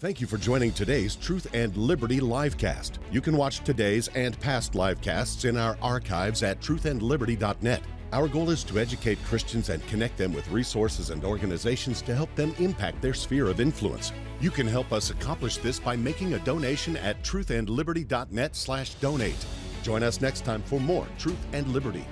[0.00, 2.98] Thank you for joining today's Truth and Liberty livecast.
[3.10, 7.82] You can watch today's and past livecasts in our archives at truthandliberty.net.
[8.14, 12.32] Our goal is to educate Christians and connect them with resources and organizations to help
[12.36, 14.12] them impact their sphere of influence.
[14.40, 19.46] You can help us accomplish this by making a donation at truthandliberty.net/donate.
[19.82, 22.06] Join us next time for more Truth and Liberty.